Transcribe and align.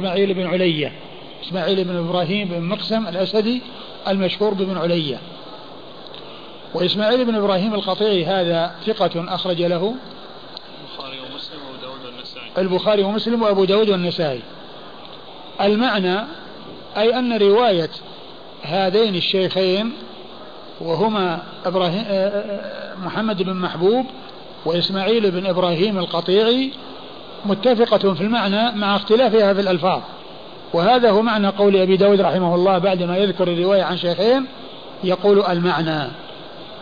إسماعيل 0.00 0.34
بن 0.34 0.46
علية. 0.46 0.92
إسماعيل 1.44 1.84
بن 1.84 1.96
إبراهيم 1.96 2.48
بن 2.48 2.60
مقسم 2.60 3.08
الأسدي 3.08 3.62
المشهور 4.08 4.54
بابن 4.54 4.78
علية. 4.78 5.20
وإسماعيل 6.74 7.24
بن 7.24 7.34
إبراهيم 7.34 7.74
القطيعي 7.74 8.24
هذا 8.24 8.74
ثقة 8.86 9.34
أخرج 9.34 9.62
له 9.62 9.94
البخاري 10.84 11.18
ومسلم 11.20 11.60
وأبو 11.66 11.82
داود 11.82 12.04
والنسائي. 12.04 12.48
البخاري 12.58 13.02
ومسلم 13.02 13.42
وأبو 13.42 13.64
داود 13.64 13.90
والنسائي. 13.90 14.40
المعنى 15.60 16.26
أي 16.96 17.18
أن 17.18 17.38
رواية 17.38 17.90
هذين 18.62 19.14
الشيخين 19.14 19.92
وهما 20.80 21.42
إبراهيم 21.64 22.04
آه، 22.08 22.28
آه، 22.28 22.94
محمد 22.94 23.42
بن 23.42 23.54
محبوب 23.54 24.06
وإسماعيل 24.64 25.30
بن 25.30 25.46
إبراهيم 25.46 25.98
القطيعي 25.98 26.72
متفقة 27.44 28.14
في 28.14 28.20
المعنى 28.20 28.72
مع 28.72 28.96
اختلافها 28.96 29.54
في 29.54 29.60
الألفاظ. 29.60 30.00
وهذا 30.72 31.10
هو 31.10 31.22
معنى 31.22 31.48
قول 31.48 31.76
أبي 31.76 31.96
داود 31.96 32.20
رحمه 32.20 32.54
الله 32.54 32.78
بعدما 32.78 33.16
يذكر 33.16 33.48
الرواية 33.48 33.82
عن 33.82 33.96
شيخين 33.96 34.46
يقول 35.04 35.46
المعنى. 35.46 36.10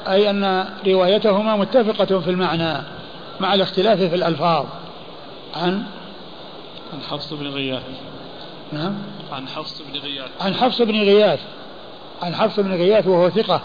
أي 0.09 0.30
أن 0.30 0.69
روايتهما 0.87 1.57
متفقة 1.57 2.21
في 2.21 2.30
المعنى 2.30 2.83
مع 3.41 3.55
الاختلاف 3.55 3.99
في 3.99 4.15
الألفاظ. 4.15 4.66
عن؟ 5.57 5.83
عن 6.93 7.01
حفص 7.11 7.33
بن 7.33 7.47
غياث. 7.47 7.83
نعم. 8.73 8.95
عن 9.33 9.49
حفص 9.49 9.83
بن 9.83 9.99
غياث. 9.99 10.29
عن 10.41 10.55
حفص 10.55 10.83
بن 10.83 10.95
غياث. 10.95 11.41
عن 12.23 12.35
حفص 12.35 12.61
بن 12.61 12.75
غياث 12.75 13.07
وهو 13.07 13.30
ثقة. 13.30 13.61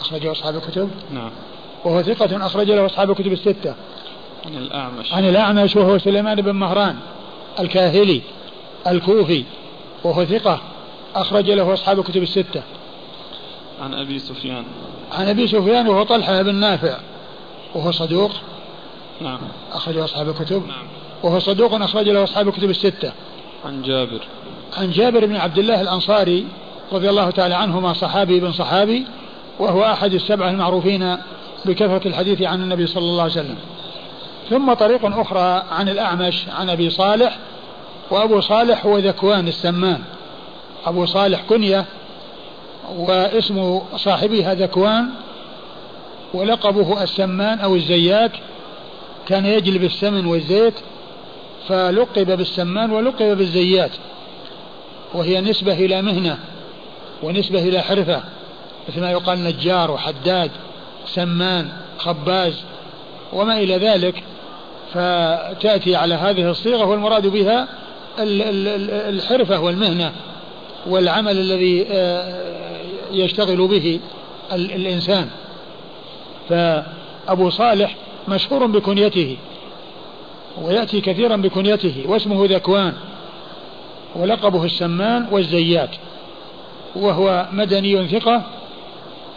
أخرجه 0.00 0.32
أصحاب 0.32 0.56
الكتب. 0.56 0.90
نعم. 1.10 1.30
وهو 1.84 2.02
ثقة 2.02 2.46
أخرج 2.46 2.70
له 2.70 2.86
أصحاب 2.86 3.10
الكتب 3.10 3.32
الستة. 3.32 3.74
عن 4.46 4.54
الأعمش. 4.54 5.12
عن 5.12 5.28
الأعمش 5.28 5.76
وهو 5.76 5.98
سليمان 5.98 6.42
بن 6.42 6.52
مهران 6.52 6.96
الكاهلي 7.60 8.22
الكوفي 8.86 9.44
وهو 10.04 10.24
ثقة 10.24 10.60
أخرج 11.14 11.50
له 11.50 11.72
أصحاب 11.72 11.98
الكتب 11.98 12.22
الستة. 12.22 12.62
عن 13.82 13.94
أبي 13.94 14.18
سفيان. 14.18 14.64
عن 15.12 15.28
أبي 15.28 15.46
سفيان 15.46 15.88
وهو 15.88 16.02
طلحة 16.02 16.42
بن 16.42 16.54
نافع 16.54 16.98
وهو 17.74 17.90
صدوق 17.90 18.32
نعم. 19.20 19.38
أخرج 19.72 19.96
أصحاب 19.96 20.28
الكتب 20.28 20.66
نعم. 20.66 20.86
وهو 21.22 21.38
صدوق 21.38 21.74
أخرج 21.74 22.08
له 22.08 22.24
أصحاب 22.24 22.48
الكتب 22.48 22.70
الستة. 22.70 23.12
عن 23.64 23.82
جابر. 23.82 24.20
عن 24.76 24.90
جابر 24.90 25.26
بن 25.26 25.36
عبد 25.36 25.58
الله 25.58 25.80
الأنصاري 25.80 26.46
رضي 26.92 27.10
الله 27.10 27.30
تعالى 27.30 27.54
عنهما 27.54 27.92
صحابي 27.92 28.40
بن 28.40 28.52
صحابي 28.52 29.06
وهو 29.58 29.84
أحد 29.84 30.14
السبعة 30.14 30.50
المعروفين 30.50 31.16
بكثرة 31.64 32.08
الحديث 32.08 32.42
عن 32.42 32.62
النبي 32.62 32.86
صلى 32.86 33.02
الله 33.02 33.22
عليه 33.22 33.32
وسلم. 33.32 33.56
ثم 34.50 34.72
طريق 34.72 35.18
أخرى 35.18 35.62
عن 35.70 35.88
الأعمش 35.88 36.44
عن 36.48 36.70
أبي 36.70 36.90
صالح 36.90 37.38
وأبو 38.10 38.40
صالح 38.40 38.86
هو 38.86 38.98
ذكوان 38.98 39.48
السمان. 39.48 40.02
أبو 40.86 41.06
صالح 41.06 41.42
كنية 41.48 41.84
واسم 42.96 43.80
صاحبها 43.96 44.54
ذكوان 44.54 45.08
ولقبه 46.34 47.02
السمان 47.02 47.58
أو 47.60 47.74
الزيات 47.74 48.32
كان 49.26 49.46
يجلب 49.46 49.84
السمن 49.84 50.26
والزيت 50.26 50.74
فلقب 51.68 52.36
بالسمان 52.36 52.90
ولقب 52.90 53.36
بالزيات. 53.36 53.92
وهي 55.14 55.40
نسبة 55.40 55.72
إلى 55.72 56.02
مهنة 56.02 56.38
ونسبة 57.22 57.58
إلى 57.58 57.80
حرفة 57.80 58.22
مثل 58.88 59.00
ما 59.00 59.10
يقال 59.10 59.44
نجار 59.44 59.90
وحداد 59.90 60.50
سمان 61.06 61.68
خباز 61.98 62.54
وما 63.32 63.58
إلى 63.58 63.76
ذلك. 63.76 64.22
فتأتي 64.96 65.96
على 65.96 66.14
هذه 66.14 66.50
الصيغة 66.50 66.84
والمراد 66.84 67.26
بها 67.26 67.68
الحرفة 69.08 69.60
والمهنة 69.60 70.12
والعمل 70.86 71.38
الذي 71.38 71.86
آه، 71.90 72.42
يشتغل 73.12 73.68
به 73.68 74.00
الإنسان. 74.52 75.28
فأبو 76.48 77.50
صالح 77.50 77.96
مشهور 78.28 78.66
بكنيته 78.66 79.36
ويأتي 80.62 81.00
كثيرا 81.00 81.36
بكنيته 81.36 82.04
واسمه 82.06 82.46
ذكوان 82.46 82.92
ولقبه 84.14 84.64
السمان 84.64 85.26
والزيات 85.30 85.90
وهو 86.96 87.46
مدني 87.52 88.08
ثقة 88.08 88.42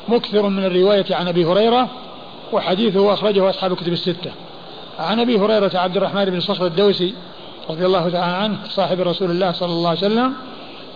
مكثر 0.08 0.50
من 0.50 0.66
الرواية 0.66 1.06
عن 1.12 1.28
أبي 1.28 1.46
هريرة 1.46 1.90
وحديثه 2.54 3.14
أخرجه 3.14 3.50
أصحاب 3.50 3.72
الكتب 3.72 3.94
الستة. 3.94 4.32
عن 5.00 5.20
أبي 5.20 5.40
هريرة 5.40 5.72
عبد 5.74 5.98
الرحمن 5.98 6.26
بن 6.26 6.40
صخر 6.40 6.66
الدوسي 6.66 7.14
رضي 7.70 7.86
الله 7.86 8.10
تعالى 8.10 8.36
عنه 8.36 8.58
صاحب 8.70 9.00
رسول 9.02 9.32
الله 9.32 9.52
صلى 9.52 9.72
الله 9.72 9.90
عليه 9.90 10.00
وسلم 10.00 10.34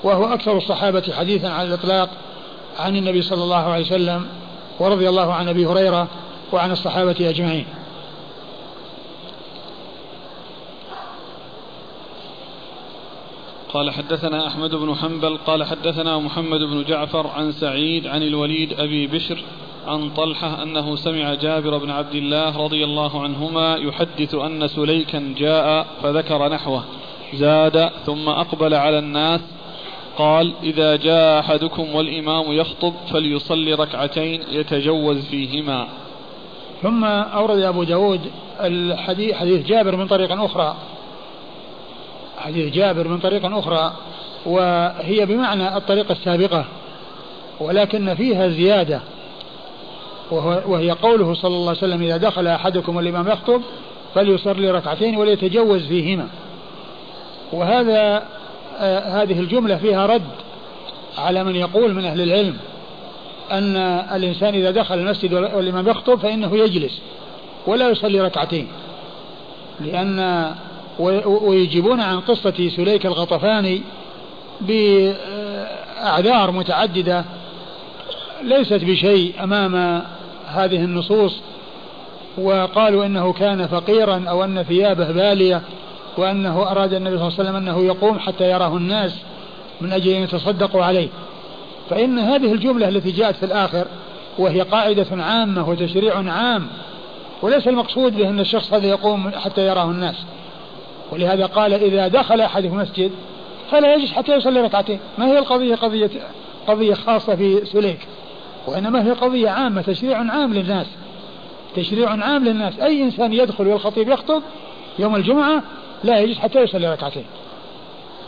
وهو 0.03 0.25
أكثر 0.25 0.57
الصحابة 0.57 1.13
حديثا 1.17 1.47
على 1.47 1.67
الإطلاق 1.67 2.09
عن 2.79 2.95
النبي 2.95 3.21
صلى 3.21 3.43
الله 3.43 3.55
عليه 3.55 3.85
وسلم 3.85 4.25
ورضي 4.79 5.09
الله 5.09 5.33
عن 5.33 5.47
أبي 5.47 5.65
هريرة 5.65 6.07
وعن 6.51 6.71
الصحابة 6.71 7.29
أجمعين. 7.29 7.65
قال 13.73 13.91
حدثنا 13.91 14.47
أحمد 14.47 14.75
بن 14.75 14.95
حنبل 14.95 15.37
قال 15.37 15.63
حدثنا 15.63 16.19
محمد 16.19 16.59
بن 16.59 16.83
جعفر 16.83 17.27
عن 17.27 17.51
سعيد 17.51 18.07
عن 18.07 18.23
الوليد 18.23 18.79
أبي 18.79 19.07
بشر 19.07 19.43
عن 19.87 20.09
طلحة 20.09 20.63
أنه 20.63 20.95
سمع 20.95 21.33
جابر 21.33 21.77
بن 21.77 21.89
عبد 21.89 22.15
الله 22.15 22.63
رضي 22.63 22.83
الله 22.83 23.23
عنهما 23.23 23.75
يحدث 23.75 24.35
أن 24.35 24.67
سليكا 24.67 25.33
جاء 25.37 25.85
فذكر 26.03 26.49
نحوه 26.49 26.83
زاد 27.33 27.89
ثم 28.05 28.29
أقبل 28.29 28.73
على 28.73 28.99
الناس 28.99 29.41
قال 30.17 30.53
إذا 30.63 30.95
جاء 30.95 31.39
أحدكم 31.39 31.95
والإمام 31.95 32.51
يخطب 32.51 32.93
فليصلي 33.11 33.73
ركعتين 33.73 34.41
يتجوز 34.51 35.25
فيهما. 35.25 35.87
ثم 36.81 37.03
أورد 37.05 37.59
أبو 37.59 37.83
داود 37.83 38.21
الحديث 38.59 39.35
حديث 39.35 39.65
جابر 39.65 39.95
من 39.95 40.07
طريق 40.07 40.41
أخرى. 40.43 40.75
حديث 42.37 42.73
جابر 42.73 43.07
من 43.07 43.19
طريق 43.19 43.45
أخرى 43.45 43.93
وهي 44.45 45.25
بمعنى 45.25 45.77
الطريقة 45.77 46.11
السابقة 46.11 46.65
ولكن 47.59 48.15
فيها 48.15 48.47
زيادة. 48.47 49.01
وهي 50.67 50.91
قوله 50.91 51.33
صلى 51.33 51.55
الله 51.55 51.69
عليه 51.69 51.77
وسلم 51.77 52.01
إذا 52.01 52.17
دخل 52.17 52.47
أحدكم 52.47 52.95
والإمام 52.95 53.27
يخطب 53.27 53.61
فليصلي 54.15 54.71
ركعتين 54.71 55.17
وليتجوز 55.17 55.87
فيهما. 55.87 56.27
وهذا 57.53 58.23
آه 58.79 59.23
هذه 59.23 59.39
الجملة 59.39 59.75
فيها 59.75 60.05
رد 60.05 60.21
على 61.17 61.43
من 61.43 61.55
يقول 61.55 61.93
من 61.93 62.05
أهل 62.05 62.21
العلم 62.21 62.57
أن 63.51 63.75
الإنسان 64.15 64.55
إذا 64.55 64.71
دخل 64.71 64.99
المسجد 64.99 65.33
والإمام 65.33 65.87
يخطب 65.87 66.19
فإنه 66.19 66.57
يجلس 66.57 67.01
ولا 67.67 67.89
يصلي 67.89 68.21
ركعتين. 68.21 68.67
لأن 69.79 70.51
ويجيبون 71.25 72.01
عن 72.01 72.19
قصة 72.19 72.69
سليك 72.75 73.05
الغطفاني 73.05 73.81
بأعذار 74.61 76.51
متعددة 76.51 77.25
ليست 78.43 78.83
بشيء 78.83 79.33
أمام 79.43 80.03
هذه 80.53 80.83
النصوص 80.83 81.41
وقالوا 82.37 83.05
إنه 83.05 83.33
كان 83.33 83.67
فقيرا 83.67 84.25
أو 84.29 84.43
أن 84.43 84.63
ثيابه 84.63 85.11
بالية 85.11 85.61
وأنه 86.17 86.71
أراد 86.71 86.93
النبي 86.93 87.17
صلى 87.17 87.27
الله 87.27 87.39
عليه 87.39 87.49
وسلم 87.49 87.55
أنه 87.55 87.85
يقوم 87.85 88.19
حتى 88.19 88.51
يراه 88.51 88.77
الناس 88.77 89.19
من 89.81 89.91
أجل 89.91 90.11
أن 90.11 90.23
يتصدقوا 90.23 90.83
عليه. 90.83 91.07
فإن 91.89 92.19
هذه 92.19 92.53
الجملة 92.53 92.89
التي 92.89 93.11
جاءت 93.11 93.35
في 93.35 93.45
الآخر 93.45 93.87
وهي 94.37 94.61
قاعدة 94.61 95.07
عامة 95.11 95.69
وتشريع 95.69 96.31
عام 96.31 96.67
وليس 97.41 97.67
المقصود 97.67 98.17
به 98.17 98.29
ان 98.29 98.39
الشخص 98.39 98.73
هذا 98.73 98.87
يقوم 98.87 99.29
حتى 99.29 99.67
يراه 99.67 99.85
الناس. 99.85 100.15
ولهذا 101.11 101.45
قال 101.45 101.73
إذا 101.73 102.07
دخل 102.07 102.41
أحد 102.41 102.61
في 102.61 102.69
مسجد 102.69 103.11
فلا 103.71 103.93
يجلس 103.93 104.11
حتى 104.11 104.35
يصلي 104.35 104.61
ركعتين، 104.61 104.99
ما 105.17 105.27
هي 105.27 105.39
القضية 105.39 105.75
قضية 105.75 106.09
قضية 106.67 106.93
خاصة 106.93 107.35
في 107.35 107.65
سليك. 107.65 107.99
وإنما 108.67 109.03
هي 109.03 109.11
قضية 109.11 109.49
عامة 109.49 109.81
تشريع 109.81 110.17
عام 110.17 110.53
للناس. 110.53 110.87
تشريع 111.75 112.09
عام 112.09 112.45
للناس. 112.45 112.79
أي 112.79 113.03
إنسان 113.03 113.33
يدخل 113.33 113.67
والخطيب 113.67 114.09
يخطب 114.09 114.41
يوم 114.99 115.15
الجمعة 115.15 115.63
لا 116.03 116.19
يجلس 116.19 116.39
حتى 116.39 116.59
يصلي 116.59 116.93
ركعتين. 116.93 117.25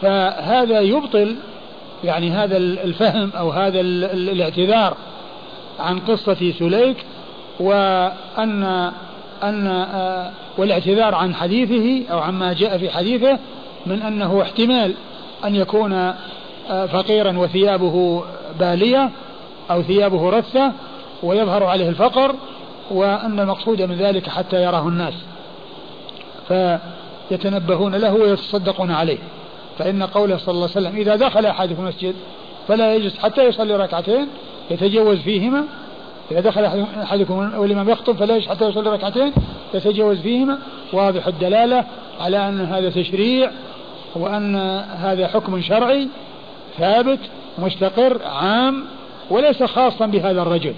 فهذا 0.01 0.79
يبطل 0.79 1.35
يعني 2.03 2.29
هذا 2.31 2.57
الفهم 2.57 3.31
أو 3.37 3.51
هذا 3.51 3.79
الاعتذار 3.79 4.97
عن 5.79 5.99
قصة 5.99 6.53
سليك 6.59 6.97
وأن 7.59 8.91
أن 9.43 9.67
آه، 9.67 10.31
والاعتذار 10.57 11.15
عن 11.15 11.35
حديثه 11.35 12.11
أو 12.13 12.19
عما 12.19 12.53
جاء 12.53 12.77
في 12.77 12.89
حديثه 12.89 13.39
من 13.85 14.01
أنه 14.01 14.41
احتمال 14.41 14.93
أن 15.45 15.55
يكون 15.55 15.93
آه، 16.69 16.85
فقيرا 16.85 17.37
وثيابه 17.37 18.23
بالية 18.59 19.09
أو 19.71 19.81
ثيابه 19.81 20.29
رثة 20.29 20.71
ويظهر 21.23 21.63
عليه 21.63 21.89
الفقر 21.89 22.35
وأن 22.91 23.39
المقصود 23.39 23.81
من 23.81 23.95
ذلك 23.95 24.29
حتى 24.29 24.63
يراه 24.63 24.87
الناس 24.87 25.13
فيتنبهون 26.47 27.95
له 27.95 28.13
ويتصدقون 28.13 28.91
عليه. 28.91 29.17
فإن 29.77 30.03
قوله 30.03 30.37
صلى 30.37 30.53
الله 30.53 30.69
عليه 30.75 30.87
وسلم 30.87 30.95
إذا 30.95 31.15
دخل 31.15 31.45
أحدكم 31.45 31.83
المسجد 31.83 32.15
فلا 32.67 32.95
يجلس 32.95 33.17
حتى 33.17 33.43
يصلي 33.43 33.75
ركعتين 33.75 34.27
يتجوز 34.71 35.17
فيهما. 35.17 35.63
إذا 36.31 36.39
دخل 36.39 36.65
أحدكم 37.03 37.59
والإمام 37.59 37.89
يخطب 37.89 38.15
فلا 38.15 38.35
يجلس 38.35 38.47
حتى 38.47 38.65
يصلي 38.65 38.89
ركعتين 38.89 39.33
يتجوز 39.73 40.19
فيهما. 40.19 40.59
واضح 40.93 41.27
الدلالة 41.27 41.85
على 42.19 42.49
أن 42.49 42.61
هذا 42.61 42.89
تشريع 42.89 43.51
وأن 44.15 44.55
هذا 44.97 45.27
حكم 45.27 45.61
شرعي 45.61 46.07
ثابت 46.77 47.19
مستقر 47.57 48.21
عام 48.25 48.85
وليس 49.29 49.63
خاصا 49.63 50.05
بهذا 50.05 50.41
الرجل 50.41 50.73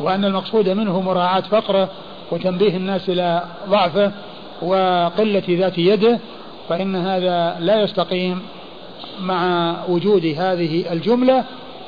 وأن 0.00 0.24
المقصود 0.24 0.68
منه 0.68 1.00
مراعاة 1.00 1.40
فقره 1.40 1.88
وتنبيه 2.30 2.76
الناس 2.76 3.08
إلى 3.08 3.44
ضعفه 3.68 4.12
وقلة 4.62 5.42
ذات 5.48 5.78
يده 5.78 6.18
فإن 6.68 6.96
هذا 6.96 7.56
لا 7.60 7.82
يستقيم 7.82 8.42
مع 9.20 9.74
وجود 9.88 10.26
هذه 10.38 10.92
الجملة 10.92 11.44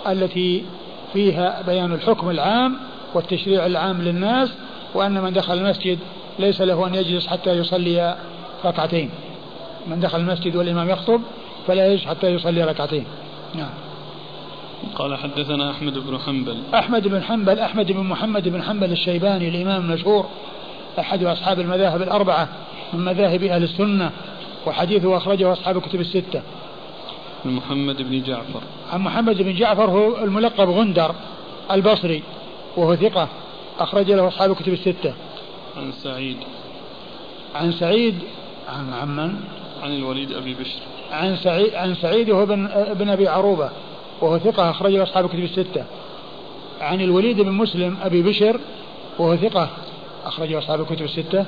التي 0.09 0.65
فيها 1.13 1.63
بيان 1.67 1.93
الحكم 1.93 2.31
العام 2.31 2.77
والتشريع 3.15 3.67
العام 3.67 4.03
للناس 4.03 4.53
وأن 4.95 5.23
من 5.23 5.33
دخل 5.33 5.59
المسجد 5.59 5.99
ليس 6.39 6.61
له 6.61 6.87
أن 6.87 6.95
يجلس 6.95 7.27
حتى 7.27 7.51
يصلي 7.51 8.17
ركعتين. 8.65 9.11
من 9.87 10.01
دخل 10.01 10.21
المسجد 10.21 10.57
والإمام 10.57 10.91
يخطب 10.91 11.21
فلا 11.67 11.87
يجلس 11.87 12.05
حتى 12.05 12.27
يصلي 12.27 12.65
ركعتين. 12.65 13.05
نعم. 13.55 13.86
قال 14.97 15.19
حدثنا 15.19 15.71
أحمد 15.71 15.99
بن 15.99 16.19
حنبل. 16.19 16.63
أحمد 16.75 17.09
بن 17.09 17.23
حنبل 17.23 17.59
أحمد 17.59 17.93
بن 17.93 18.01
محمد 18.01 18.49
بن 18.49 18.63
حنبل 18.63 18.93
الشيباني 18.93 19.49
الإمام 19.49 19.91
المشهور 19.91 20.27
أحد 20.99 21.25
أصحاب 21.25 21.61
المذاهب 21.61 22.03
الأربعة 22.03 22.49
من 22.93 23.05
مذاهب 23.05 23.43
أهل 23.43 23.63
السنة 23.63 24.11
وحديثه 24.67 25.17
أخرجه 25.17 25.53
أصحاب 25.53 25.77
الكتب 25.77 26.01
الستة. 26.01 26.43
محمد 27.45 28.03
بن 28.03 28.23
جعفر. 28.23 28.61
عن 28.93 29.01
محمد 29.01 29.43
بن 29.43 29.55
جعفر 29.55 29.91
هو 29.91 30.25
الملقب 30.25 30.69
غندر 30.69 31.15
البصري 31.71 32.23
وهو 32.77 32.97
ثقة 32.97 33.29
أخرج 33.79 34.11
له 34.11 34.29
أصحاب 34.29 34.51
الكتب 34.51 34.73
الستة. 34.73 35.15
عن 35.77 35.93
سعيد. 35.93 36.37
عن 37.55 37.73
سعيد 37.73 38.15
عن 38.69 38.93
عن 38.93 39.17
من؟ 39.17 39.35
عن 39.83 39.93
الوليد 39.93 40.33
أبي 40.33 40.55
بشر. 40.55 40.81
عن 41.13 41.37
سعيد 41.37 41.75
عن 41.75 41.95
سعيد 41.95 42.31
وهو 42.31 42.43
ابن 42.43 42.67
ابن 42.67 43.09
أبي 43.09 43.29
عروبة. 43.29 43.71
وهو 44.21 44.39
ثقة 44.39 44.71
أخرج 44.71 44.93
له 44.93 45.03
أصحاب 45.03 45.25
الكتب 45.25 45.45
الستة. 45.45 45.85
عن 46.81 47.01
الوليد 47.01 47.41
بن 47.41 47.53
مسلم 47.53 47.97
أبي 48.03 48.23
بشر 48.23 48.61
وهو 49.19 49.37
ثقة 49.37 49.71
أخرج 50.25 50.53
أصحاب 50.53 50.81
الكتب 50.81 51.05
الستة. 51.05 51.45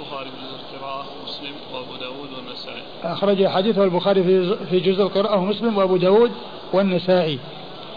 البخاري 0.00 0.30
في 0.30 0.40
جزء 0.40 0.56
القراءة 0.74 1.04
مسلم 1.24 1.54
وأبو 1.74 1.96
داود 2.00 2.28
والنسائي. 2.36 2.82
أخرج 3.04 3.46
حديثه 3.46 3.84
البخاري 3.84 4.22
في 4.70 4.80
جزء 4.80 5.02
القراءة 5.02 5.38
ومسلم 5.38 5.76
وأبو 5.76 5.96
داود 5.96 6.30
والنسائي. 6.72 7.38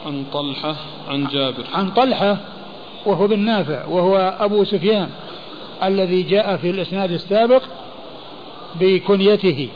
عن 0.05 0.25
طلحة 0.33 0.75
عن 1.07 1.27
جابر. 1.27 1.63
عن 1.73 1.91
طلحة 1.91 2.37
وهو 3.05 3.27
بن 3.27 3.39
نافع 3.39 3.85
وهو 3.85 4.37
أبو 4.39 4.63
سفيان 4.63 5.09
الذي 5.83 6.23
جاء 6.23 6.57
في 6.57 6.69
الإسناد 6.69 7.11
السابق 7.11 7.63
بكنيته. 8.79 9.69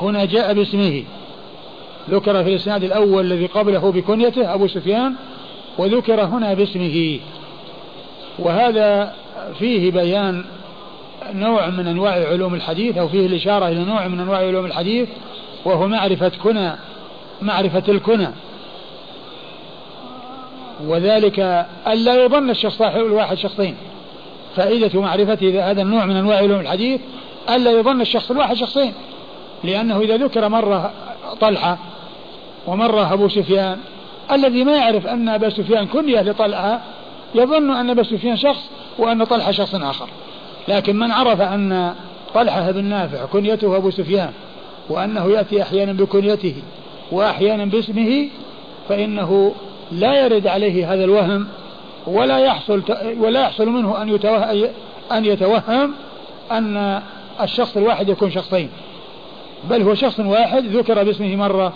هنا 0.00 0.24
جاء 0.24 0.54
باسمه. 0.54 1.04
ذكر 2.10 2.44
في 2.44 2.50
الإسناد 2.50 2.84
الأول 2.84 3.24
الذي 3.24 3.46
قبله 3.46 3.92
بكنيته 3.92 4.54
أبو 4.54 4.66
سفيان 4.66 5.14
وذكر 5.78 6.24
هنا 6.24 6.54
باسمه. 6.54 7.20
وهذا 8.38 9.14
فيه 9.58 9.90
بيان 9.90 10.44
نوع 11.32 11.70
من 11.70 11.86
أنواع 11.86 12.12
علوم 12.12 12.54
الحديث 12.54 12.96
أو 12.96 13.08
فيه 13.08 13.26
الإشارة 13.26 13.68
إلى 13.68 13.84
نوع 13.84 14.08
من 14.08 14.20
أنواع 14.20 14.38
علوم 14.38 14.66
الحديث 14.66 15.08
وهو 15.64 15.88
معرفة 15.88 16.32
كنى 16.42 16.72
معرفة 17.42 17.82
الكنى. 17.88 18.28
وذلك 20.86 21.66
ألا 21.86 22.24
يظن 22.24 22.50
الشخص 22.50 22.82
الواحد 22.82 23.36
شخصين. 23.36 23.76
فائدة 24.56 25.00
معرفة 25.00 25.70
هذا 25.70 25.82
النوع 25.82 26.04
من 26.04 26.16
أنواع 26.16 26.36
علوم 26.36 26.60
الحديث 26.60 27.00
ألا 27.50 27.70
يظن 27.70 28.00
الشخص 28.00 28.30
الواحد 28.30 28.56
شخصين. 28.56 28.92
لأنه 29.64 30.00
إذا 30.00 30.16
ذكر 30.16 30.48
مرة 30.48 30.92
طلحة 31.40 31.78
ومرة 32.66 33.12
أبو 33.12 33.28
سفيان 33.28 33.78
الذي 34.32 34.64
ما 34.64 34.76
يعرف 34.76 35.06
أن 35.06 35.28
أبا 35.28 35.50
سفيان 35.50 35.86
كنية 35.86 36.20
لطلحة 36.20 36.80
يظن 37.34 37.70
أن 37.70 37.90
أبا 37.90 38.02
سفيان 38.02 38.36
شخص 38.36 38.70
وأن 38.98 39.24
طلحة 39.24 39.52
شخص 39.52 39.74
آخر. 39.74 40.08
لكن 40.68 40.96
من 40.96 41.10
عرف 41.10 41.40
أن 41.40 41.94
طلحة 42.34 42.70
بن 42.70 42.84
نافع 42.84 43.24
كنيته 43.24 43.76
أبو 43.76 43.90
سفيان 43.90 44.32
وأنه 44.88 45.30
يأتي 45.30 45.62
أحيانا 45.62 45.92
بكنيته 45.92 46.54
وأحيانا 47.12 47.64
باسمه 47.64 48.28
فإنه 48.88 49.54
لا 49.92 50.24
يرد 50.24 50.46
عليه 50.46 50.92
هذا 50.94 51.04
الوهم 51.04 51.46
ولا 52.06 52.38
يحصل 52.38 52.82
ولا 53.18 53.40
يحصل 53.40 53.68
منه 53.68 54.02
أن 54.02 54.08
يتوهم 54.08 54.68
أن 55.12 55.24
يتوهم 55.24 55.94
أن 56.52 57.02
الشخص 57.40 57.76
الواحد 57.76 58.08
يكون 58.08 58.30
شخصين. 58.30 58.70
بل 59.70 59.82
هو 59.82 59.94
شخص 59.94 60.20
واحد 60.20 60.64
ذكر 60.66 61.04
باسمه 61.04 61.36
مرة 61.36 61.72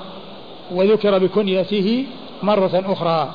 وذكر 0.71 1.19
بكنيته 1.19 2.07
مرة 2.43 2.85
أخرى. 2.87 3.33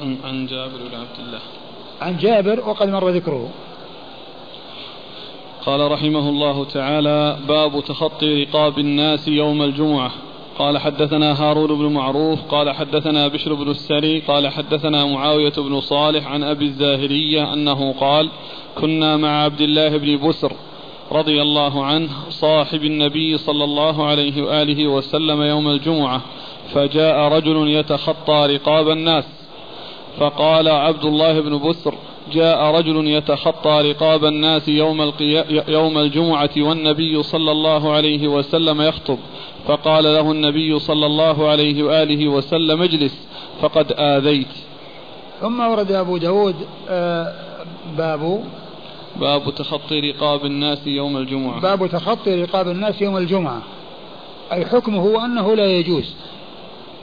عن 0.00 0.16
عن 0.24 0.46
جابر 0.46 0.76
بن 0.76 0.94
عبد 0.94 1.18
الله. 1.26 1.40
عن 2.00 2.16
جابر 2.16 2.68
وقد 2.68 2.88
مر 2.88 3.08
ذكره. 3.08 3.48
قال 5.66 5.92
رحمه 5.92 6.28
الله 6.28 6.64
تعالى 6.64 7.38
باب 7.48 7.84
تخطي 7.84 8.44
رقاب 8.44 8.78
الناس 8.78 9.28
يوم 9.28 9.62
الجمعة. 9.62 10.10
قال 10.58 10.78
حدثنا 10.78 11.42
هارون 11.42 11.78
بن 11.78 11.86
معروف 11.92 12.42
قال 12.42 12.70
حدثنا 12.70 13.28
بشر 13.28 13.54
بن 13.54 13.70
السري 13.70 14.20
قال 14.20 14.48
حدثنا 14.48 15.04
معاوية 15.04 15.52
بن 15.58 15.80
صالح 15.80 16.26
عن 16.26 16.42
أبي 16.42 16.64
الزاهرية 16.64 17.52
أنه 17.52 17.92
قال 17.92 18.30
كنا 18.74 19.16
مع 19.16 19.42
عبد 19.44 19.60
الله 19.60 19.96
بن 19.96 20.28
بسر 20.28 20.52
رضي 21.14 21.42
الله 21.42 21.84
عنه 21.84 22.08
صاحب 22.30 22.84
النبي 22.84 23.38
صلى 23.38 23.64
الله 23.64 24.06
عليه 24.06 24.42
وآله 24.42 24.86
وسلم 24.86 25.42
يوم 25.42 25.68
الجمعة 25.68 26.20
فجاء 26.74 27.16
رجل 27.28 27.68
يتخطى 27.68 28.46
رقاب 28.50 28.88
الناس. 28.90 29.24
فقال 30.18 30.68
عبد 30.68 31.04
الله 31.04 31.40
بن 31.40 31.68
بسر 31.68 31.94
جاء 32.32 32.64
رجل 32.76 33.08
يتخطى 33.08 33.92
رقاب 33.92 34.24
الناس 34.24 34.68
يوم, 34.68 35.12
يوم 35.68 35.98
الجمعة 35.98 36.50
والنبي 36.56 37.22
صلى 37.22 37.52
الله 37.52 37.92
عليه 37.92 38.28
وسلم 38.28 38.82
يخطب. 38.82 39.18
فقال 39.66 40.04
له 40.04 40.30
النبي 40.30 40.78
صلى 40.78 41.06
الله 41.06 41.48
عليه 41.48 41.82
وآله 41.82 42.28
وسلم 42.28 42.82
اجلس 42.82 43.28
فقد 43.60 43.92
آذيت. 43.98 44.54
ثم 45.40 45.60
ورد 45.60 45.92
أبو 45.92 46.16
داود 46.16 46.54
آه، 46.88 47.32
باب 47.98 48.44
باب 49.16 49.54
تخطي 49.54 50.00
رقاب 50.00 50.44
الناس 50.44 50.86
يوم 50.86 51.16
الجمعة. 51.16 51.60
باب 51.60 51.86
تخطي 51.86 52.42
رقاب 52.42 52.68
الناس 52.68 53.02
يوم 53.02 53.16
الجمعة. 53.16 53.62
أي 54.52 54.66
حكمه 54.66 55.24
أنه 55.24 55.56
لا 55.56 55.66
يجوز. 55.66 56.14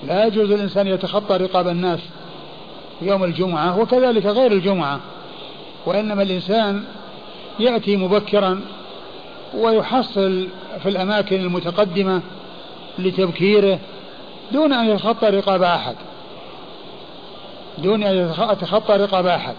لا 0.07 0.25
يجوز 0.25 0.51
الإنسان 0.51 0.87
يتخطى 0.87 1.37
رقاب 1.37 1.67
الناس 1.67 1.99
يوم 3.01 3.23
الجمعة 3.23 3.79
وكذلك 3.79 4.25
غير 4.25 4.51
الجمعة. 4.51 4.99
وإنما 5.85 6.23
الإنسان 6.23 6.83
يأتي 7.59 7.97
مبكرا 7.97 8.61
ويحصل 9.57 10.47
في 10.83 10.89
الأماكن 10.89 11.35
المتقدمة 11.35 12.21
لتبكيره 12.99 13.79
دون 14.51 14.73
أن 14.73 14.89
يتخطى 14.89 15.27
رقاب 15.27 15.63
أحد. 15.63 15.95
دون 17.77 18.03
أن 18.03 18.31
يتخطى 18.51 18.93
رقاب 18.93 19.25
أحد. 19.25 19.55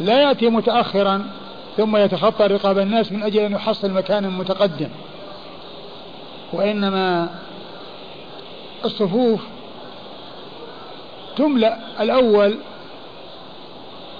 لا 0.00 0.22
يأتي 0.22 0.48
متأخرا 0.48 1.39
ثم 1.80 1.96
يتخطى 1.96 2.46
رقاب 2.46 2.78
الناس 2.78 3.12
من 3.12 3.22
أجل 3.22 3.40
أن 3.40 3.52
يحصل 3.52 3.90
مكان 3.90 4.30
متقدم. 4.30 4.88
وإنما 6.52 7.28
الصفوف 8.84 9.40
تملأ 11.36 11.78
الأول 12.00 12.56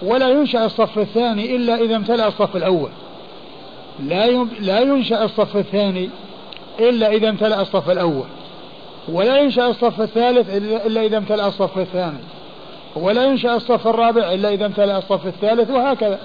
ولا 0.02 0.28
ينشأ 0.28 0.64
الصف 0.64 0.98
الثاني 0.98 1.56
إلا 1.56 1.74
إذا 1.74 1.96
امتلأ 1.96 2.28
الصف 2.28 2.56
الأول. 2.56 2.90
لا 4.04 4.26
لا 4.60 4.80
ينشأ 4.80 5.24
الصف 5.24 5.56
الثاني 5.56 6.10
إلا 6.78 7.12
إذا 7.12 7.28
امتلأ 7.28 7.60
الصف 7.60 7.90
الأول. 7.90 8.26
ولا 9.08 9.38
ينشأ 9.38 9.66
الصف 9.66 10.00
الثالث 10.00 10.50
إلا 10.86 11.02
إذا 11.02 11.18
امتلأ 11.18 11.48
الصف 11.48 11.78
الثاني. 11.78 12.20
ولا 12.96 13.24
ينشأ 13.24 13.54
الصف 13.54 13.88
الرابع 13.88 14.32
إلا 14.32 14.52
إذا 14.52 14.66
امتلأ 14.66 14.98
الصف 14.98 15.26
الثالث 15.26 15.70
وهكذا. 15.70 16.18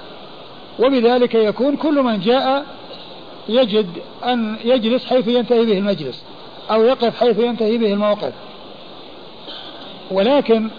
وبذلك 0.79 1.35
يكون 1.35 1.75
كل 1.75 2.03
من 2.03 2.19
جاء 2.19 2.65
يجد 3.49 3.87
أن 4.25 4.55
يجلس 4.63 5.05
حيث 5.05 5.27
ينتهي 5.27 5.65
به 5.65 5.77
المجلس 5.77 6.23
أو 6.71 6.83
يقف 6.83 7.19
حيث 7.19 7.39
ينتهي 7.39 7.77
به 7.77 7.93
الموقف. 7.93 8.33
ولكن 10.11 10.69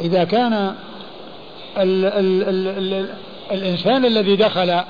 إذا 0.00 0.24
كان 0.24 0.52
ال 1.76 2.04
ال 2.04 2.42
ال 2.42 2.68
ال 2.68 3.08
الإنسان 3.52 4.04
الذي 4.04 4.36
دخل 4.36 4.80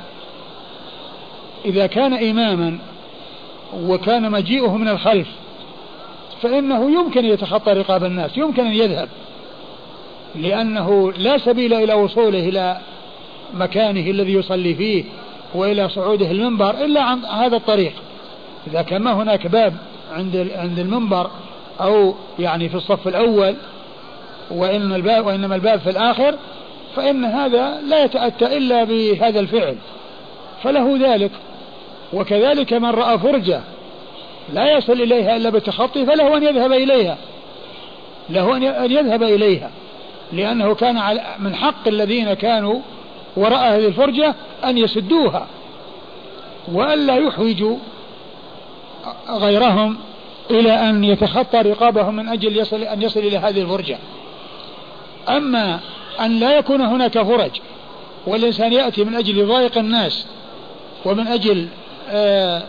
إذا 1.64 1.86
كان 1.86 2.12
إماما 2.12 2.78
وكان 3.74 4.30
مجيئه 4.30 4.76
من 4.76 4.88
الخلف 4.88 5.28
فإنه 6.42 6.90
يمكن 6.90 7.24
يتخطى 7.24 7.72
رقاب 7.72 8.04
الناس 8.04 8.36
يمكن 8.36 8.66
أن 8.66 8.72
يذهب 8.72 9.08
لأنه 10.34 11.12
لا 11.12 11.38
سبيل 11.38 11.74
إلى 11.74 11.94
وصوله 11.94 12.48
إلى 12.48 12.78
مكانه 13.54 14.10
الذي 14.10 14.32
يصلي 14.32 14.74
فيه 14.74 15.04
وإلى 15.54 15.88
صعوده 15.88 16.30
المنبر 16.30 16.70
إلا 16.70 17.02
عن 17.02 17.24
هذا 17.24 17.56
الطريق. 17.56 17.92
إذا 18.66 18.82
كان 18.82 19.02
ما 19.02 19.12
هناك 19.12 19.46
باب 19.46 19.74
عند 20.12 20.50
عند 20.56 20.78
المنبر 20.78 21.30
أو 21.80 22.14
يعني 22.38 22.68
في 22.68 22.74
الصف 22.74 23.08
الأول 23.08 23.54
وإن 24.50 24.92
الباب 24.92 25.26
وإنما 25.26 25.54
الباب 25.54 25.80
في 25.80 25.90
الآخر 25.90 26.34
فإن 26.96 27.24
هذا 27.24 27.80
لا 27.80 28.04
يتأتى 28.04 28.56
إلا 28.56 28.84
بهذا 28.84 29.40
الفعل. 29.40 29.76
فله 30.62 30.98
ذلك. 31.00 31.30
وكذلك 32.12 32.72
من 32.72 32.90
رأى 32.90 33.18
فرجة 33.18 33.60
لا 34.52 34.76
يصل 34.76 34.92
إليها 34.92 35.36
إلا 35.36 35.50
بالتخطي 35.50 36.06
فله 36.06 36.36
أن 36.36 36.42
يذهب 36.42 36.72
إليها. 36.72 37.16
له 38.30 38.56
أن 38.56 38.92
يذهب 38.92 39.22
إليها. 39.22 39.70
لأنه 40.32 40.74
كان 40.74 41.18
من 41.38 41.54
حق 41.54 41.88
الذين 41.88 42.34
كانوا 42.34 42.80
وراء 43.38 43.76
هذه 43.76 43.86
الفرجة 43.86 44.34
أن 44.64 44.78
يسدوها 44.78 45.46
وألا 46.72 47.16
يحوجوا 47.16 47.76
غيرهم 49.28 49.98
إلى 50.50 50.72
أن 50.72 51.04
يتخطى 51.04 51.58
رقابهم 51.58 52.16
من 52.16 52.28
أجل 52.28 52.56
يصل 52.56 52.82
أن 52.82 53.02
يصل 53.02 53.20
إلى 53.20 53.36
هذه 53.36 53.62
الفرجة. 53.62 53.98
أما 55.28 55.80
أن 56.20 56.40
لا 56.40 56.58
يكون 56.58 56.80
هناك 56.80 57.22
فرج 57.22 57.50
والإنسان 58.26 58.72
يأتي 58.72 59.04
من 59.04 59.14
أجل 59.14 59.38
يضايق 59.38 59.78
الناس 59.78 60.26
ومن 61.04 61.26
أجل 61.26 61.68
آآ 62.10 62.62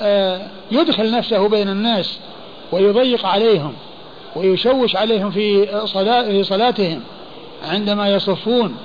آآ 0.00 0.48
يدخل 0.70 1.10
نفسه 1.10 1.48
بين 1.48 1.68
الناس 1.68 2.18
ويضيق 2.72 3.26
عليهم 3.26 3.72
ويشوش 4.36 4.96
عليهم 4.96 5.30
في 5.30 5.68
صلاتهم 6.42 7.00
عندما 7.70 8.08
يصفون 8.08 8.76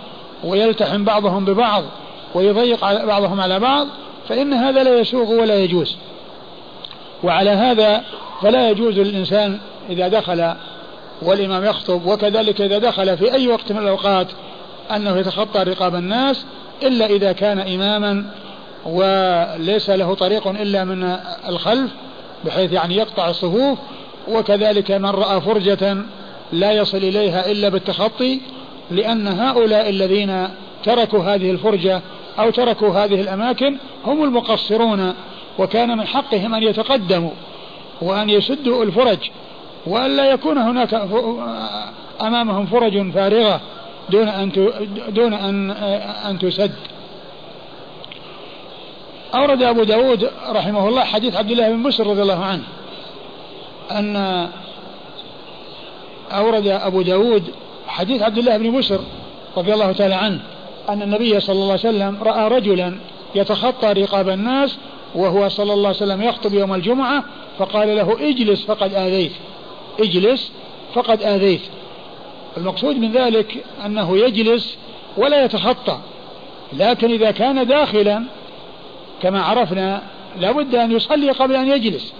ويلتحم 0.43 1.03
بعضهم 1.03 1.45
ببعض 1.45 1.83
ويضيق 2.35 3.05
بعضهم 3.05 3.41
على 3.41 3.59
بعض 3.59 3.87
فإن 4.29 4.53
هذا 4.53 4.83
لا 4.83 4.99
يسوغ 4.99 5.31
ولا 5.31 5.55
يجوز. 5.55 5.97
وعلى 7.23 7.49
هذا 7.49 8.03
فلا 8.41 8.69
يجوز 8.69 8.99
للإنسان 8.99 9.59
إذا 9.89 10.07
دخل 10.07 10.53
والإمام 11.21 11.65
يخطب 11.65 12.05
وكذلك 12.05 12.61
إذا 12.61 12.77
دخل 12.77 13.17
في 13.17 13.33
أي 13.33 13.47
وقت 13.47 13.71
من 13.71 13.77
الأوقات 13.77 14.27
أنه 14.95 15.17
يتخطى 15.17 15.63
رقاب 15.63 15.95
الناس 15.95 16.45
إلا 16.83 17.05
إذا 17.05 17.31
كان 17.31 17.59
إماما 17.59 18.25
وليس 18.85 19.89
له 19.89 20.13
طريق 20.13 20.47
إلا 20.47 20.83
من 20.83 21.17
الخلف 21.47 21.91
بحيث 22.45 22.71
يعني 22.71 22.95
يقطع 22.95 23.29
الصفوف. 23.29 23.79
وكذلك 24.27 24.91
من 24.91 25.09
رأى 25.09 25.41
فرجة 25.41 25.97
لا 26.51 26.71
يصل 26.71 26.97
إليها 26.97 27.51
إلا 27.51 27.69
بالتخطي 27.69 28.41
لأن 28.93 29.27
هؤلاء 29.27 29.89
الذين 29.89 30.49
تركوا 30.83 31.23
هذه 31.23 31.51
الفرجة 31.51 32.01
أو 32.39 32.49
تركوا 32.49 32.89
هذه 32.89 33.21
الأماكن 33.21 33.77
هم 34.05 34.23
المقصرون 34.23 35.13
وكان 35.59 35.97
من 35.97 36.07
حقهم 36.07 36.55
أن 36.55 36.63
يتقدموا 36.63 37.31
وأن 38.01 38.29
يسدوا 38.29 38.83
الفرج 38.83 39.17
وأن 39.85 40.15
لا 40.15 40.25
يكون 40.25 40.57
هناك 40.57 40.93
أمامهم 42.21 42.65
فرج 42.65 43.11
فارغة 43.11 43.61
دون 44.09 44.27
أن 44.27 44.51
دون 45.09 45.33
أن 45.33 45.71
أن 46.29 46.39
تسد. 46.39 46.71
أورد 49.35 49.63
أبو 49.63 49.83
داود 49.83 50.29
رحمه 50.49 50.87
الله 50.87 51.03
حديث 51.03 51.35
عبد 51.35 51.51
الله 51.51 51.69
بن 51.69 51.83
بشر 51.83 52.07
رضي 52.07 52.21
الله 52.21 52.45
عنه 52.45 52.63
أن 53.91 54.15
أورد 56.31 56.67
أبو 56.67 57.01
داود 57.01 57.43
حديث 57.93 58.21
عبد 58.21 58.37
الله 58.37 58.57
بن 58.57 58.71
بشر 58.71 58.99
رضي 59.57 59.73
الله 59.73 59.91
تعالى 59.91 60.15
عنه 60.15 60.39
أن 60.89 61.01
النبي 61.01 61.39
صلى 61.39 61.55
الله 61.55 61.71
عليه 61.71 61.73
وسلم 61.73 62.17
رأى 62.23 62.47
رجلا 62.47 62.95
يتخطى 63.35 63.93
رقاب 63.93 64.29
الناس 64.29 64.77
وهو 65.15 65.49
صلى 65.49 65.73
الله 65.73 65.87
عليه 65.87 65.97
وسلم 65.97 66.21
يخطب 66.21 66.53
يوم 66.53 66.73
الجمعة 66.73 67.23
فقال 67.57 67.95
له 67.95 68.29
اجلس 68.29 68.65
فقد 68.65 68.93
آذيت 68.93 69.31
اجلس 69.99 70.51
فقد 70.93 71.21
آذيت. 71.21 71.61
المقصود 72.57 72.97
من 72.97 73.11
ذلك 73.11 73.63
أنه 73.85 74.17
يجلس 74.17 74.77
ولا 75.17 75.45
يتخطى 75.45 75.97
لكن 76.73 77.11
إذا 77.11 77.31
كان 77.31 77.67
داخلا 77.67 78.23
كما 79.21 79.41
عرفنا 79.41 80.01
لابد 80.39 80.75
أن 80.75 80.91
يصلي 80.91 81.31
قبل 81.31 81.55
أن 81.55 81.67
يجلس 81.67 82.13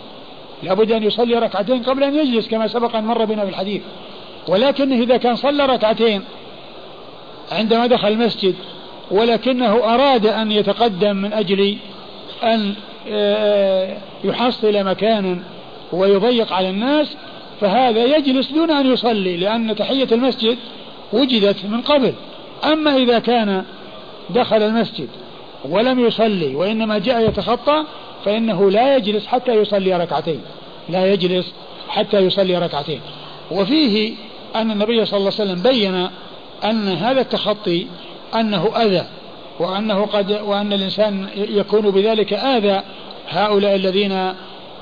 لابد 0.63 0.91
أن 0.91 1.03
يصلي 1.03 1.35
ركعتين 1.35 1.83
قبل 1.83 2.03
أن 2.03 2.15
يجلس 2.15 2.47
كما 2.47 2.67
سبق 2.67 2.95
أن 2.95 3.05
مر 3.05 3.25
بنا 3.25 3.43
في 3.43 3.49
الحديث. 3.49 3.81
ولكنه 4.47 4.95
إذا 4.95 5.17
كان 5.17 5.35
صلى 5.35 5.65
ركعتين 5.65 6.23
عندما 7.51 7.87
دخل 7.87 8.07
المسجد 8.07 8.55
ولكنه 9.11 9.93
أراد 9.93 10.25
أن 10.25 10.51
يتقدم 10.51 11.15
من 11.15 11.33
أجل 11.33 11.77
أن 12.43 12.73
آه، 13.09 13.97
يحصل 14.23 14.83
مكانا 14.83 15.39
ويضيق 15.93 16.53
على 16.53 16.69
الناس 16.69 17.15
فهذا 17.61 18.05
يجلس 18.05 18.51
دون 18.51 18.71
أن 18.71 18.93
يصلي 18.93 19.37
لأن 19.37 19.75
تحية 19.75 20.07
المسجد 20.11 20.57
وجدت 21.13 21.65
من 21.65 21.81
قبل. 21.81 22.13
أما 22.63 22.95
إذا 22.97 23.19
كان 23.19 23.63
دخل 24.29 24.61
المسجد 24.63 25.07
ولم 25.69 25.99
يصلي 25.99 26.55
وإنما 26.55 26.97
جاء 26.97 27.29
يتخطى 27.29 27.83
فإنه 28.25 28.71
لا 28.71 28.95
يجلس 28.95 29.27
حتى 29.27 29.53
يصلي 29.53 29.97
ركعتين 29.97 30.41
لا 30.89 31.13
يجلس 31.13 31.53
حتى 31.87 32.19
يصلي 32.19 32.57
ركعتين. 32.57 33.01
وفيه 33.51 34.15
أن 34.55 34.71
النبي 34.71 35.05
صلى 35.05 35.17
الله 35.17 35.31
عليه 35.39 35.51
وسلم 35.51 35.61
بين 35.61 36.07
أن 36.63 36.87
هذا 36.87 37.21
التخطي 37.21 37.87
أنه 38.35 38.71
أذى 38.77 39.05
وأنه 39.59 40.05
قد 40.05 40.31
وأن 40.31 40.73
الإنسان 40.73 41.27
يكون 41.35 41.91
بذلك 41.91 42.33
آذى 42.33 42.81
هؤلاء 43.29 43.75
الذين 43.75 44.33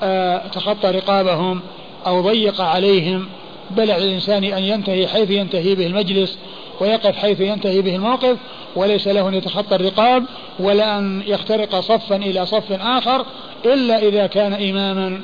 آه، 0.02 0.46
تخطى 0.46 0.90
رقابهم 0.90 1.60
أو 2.06 2.20
ضيق 2.20 2.60
عليهم 2.60 3.28
بل 3.70 3.90
على 3.90 4.04
الإنسان 4.04 4.44
أن 4.44 4.62
ينتهي 4.62 5.08
حيث 5.08 5.30
ينتهي 5.30 5.74
به 5.74 5.86
المجلس 5.86 6.38
ويقف 6.80 7.16
حيث 7.16 7.40
ينتهي 7.40 7.82
به 7.82 7.96
الموقف 7.96 8.36
وليس 8.76 9.08
له 9.08 9.28
أن 9.28 9.34
يتخطى 9.34 9.74
الرقاب 9.74 10.24
ولا 10.58 10.98
أن 10.98 11.22
يخترق 11.26 11.80
صفا 11.80 12.16
إلى 12.16 12.46
صف 12.46 12.72
آخر 12.72 13.26
إلا 13.64 13.98
إذا 13.98 14.26
كان 14.26 14.52
إماما 14.52 15.20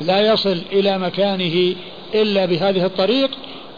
لا 0.00 0.32
يصل 0.32 0.58
إلى 0.72 0.98
مكانه 0.98 1.74
إلا 2.14 2.46
بهذه 2.46 2.84
الطريق. 2.84 3.30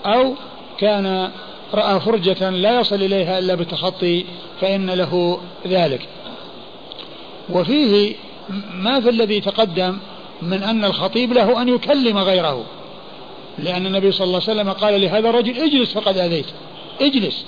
أو 0.07 0.35
كان 0.79 1.31
رأى 1.75 2.01
فرجة 2.01 2.51
لا 2.51 2.81
يصل 2.81 2.97
إليها 2.97 3.39
إلا 3.39 3.55
بالتخطي 3.55 4.25
فإن 4.61 4.91
له 4.91 5.41
ذلك. 5.67 6.09
وفيه 7.51 8.15
ما 8.75 9.01
في 9.01 9.09
الذي 9.09 9.41
تقدم 9.41 9.99
من 10.43 10.63
أن 10.63 10.85
الخطيب 10.85 11.33
له 11.33 11.63
أن 11.63 11.69
يكلم 11.69 12.19
غيره. 12.19 12.65
لأن 13.59 13.87
النبي 13.87 14.13
صلى 14.13 14.25
الله 14.25 14.43
عليه 14.49 14.61
وسلم 14.61 14.73
قال 14.73 15.01
لهذا 15.01 15.31
الرجل 15.31 15.59
اجلس 15.59 15.93
فقد 15.93 16.19
آذيت. 16.19 16.47
اجلس. 17.01 17.45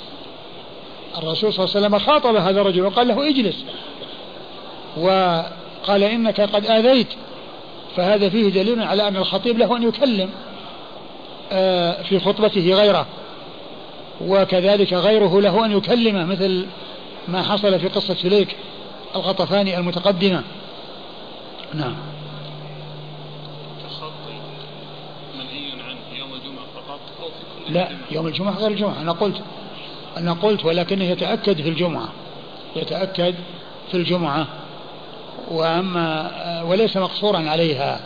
الرسول 1.19 1.53
صلى 1.53 1.65
الله 1.65 1.77
عليه 1.77 1.87
وسلم 1.87 1.99
خاطب 1.99 2.37
هذا 2.37 2.61
الرجل 2.61 2.83
وقال 2.83 3.09
له 3.09 3.29
اجلس. 3.29 3.65
وقال 4.97 6.03
إنك 6.03 6.41
قد 6.41 6.67
آذيت. 6.67 7.09
فهذا 7.97 8.29
فيه 8.29 8.49
دليل 8.49 8.83
على 8.83 9.09
أن 9.09 9.17
الخطيب 9.17 9.59
له 9.59 9.77
أن 9.77 9.83
يكلم. 9.83 10.31
في 12.09 12.21
خطبته 12.25 12.75
غيره. 12.75 13.07
وكذلك 14.21 14.93
غيره 14.93 15.41
له 15.41 15.65
أن 15.65 15.73
يكلمه 15.77 16.25
مثل 16.25 16.67
ما 17.29 17.43
حصل 17.43 17.81
في 17.81 17.89
قصة 17.89 18.15
سليك 18.15 18.57
الغطفاني 19.15 19.79
المتقدمة. 19.79 20.43
نعم. 21.75 21.95
لا 27.69 27.89
يوم 28.11 28.27
الجمعة 28.27 28.59
غير 28.59 28.71
الجمعة. 28.71 29.01
أنا 29.01 29.13
قلت 29.13 29.43
أنا 30.17 30.33
قلت 30.33 30.65
ولكنه 30.65 31.05
يتأكد 31.05 31.63
في 31.63 31.69
الجمعة. 31.69 32.09
يتأكد 32.77 33.35
في 33.91 33.97
الجمعة. 33.97 34.47
وأما 35.51 36.63
وليس 36.63 36.97
مقصورا 36.97 37.39
عليها. 37.51 38.01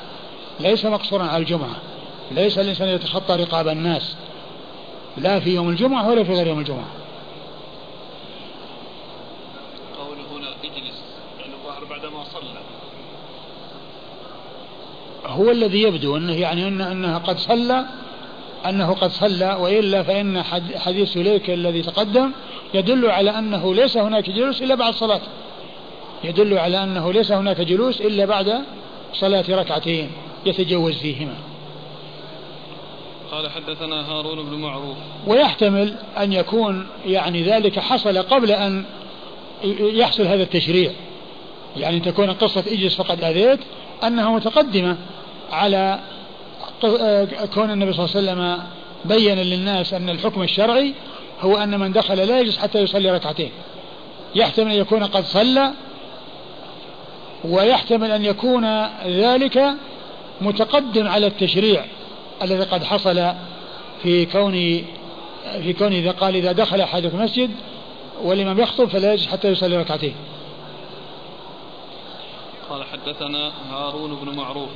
ليس 0.60 0.84
مقصورا 0.84 1.24
على 1.24 1.42
الجمعة. 1.42 1.76
ليس 2.30 2.58
الإنسان 2.58 2.88
يتخطى 2.88 3.36
رقاب 3.36 3.68
الناس. 3.68 4.16
لا 5.16 5.40
في 5.40 5.54
يوم 5.54 5.68
الجمعة 5.68 6.08
ولا 6.08 6.24
في 6.24 6.32
غير 6.32 6.46
يوم 6.46 6.58
الجمعة. 6.58 6.86
قوله 9.98 10.22
هنا 10.32 10.48
اجلس 10.64 11.02
يعني 11.40 11.54
الظاهر 11.54 11.84
بعدما 11.84 12.24
صلى. 12.24 12.60
هو 15.26 15.50
الذي 15.50 15.82
يبدو 15.82 16.16
أنه 16.16 16.32
يعني 16.32 16.68
أنه, 16.68 16.92
أنه 16.92 17.18
قد 17.18 17.38
صلى 17.38 17.86
أنه 18.66 18.94
قد 18.94 19.10
صلى 19.10 19.56
وإلا 19.60 20.02
فإن 20.02 20.42
حديث 20.76 21.12
سليك 21.12 21.50
الذي 21.50 21.82
تقدم 21.82 22.32
يدل 22.74 23.10
على 23.10 23.38
أنه 23.38 23.74
ليس 23.74 23.96
هناك 23.96 24.30
جلوس 24.30 24.62
إلا 24.62 24.74
بعد 24.74 24.88
الصلاة. 24.88 25.20
يدل 26.24 26.58
على 26.58 26.82
أنه 26.84 27.12
ليس 27.12 27.32
هناك 27.32 27.60
جلوس 27.60 28.00
إلا 28.00 28.24
بعد 28.24 28.60
صلاة 29.14 29.44
ركعتين 29.48 30.10
يتجوز 30.46 30.94
فيهما. 30.94 31.34
قال 33.36 33.50
حدثنا 33.50 34.08
هارون 34.10 34.50
بن 34.50 34.54
معروف. 34.54 34.96
ويحتمل 35.26 35.94
أن 36.18 36.32
يكون 36.32 36.86
يعني 37.06 37.42
ذلك 37.42 37.78
حصل 37.78 38.18
قبل 38.18 38.50
أن 38.50 38.84
يحصل 39.80 40.22
هذا 40.22 40.42
التشريع. 40.42 40.92
يعني 41.76 42.00
تكون 42.00 42.30
قصة 42.30 42.60
إجلس 42.60 42.94
فقد 42.94 43.24
أذيت 43.24 43.60
أنها 44.04 44.30
متقدمة 44.30 44.96
على 45.52 46.00
كون 47.54 47.70
النبي 47.70 47.92
صلى 47.92 48.04
الله 48.04 48.16
عليه 48.16 48.42
وسلم 48.42 48.62
بين 49.04 49.38
للناس 49.38 49.94
أن 49.94 50.10
الحكم 50.10 50.42
الشرعي 50.42 50.94
هو 51.40 51.56
أن 51.56 51.80
من 51.80 51.92
دخل 51.92 52.16
لا 52.16 52.40
يجلس 52.40 52.58
حتى 52.58 52.80
يصلي 52.80 53.10
ركعتين. 53.10 53.50
يحتمل 54.34 54.70
أن 54.70 54.78
يكون 54.78 55.04
قد 55.04 55.24
صلى 55.24 55.72
ويحتمل 57.44 58.10
أن 58.10 58.24
يكون 58.24 58.86
ذلك 59.06 59.74
متقدم 60.40 61.08
على 61.08 61.26
التشريع. 61.26 61.84
الذي 62.42 62.64
قد 62.64 62.84
حصل 62.84 63.32
في 64.02 64.26
كون 64.26 64.52
في 65.62 65.72
كون 65.72 65.92
إذا 65.92 66.10
قال 66.10 66.36
إذا 66.36 66.52
دخل 66.52 66.80
أحدكم 66.80 67.18
المسجد 67.18 67.50
والإمام 68.22 68.60
يخطب 68.60 68.88
فلا 68.88 69.12
يجلس 69.12 69.26
حتى 69.26 69.48
يصلي 69.48 69.76
ركعتين. 69.76 70.14
قال 72.70 72.84
حدثنا 72.84 73.52
هارون 73.70 74.14
بن 74.14 74.36
معروف. 74.36 74.68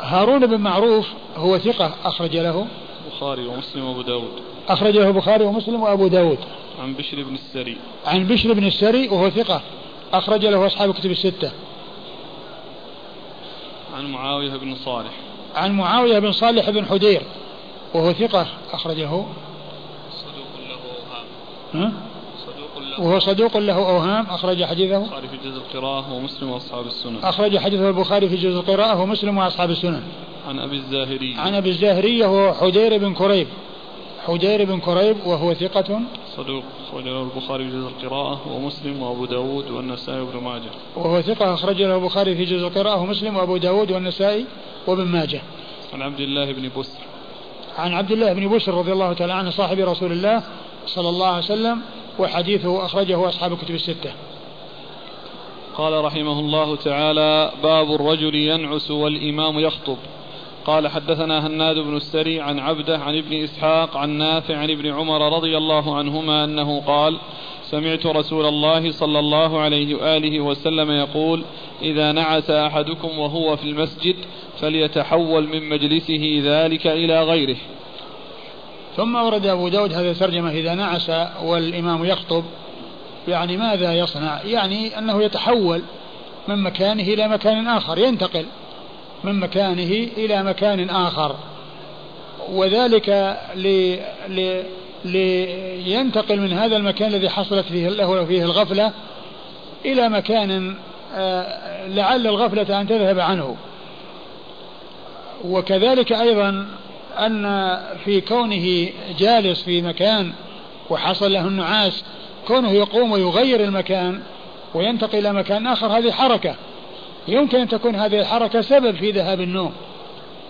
هارون 0.00 0.46
بن 0.46 0.60
معروف 0.60 1.08
هو 1.36 1.58
ثقة 1.58 1.94
أخرج 2.04 2.36
له. 2.36 2.66
البخاري 3.06 3.46
ومسلم 3.46 3.84
وأبو 3.84 4.02
داود. 4.02 4.32
أخرج 4.68 4.96
له 4.96 5.08
البخاري 5.08 5.44
ومسلم 5.44 5.82
وأبو 5.82 6.08
داود. 6.08 6.38
عن 6.80 6.94
بشر 6.94 7.22
بن 7.22 7.34
السري. 7.34 7.76
عن 8.06 8.26
بشر 8.26 8.52
بن 8.52 8.66
السري 8.66 9.08
وهو 9.08 9.30
ثقة 9.30 9.60
أخرج 10.12 10.46
له 10.46 10.66
أصحاب 10.66 10.90
الكتب 10.90 11.10
الستة. 11.10 11.52
عن 13.96 14.12
معاوية 14.12 14.56
بن 14.56 14.74
صالح. 14.74 15.12
عن 15.54 15.72
معاوية 15.72 16.18
بن 16.18 16.32
صالح 16.32 16.70
بن 16.70 16.86
حدير 16.86 17.22
وهو 17.94 18.12
ثقة 18.12 18.46
أخرجه. 18.72 19.10
صدوق 19.10 19.26
له 20.68 20.76
أوهام. 21.74 21.82
ها؟ 21.84 21.92
صدوق 22.38 22.78
له. 22.98 23.00
وهو 23.00 23.18
صدوق 23.18 23.56
له 23.56 23.74
أوهام 23.74 24.26
أخرج 24.26 24.64
حديثه. 24.64 24.96
البخاري 24.96 25.28
في 25.28 25.36
جزء 25.36 25.56
القراءة 25.56 26.12
ومسلم 26.12 26.50
وأصحاب 26.50 26.86
السنن. 26.86 27.18
أخرج 27.24 27.58
حديثه 27.58 27.88
البخاري 27.88 28.28
في 28.28 28.36
جزء 28.36 28.60
القراءة 28.60 29.00
ومسلم 29.00 29.38
وأصحاب 29.38 29.70
السنن. 29.70 30.02
عن 30.48 30.58
أبي 30.58 30.76
الزاهري. 30.76 31.34
عن 31.38 31.54
أبي 31.54 31.68
الزاهرية 31.68 32.26
وهو 32.26 32.54
حدير 32.54 32.98
بن 32.98 33.14
كريب. 33.14 33.46
حدير 34.26 34.64
بن 34.64 34.80
كريب 34.80 35.16
وهو 35.26 35.54
ثقة. 35.54 36.00
صدوق 36.36 36.62
أخرج 36.88 37.04
له 37.04 37.22
البخاري 37.22 37.64
في 37.64 37.70
جزء 37.70 37.88
القراءة 37.88 38.40
ومسلم 38.52 39.02
وأبو 39.02 39.24
داود 39.24 39.70
والنسائي 39.70 40.20
وابن 40.20 40.44
ماجه. 40.44 40.70
وهو 40.96 41.20
ثقة 41.20 41.54
أخرج 41.54 41.82
له 41.82 41.96
البخاري 41.96 42.36
في 42.36 42.44
جزء 42.44 42.66
القراءة 42.66 43.02
ومسلم 43.02 43.36
وأبو 43.36 43.56
داود 43.56 43.92
والنسائي 43.92 44.44
وابن 44.86 45.04
ماجه. 45.04 45.42
عن 45.92 46.02
عبد 46.02 46.20
الله 46.20 46.52
بن 46.52 46.70
بسر. 46.78 46.98
عن 47.78 47.92
عبد 47.92 48.10
الله 48.10 48.32
بن 48.32 48.48
بشر 48.48 48.74
رضي 48.74 48.92
الله 48.92 49.12
تعالى 49.12 49.32
عنه 49.32 49.50
صاحب 49.50 49.78
رسول 49.78 50.12
الله 50.12 50.42
صلى 50.86 51.08
الله 51.08 51.26
عليه 51.26 51.44
وسلم 51.44 51.80
وحديثه 52.18 52.84
أخرجه 52.84 53.28
أصحاب 53.28 53.52
الكتب 53.52 53.74
الستة. 53.74 54.12
قال 55.76 56.04
رحمه 56.04 56.40
الله 56.40 56.76
تعالى 56.76 57.52
باب 57.62 57.94
الرجل 57.94 58.34
ينعس 58.34 58.90
والإمام 58.90 59.58
يخطب. 59.58 59.96
قال 60.66 60.88
حدثنا 60.88 61.46
هناد 61.46 61.78
بن 61.78 61.96
السري 61.96 62.40
عن 62.40 62.58
عبده 62.58 62.98
عن 62.98 63.18
ابن 63.18 63.42
إسحاق 63.42 63.96
عن 63.96 64.10
نافع 64.10 64.56
عن 64.56 64.70
ابن 64.70 64.86
عمر 64.86 65.36
رضي 65.36 65.56
الله 65.56 65.96
عنهما 65.96 66.44
أنه 66.44 66.80
قال 66.80 67.18
سمعت 67.62 68.06
رسول 68.06 68.46
الله 68.46 68.90
صلى 68.90 69.18
الله 69.18 69.60
عليه 69.60 69.94
وآله 69.94 70.40
وسلم 70.40 70.90
يقول 70.90 71.44
إذا 71.82 72.12
نعس 72.12 72.50
أحدكم 72.50 73.18
وهو 73.18 73.56
في 73.56 73.64
المسجد 73.64 74.16
فليتحول 74.60 75.48
من 75.48 75.68
مجلسه 75.68 76.42
ذلك 76.44 76.86
إلى 76.86 77.22
غيره. 77.22 77.56
ثم 78.96 79.14
ورد 79.14 79.46
أبو 79.46 79.68
داود 79.68 79.92
هذه 79.92 80.10
الترجمة 80.10 80.50
إذا 80.50 80.74
نعس 80.74 81.10
والإمام 81.42 82.04
يخطب 82.04 82.44
يعني 83.28 83.56
ماذا 83.56 83.94
يصنع؟ 83.94 84.42
يعني 84.42 84.98
أنه 84.98 85.22
يتحول 85.22 85.82
من 86.48 86.62
مكانه 86.62 87.02
إلى 87.02 87.28
مكان 87.28 87.66
آخر 87.66 87.98
ينتقل. 87.98 88.44
من 89.24 89.40
مكانه 89.40 90.08
إلى 90.16 90.42
مكان 90.42 90.90
آخر. 90.90 91.36
وذلك 92.48 93.38
لي 93.54 94.00
لي 94.28 94.64
لينتقل 95.84 96.40
من 96.40 96.52
هذا 96.52 96.76
المكان 96.76 97.08
الذي 97.08 97.28
حصلت 97.28 97.66
فيه 97.66 97.88
له 97.88 98.24
فيه 98.24 98.42
الغفلة 98.42 98.92
إلى 99.84 100.08
مكان 100.08 100.74
آه، 101.14 101.86
لعل 101.88 102.26
الغفلة 102.26 102.80
أن 102.80 102.86
تذهب 102.86 103.20
عنه. 103.20 103.56
وكذلك 105.44 106.12
أيضا 106.12 106.66
أن 107.18 107.76
في 108.04 108.20
كونه 108.20 108.88
جالس 109.18 109.62
في 109.62 109.82
مكان 109.82 110.32
وحصل 110.90 111.32
له 111.32 111.46
النعاس 111.46 112.04
كونه 112.46 112.70
يقوم 112.70 113.12
ويغير 113.12 113.64
المكان 113.64 114.20
وينتقل 114.74 115.18
إلى 115.18 115.32
مكان 115.32 115.66
آخر 115.66 115.86
هذه 115.86 116.10
حركة. 116.10 116.54
يمكن 117.28 117.58
أن 117.58 117.68
تكون 117.68 117.96
هذه 117.96 118.20
الحركة 118.20 118.60
سبب 118.60 118.96
في 118.96 119.10
ذهاب 119.10 119.40
النوم. 119.40 119.72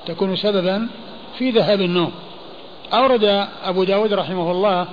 تكون 0.06 0.36
سببا 0.36 0.88
في 1.38 1.50
ذهاب 1.50 1.80
النوم. 1.80 2.12
أورد 2.92 3.48
أبو 3.64 3.84
داود 3.84 4.12
رحمه 4.12 4.50
الله 4.50 4.86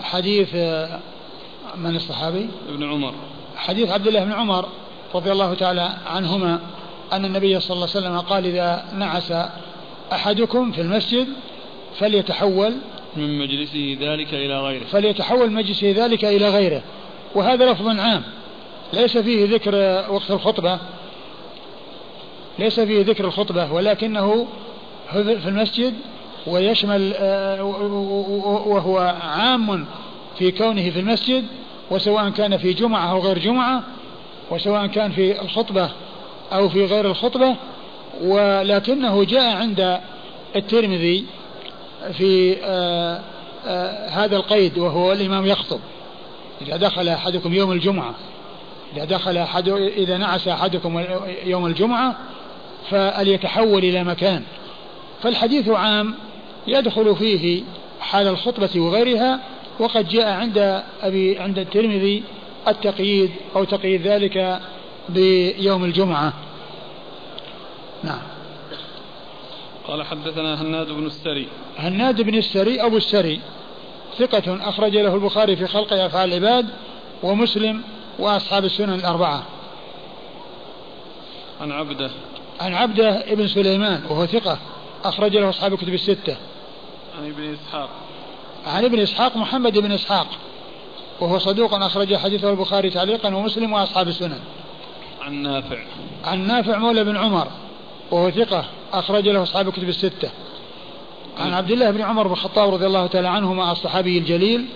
حديث 0.00 0.54
آه، 0.54 0.98
من 1.76 1.96
الصحابي؟ 1.96 2.48
ابن 2.68 2.90
عمر. 2.90 3.14
حديث 3.56 3.90
عبد 3.90 4.06
الله 4.06 4.24
بن 4.24 4.32
عمر 4.32 4.68
رضي 5.14 5.32
الله 5.32 5.54
تعالى 5.54 5.90
عنهما 6.06 6.60
أن 7.12 7.24
النبي 7.24 7.60
صلى 7.60 7.74
الله 7.74 7.88
عليه 7.94 8.06
وسلم 8.06 8.20
قال 8.20 8.46
إذا 8.46 8.84
نعس 8.94 9.32
أحدكم 10.12 10.72
في 10.72 10.80
المسجد 10.80 11.26
فليتحول 11.98 12.74
من 13.16 13.38
مجلسه 13.38 13.96
ذلك 14.00 14.34
إلى 14.34 14.60
غيره. 14.60 14.84
فليتحول 14.84 15.52
مجلسه 15.52 15.94
ذلك 15.96 16.24
إلى 16.24 16.48
غيره. 16.48 16.82
وهذا 17.34 17.72
لفظ 17.72 17.88
عام 17.88 18.22
ليس 18.92 19.18
فيه 19.18 19.54
ذكر 19.54 19.74
وقت 20.10 20.30
الخطبة 20.30 20.78
ليس 22.58 22.80
فيه 22.80 23.04
ذكر 23.04 23.24
الخطبة 23.24 23.72
ولكنه 23.72 24.46
في 25.12 25.48
المسجد 25.48 25.94
ويشمل 26.46 27.12
آه، 27.16 27.62
وهو 28.66 28.98
عام 29.22 29.86
في 30.38 30.50
كونه 30.50 30.90
في 30.90 31.00
المسجد 31.00 31.44
وسواء 31.90 32.30
كان 32.30 32.56
في 32.56 32.72
جمعة 32.72 33.10
أو 33.10 33.20
غير 33.20 33.38
جمعة 33.38 33.82
وسواء 34.50 34.86
كان 34.86 35.12
في 35.12 35.42
الخطبة 35.42 35.90
أو 36.52 36.68
في 36.68 36.84
غير 36.84 37.06
الخطبة 37.10 37.56
ولكنه 38.22 39.24
جاء 39.24 39.56
عند 39.56 40.00
الترمذي 40.56 41.24
في 42.12 42.56
آه، 42.64 43.20
آه، 43.66 44.08
هذا 44.08 44.36
القيد 44.36 44.78
وهو 44.78 45.12
الإمام 45.12 45.46
يخطب. 45.46 45.80
إذا 46.62 46.76
دخل 46.76 47.08
أحدكم 47.08 47.54
يوم 47.54 47.72
الجمعة 47.72 48.14
إذا 48.96 49.04
دخل 49.04 49.36
أحد 49.36 49.68
إذا 49.68 50.16
نعس 50.16 50.48
أحدكم 50.48 51.04
يوم 51.44 51.66
الجمعة 51.66 52.16
فليتحول 52.90 53.84
إلى 53.84 54.04
مكان. 54.04 54.42
فالحديث 55.22 55.68
عام 55.68 56.14
يدخل 56.66 57.16
فيه 57.16 57.62
حال 58.00 58.28
الخطبة 58.28 58.80
وغيرها 58.80 59.40
وقد 59.78 60.08
جاء 60.08 60.28
عند 60.28 60.82
أبي 61.02 61.38
عند 61.38 61.58
الترمذي 61.58 62.22
التقييد 62.68 63.30
أو 63.56 63.64
تقييد 63.64 64.06
ذلك 64.06 64.60
بيوم 65.08 65.84
الجمعة. 65.84 66.32
نعم. 68.04 68.22
قال 69.88 70.02
حدثنا 70.02 70.62
هناد 70.62 70.86
بن 70.86 71.06
السري. 71.06 71.48
هناد 71.78 72.22
بن 72.22 72.34
السري 72.34 72.82
أبو 72.82 72.96
السري 72.96 73.40
ثقة 74.18 74.68
أخرج 74.68 74.96
له 74.96 75.14
البخاري 75.14 75.56
في 75.56 75.66
خلق 75.66 75.92
أفعال 75.92 76.32
العباد 76.32 76.66
ومسلم 77.22 77.82
وأصحاب 78.18 78.64
السنن 78.64 78.94
الأربعة. 78.94 79.42
عن 81.60 81.72
عبده 81.72 82.10
عن 82.60 82.74
عبده 82.74 83.32
ابن 83.32 83.48
سليمان 83.48 84.02
وهو 84.10 84.26
ثقة 84.26 84.58
أخرج 85.04 85.36
له 85.36 85.48
أصحاب 85.48 85.72
الكتب 85.72 85.94
الستة. 85.94 86.36
عن 87.18 87.26
ابن 87.26 87.54
إسحاق. 87.54 87.88
عن 88.66 88.84
ابن 88.84 89.00
إسحاق 89.00 89.36
محمد 89.36 89.78
بن 89.78 89.92
إسحاق 89.92 90.26
وهو 91.20 91.38
صدوق 91.38 91.74
أخرج 91.74 92.16
حديثه 92.16 92.50
البخاري 92.50 92.90
تعليقا 92.90 93.34
ومسلم 93.34 93.72
وأصحاب 93.72 94.08
السنن. 94.08 94.40
عن 95.22 95.42
نافع. 95.42 95.78
عن 96.24 96.46
نافع 96.46 96.78
مولى 96.78 97.04
بن 97.04 97.16
عمر 97.16 97.46
وهو 98.10 98.30
ثقة 98.30 98.64
أخرج 98.92 99.28
له 99.28 99.42
أصحاب 99.42 99.68
الكتب 99.68 99.88
الستة. 99.88 100.30
عن 101.38 101.54
عبد 101.54 101.70
الله 101.70 101.90
بن 101.90 102.02
عمر 102.02 102.26
بن 102.26 102.32
الخطاب 102.32 102.74
رضي 102.74 102.86
الله 102.86 103.06
تعالى 103.06 103.28
عنهما 103.28 103.72
الصحابي 103.72 104.18
الجليل 104.18 104.66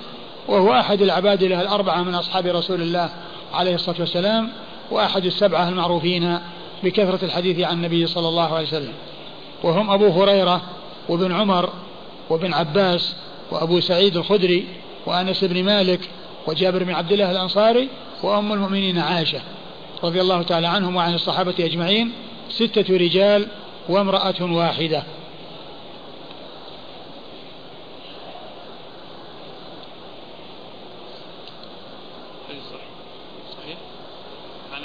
وهو 0.48 0.72
أحد 0.72 1.02
العباد 1.02 1.44
له 1.44 1.60
الأربعة 1.60 2.02
من 2.02 2.14
أصحاب 2.14 2.46
رسول 2.46 2.82
الله 2.82 3.10
عليه 3.54 3.74
الصلاة 3.74 3.96
والسلام 4.00 4.52
وأحد 4.90 5.24
السبعة 5.24 5.68
المعروفين. 5.68 6.38
بكثرة 6.84 7.24
الحديث 7.24 7.60
عن 7.60 7.76
النبي 7.76 8.06
صلى 8.06 8.28
الله 8.28 8.54
عليه 8.54 8.66
وسلم. 8.66 8.92
وهم 9.62 9.90
أبو 9.90 10.08
هريرة 10.08 10.62
وابن 11.08 11.32
عمر 11.32 11.70
وابن 12.30 12.54
عباس 12.54 13.16
وأبو 13.50 13.80
سعيد 13.80 14.16
الخدري 14.16 14.66
وأنس 15.06 15.44
بن 15.44 15.64
مالك 15.64 16.00
وجابر 16.46 16.84
بن 16.84 16.94
عبد 16.94 17.12
الله 17.12 17.30
الأنصاري 17.30 17.88
وأم 18.22 18.52
المؤمنين 18.52 18.98
عائشة 18.98 19.40
رضي 20.04 20.20
الله 20.20 20.42
تعالى 20.42 20.66
عنهم 20.66 20.96
وعن 20.96 21.14
الصحابة 21.14 21.54
أجمعين 21.60 22.12
ستة 22.50 22.96
رجال 22.96 23.46
وامرأة 23.88 24.42
واحدة. 24.42 25.02
عن 34.72 34.82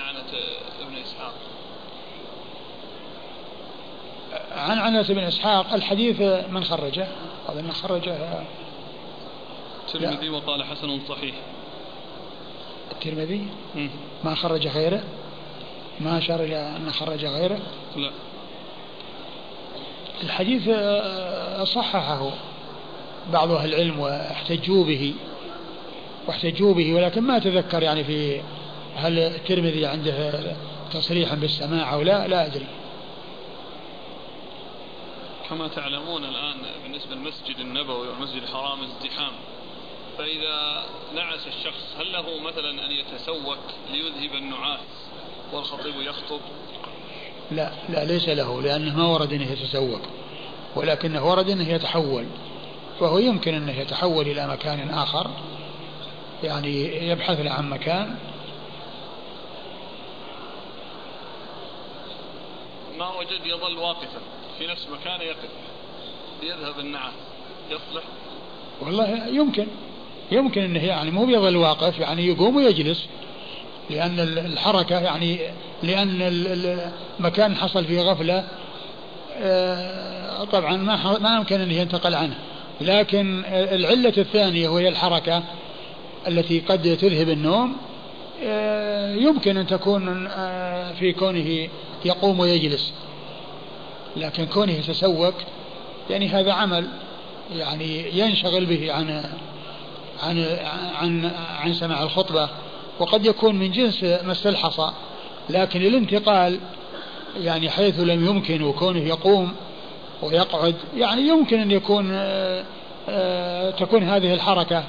عنس 4.57 5.11
بن 5.11 5.23
إسحاق 5.23 5.73
الحديث 5.73 6.21
من 6.49 6.63
خرجه؟ 6.63 7.07
قال 7.47 7.63
من 7.63 7.71
خرجه 7.71 8.17
الترمذي 9.87 10.29
وقال 10.29 10.63
حسن 10.63 10.99
صحيح. 11.09 11.35
الترمذي؟ 12.91 13.47
ما 14.23 14.35
خرج 14.35 14.67
غيره؟ 14.67 15.03
ما 15.99 16.17
أشار 16.17 16.43
إلى 16.43 16.75
أن 16.75 16.91
خرج 16.91 17.25
غيره؟ 17.25 17.59
لا. 17.95 18.11
الحديث 20.23 20.67
آه، 20.67 21.63
صححه 21.63 22.31
بعض 23.33 23.51
أهل 23.51 23.73
العلم 23.73 23.99
واحتجوا 23.99 24.85
به 24.85 25.13
واحتجوا 26.27 26.73
به 26.73 26.93
ولكن 26.93 27.21
ما 27.21 27.37
أتذكر 27.37 27.83
يعني 27.83 28.03
في 28.03 28.41
هل 28.95 29.19
الترمذي 29.19 29.85
عنده 29.85 30.55
تصريحا 30.91 31.35
بالسماع 31.35 31.93
أو 31.93 32.01
لا 32.01 32.27
لا 32.27 32.45
أدري. 32.45 32.65
كما 35.49 35.67
تعلمون 35.67 36.25
الآن 36.25 36.57
بالنسبة 36.83 37.15
للمسجد 37.15 37.59
النبوي 37.59 38.07
والمسجد 38.07 38.41
الحرام 38.41 38.83
ازدحام. 38.83 39.31
فإذا 40.17 40.85
نعس 41.15 41.47
الشخص 41.47 41.95
هل 41.99 42.13
له 42.13 42.39
مثلا 42.39 42.85
أن 42.85 42.91
يتسوك 42.91 43.57
ليذهب 43.91 44.35
النعاس 44.35 44.79
والخطيب 45.53 46.01
يخطب؟ 46.01 46.39
لا 47.51 47.71
لا 47.89 48.05
ليس 48.05 48.29
له 48.29 48.61
لأنه 48.61 48.97
ما 48.97 49.07
ورد 49.07 49.33
أنه 49.33 49.51
يتسوق 49.51 50.01
ولكنه 50.75 51.29
ورد 51.29 51.49
أنه 51.49 51.69
يتحول. 51.69 52.25
فهو 52.99 53.17
يمكن 53.17 53.53
أنه 53.53 53.79
يتحول 53.79 54.27
إلى 54.27 54.47
مكان 54.47 54.89
آخر 54.89 55.31
يعني 56.43 57.07
يبحث 57.09 57.39
له 57.39 57.51
عن 57.51 57.69
مكان. 57.69 58.17
ما 62.97 63.09
وجد 63.19 63.45
يظل 63.45 63.77
واقفا. 63.77 64.21
في 64.59 64.67
نفس 64.67 64.87
مكانه 64.99 65.23
يقف 65.23 65.49
ليذهب 66.43 66.79
النعاس 66.79 67.13
يصلح. 67.69 68.03
والله 68.81 69.27
يمكن 69.27 69.67
يمكن 70.31 70.61
إنه 70.61 70.83
يعني 70.85 71.11
مو 71.11 71.25
بيظل 71.25 71.55
واقف 71.55 71.99
يعني 71.99 72.27
يقوم 72.27 72.55
ويجلس 72.55 73.07
لأن 73.89 74.19
الحركة 74.19 74.99
يعني 74.99 75.39
لأن 75.83 76.17
المكان 77.19 77.55
حصل 77.55 77.85
فيه 77.85 78.01
غفلة 78.01 78.47
آه، 79.37 80.43
طبعا 80.43 80.77
ما 80.77 81.19
ما 81.19 81.35
يمكن 81.35 81.61
أن 81.61 81.71
ينتقل 81.71 82.15
عنه. 82.15 82.35
لكن 82.81 83.43
العلة 83.47 84.13
الثانية 84.17 84.69
وهي 84.69 84.87
الحركة 84.87 85.43
التي 86.27 86.59
قد 86.59 86.97
تذهب 86.97 87.29
النوم 87.29 87.77
آه، 88.43 89.15
يمكن 89.15 89.57
أن 89.57 89.67
تكون 89.67 90.27
آه، 90.27 90.93
في 90.93 91.13
كونه 91.13 91.67
يقوم 92.05 92.39
ويجلس. 92.39 92.93
لكن 94.17 94.45
كونه 94.45 94.71
يتسوق 94.71 95.33
يعني 96.09 96.27
هذا 96.27 96.53
عمل 96.53 96.87
يعني 97.55 98.19
ينشغل 98.19 98.65
به 98.65 98.93
عن 98.93 99.23
عن 100.23 100.45
عن 100.95 101.31
عن 101.59 101.73
سماع 101.73 102.03
الخطبة. 102.03 102.49
وقد 102.99 103.25
يكون 103.25 103.55
من 103.55 103.71
جنس 103.71 104.03
ما 104.03 104.31
استلحص 104.31 104.79
لكن 105.49 105.81
الانتقال 105.81 106.59
يعني 107.37 107.69
حيث 107.69 107.99
لم 107.99 108.25
يمكن 108.25 108.61
وكونه 108.61 108.99
يقوم 108.99 109.51
ويقعد 110.21 110.75
يعني 110.97 111.21
يمكن 111.21 111.59
أن 111.59 111.71
يكون 111.71 112.09
آه، 112.11 112.63
آه، 113.09 113.71
تكون 113.71 114.03
هذه 114.03 114.33
الحركة 114.33 114.83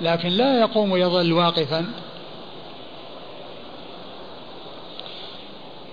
لكن 0.00 0.28
لا 0.28 0.60
يقوم 0.60 0.92
ويظل 0.92 1.32
واقفا. 1.32 1.86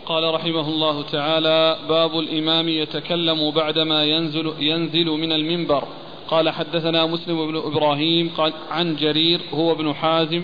قال 0.06 0.34
رحمه 0.34 0.70
الله 0.70 1.02
تعالى 1.02 1.78
باب 1.90 2.20
الإمام 2.20 2.70
يتكلم 2.70 3.52
بعدما 3.52 4.04
ينزل, 4.06 4.54
ينزل 4.60 5.06
من 5.06 5.32
المنبر. 5.32 5.84
قال 6.28 6.50
حدثنا 6.50 7.06
مسلم 7.06 7.52
بن 7.52 7.58
إبراهيم 7.58 8.30
قال 8.38 8.54
عن 8.72 8.96
جرير 8.96 9.42
هو 9.54 9.72
ابن 9.72 9.94
حازم 9.94 10.44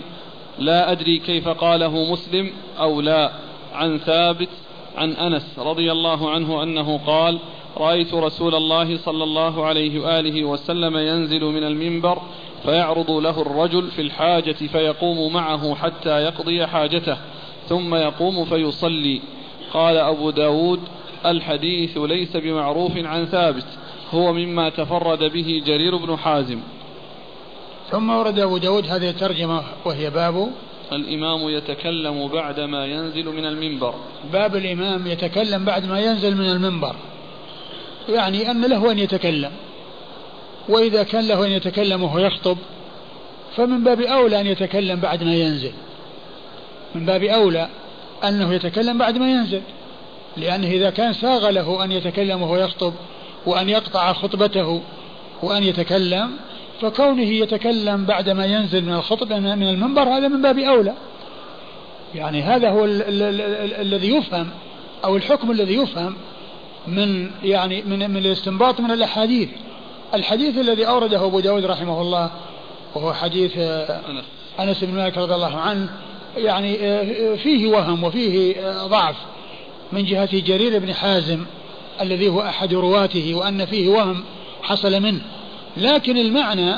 لا 0.60 0.92
أدري 0.92 1.20
كيف 1.20 1.48
قاله 1.48 2.12
مسلم 2.12 2.52
أو 2.80 3.02
لا. 3.02 3.32
عن 3.74 3.98
ثابت 3.98 4.50
عن 4.98 5.12
أنس 5.12 5.60
رضي 5.60 5.92
الله 5.92 6.30
عنه 6.30 6.64
أنه 6.64 6.98
قال 7.08 7.40
رأيت 7.78 8.14
رسول 8.14 8.56
الله 8.56 8.98
صلى 8.98 9.24
الله 9.24 9.66
عليه 9.66 10.00
وآله 10.00 10.44
وسلم 10.44 10.98
ينزل 10.98 11.44
من 11.44 11.64
المنبر 11.64 12.22
فيعرض 12.64 13.12
له 13.12 13.42
الرجل 13.42 13.92
في 13.92 14.02
الحاجة 14.02 14.52
فيقوم 14.52 15.34
معه 15.34 15.76
حتى 15.76 16.24
يقضي 16.24 16.68
حاجته 16.68 17.18
ثم 17.68 17.96
يقوم 17.96 18.46
فيصلي. 18.46 19.22
قال 19.78 19.98
أبو 19.98 20.30
داود 20.30 20.80
الحديث 21.26 21.98
ليس 21.98 22.38
بمعروف 22.38 22.92
عن 22.98 23.26
ثابت 23.26 23.66
هو 24.12 24.34
مما 24.34 24.70
تفرد 24.70 25.24
به 25.24 25.64
جرير 25.66 25.98
بن 25.98 26.18
حازم. 26.18 26.60
ثم 27.92 28.10
ورد 28.10 28.40
أبو 28.40 28.58
داود 28.58 28.86
هذه 28.86 29.10
الترجمة 29.10 29.64
وهي 29.86 30.10
باب 30.10 30.50
الإمام 30.92 31.50
يتكلم 31.50 32.28
بعدما 32.28 32.86
ينزل 32.86 33.26
من 33.26 33.46
المنبر. 33.46 33.94
باب 34.34 34.56
الإمام 34.56 35.08
يتكلم 35.08 35.66
بعد 35.66 35.86
ما 35.86 36.00
ينزل 36.00 36.36
من 36.36 36.50
المنبر. 36.50 36.96
يعني 38.10 38.52
أن 38.52 38.66
له 38.66 38.92
أن 38.92 39.00
يتكلم 39.00 39.52
وإذا 40.70 41.04
كان 41.04 41.28
له 41.28 41.46
أن 41.46 41.52
يتكلم 41.52 42.04
وهو 42.04 42.20
يخطب 42.20 42.58
فمن 43.56 43.84
باب 43.84 44.02
أولى 44.02 44.42
أن 44.42 44.48
يتكلم 44.48 45.00
بعد 45.00 45.24
ما 45.24 45.36
ينزل. 45.36 45.72
من 46.96 47.06
باب 47.06 47.24
أولى 47.24 47.70
أنه 48.24 48.54
يتكلم 48.54 48.98
بعد 48.98 49.18
ما 49.18 49.32
ينزل. 49.32 49.62
لأنه 50.38 50.68
إذا 50.68 50.90
كان 50.90 51.14
ساغ 51.14 51.50
له 51.50 51.84
أن 51.84 51.92
يتكلم 51.92 52.42
وهو 52.42 52.58
يخطب 52.58 52.94
وأن 53.46 53.70
يقطع 53.70 54.14
خطبته 54.14 54.82
وأن 55.44 55.64
يتكلم 55.64 56.32
فكونه 56.82 57.30
يتكلم 57.30 58.06
بعدما 58.06 58.46
ينزل 58.46 58.86
من 58.86 58.94
الخطبة 58.94 59.40
من 59.40 59.70
المنبر 59.70 60.02
هذا 60.02 60.28
من 60.28 60.42
باب 60.42 60.60
أولى. 60.60 60.94
يعني 62.16 62.42
هذا 62.42 62.70
هو 62.70 62.86
الذي 62.86 64.16
يفهم 64.16 64.50
أو 65.06 65.18
الحكم 65.18 65.52
الذي 65.52 65.76
يفهم 65.76 66.16
من 66.88 67.32
يعني 67.44 67.82
من 67.82 68.12
من 68.12 68.18
الاستنباط 68.18 68.80
من 68.80 68.92
الأحاديث. 68.92 69.50
الحديث 70.14 70.58
الذي 70.58 70.88
أورده 70.88 71.26
أبو 71.26 71.40
داود 71.40 71.66
رحمه 71.66 72.02
الله 72.02 72.32
وهو 72.96 73.14
حديث 73.14 73.58
أنس 74.60 74.84
بن 74.84 74.94
مالك 74.94 75.18
رضي 75.18 75.36
الله 75.36 75.58
عنه 75.58 75.90
يعني 76.38 76.78
فيه 77.38 77.68
وهم 77.68 78.04
وفيه 78.04 78.56
ضعف 78.88 79.16
من 79.92 80.06
جهة 80.06 80.40
جرير 80.40 80.80
بن 80.80 80.94
حازم 80.94 81.46
الذي 82.02 82.28
هو 82.28 82.42
أحد 82.42 82.74
رواته 82.74 83.36
وأن 83.36 83.66
فيه 83.66 83.90
وهم 83.90 84.24
حصل 84.62 85.02
منه. 85.02 85.22
لكن 85.78 86.18
المعنى 86.18 86.76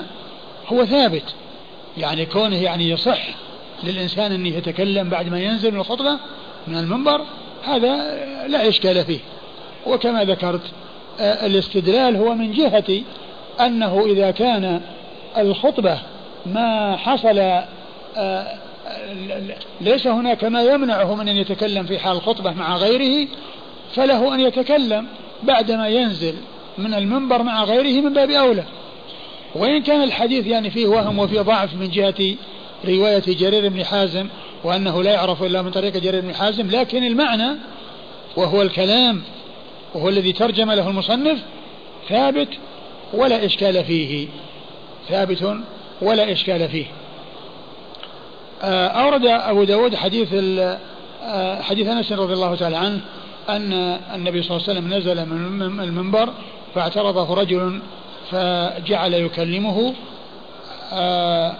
هو 0.67 0.85
ثابت. 0.85 1.23
يعني 1.97 2.25
كونه 2.25 2.63
يعني 2.63 2.89
يصح 2.89 3.27
للإنسان 3.83 4.31
أن 4.31 4.45
يتكلم 4.45 5.09
بعد 5.09 5.29
ما 5.29 5.39
ينزل 5.39 5.71
من 5.71 5.79
الخطبة 5.79 6.19
من 6.67 6.77
المنبر 6.77 7.21
هذا 7.63 7.95
لا 8.47 8.67
إشكال 8.67 9.05
فيه. 9.05 9.19
وكما 9.87 10.23
ذكرت 10.23 10.61
آه، 11.19 11.45
الاستدلال 11.45 12.15
هو 12.15 12.35
من 12.35 12.51
جهة 12.51 13.01
أنه 13.59 14.05
إذا 14.05 14.31
كان 14.31 14.81
الخطبة 15.37 15.99
ما 16.45 16.97
حصل 16.97 17.39
آه، 18.17 18.57
ليس 19.81 20.07
هناك 20.07 20.43
ما 20.43 20.63
يمنعه 20.63 21.15
من 21.15 21.29
أن 21.29 21.37
يتكلم 21.37 21.85
في 21.85 21.99
حال 21.99 22.17
الخطبة 22.17 22.51
مع 22.51 22.77
غيره 22.77 23.27
فله 23.95 24.35
أن 24.35 24.39
يتكلم 24.39 25.07
بعدما 25.43 25.87
ينزل 25.87 26.33
من 26.77 26.93
المنبر 26.93 27.43
مع 27.43 27.63
غيره 27.63 28.01
من 28.01 28.13
باب 28.13 28.31
أولى. 28.31 28.63
وإن 29.55 29.81
كان 29.81 30.03
الحديث 30.03 30.47
يعني 30.47 30.69
فيه 30.69 30.87
وهم 30.87 31.19
وفيه 31.19 31.41
ضعف 31.41 31.73
من 31.73 31.89
جهة 31.89 32.35
رواية 32.85 33.23
جرير 33.27 33.69
بن 33.69 33.85
حازم 33.85 34.27
وأنه 34.63 35.03
لا 35.03 35.11
يعرف 35.11 35.43
إلا 35.43 35.61
من 35.61 35.71
طريق 35.71 35.97
جرير 35.97 36.21
بن 36.21 36.35
حازم 36.35 36.71
لكن 36.71 37.03
المعنى 37.03 37.55
وهو 38.35 38.61
الكلام 38.61 39.21
وهو 39.95 40.09
الذي 40.09 40.31
ترجم 40.31 40.71
له 40.71 40.89
المصنف 40.89 41.39
ثابت 42.09 42.47
ولا 43.13 43.45
إشكال 43.45 43.83
فيه. 43.83 44.27
ثابت 45.09 45.55
ولا 46.01 46.31
إشكال 46.31 46.69
فيه. 46.69 46.85
أورد 48.63 49.25
أبو 49.25 49.63
داود 49.63 49.95
حديث 49.95 50.33
آه، 51.23 51.61
حديث 51.61 51.87
أنس 51.87 52.11
رضي 52.11 52.33
الله 52.33 52.55
تعالى 52.55 52.77
عنه 52.77 53.01
أن 53.49 53.73
النبي 54.13 54.41
صلى 54.41 54.57
الله 54.57 54.69
عليه 54.69 54.79
وسلم 54.79 54.93
نزل 54.93 55.25
من 55.29 55.79
المنبر 55.79 56.29
فاعترضه 56.75 57.33
رجل 57.33 57.81
فجعل 58.31 59.13
يكلمه 59.13 59.93
آه، 60.93 61.53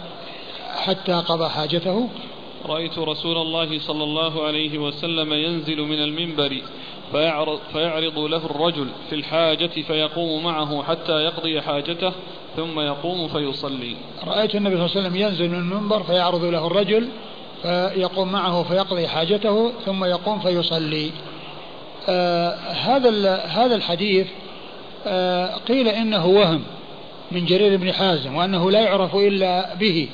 حتى 0.75 1.13
قضى 1.13 1.49
حاجته. 1.49 2.09
رأيت 2.65 2.99
رسول 2.99 3.38
الله 3.38 3.79
صلى 3.79 4.03
الله 4.03 4.43
عليه 4.43 4.77
وسلم 4.77 5.33
ينزل 5.33 5.81
من 5.81 6.03
المنبر 6.03 6.62
فيعرض, 7.12 7.60
فيعرض 7.74 8.19
له 8.19 8.45
الرجل 8.45 8.88
في 9.10 9.15
الحاجة 9.15 9.67
فيقوم 9.67 10.43
معه 10.43 10.84
حتى 10.84 11.12
يقضي 11.12 11.62
حاجته 11.62 12.13
ثم 12.56 12.80
يقوم 12.80 13.28
فيصلي. 13.28 13.95
رأيت 14.28 14.56
النبي 14.56 14.76
صلى 14.76 14.86
الله 14.86 14.98
عليه 14.98 15.08
وسلم 15.08 15.15
ينزل 15.15 15.50
من 15.50 15.56
المنبر 15.56 16.04
فيعرض 16.04 16.43
له 16.43 16.67
الرجل 16.67 17.10
فيقوم 17.62 18.32
معه 18.32 18.63
فيقضي 18.63 19.08
حاجته 19.08 19.72
ثم 19.86 20.06
يقوم 20.06 20.39
فيصلي. 20.39 21.12
آه 22.10 22.56
هذا 22.72 23.36
هذا 23.36 23.76
الحديث 23.76 24.28
آه 25.08 25.56
قيل 25.56 25.88
إنه 25.88 26.26
وهم 26.26 26.63
من 27.32 27.45
جرير 27.45 27.78
بن 27.78 27.93
حازم 27.93 28.36
وأنه 28.36 28.72
لا 28.72 28.80
يعرف 28.80 29.15
إلا 29.15 29.76
به 29.76 30.10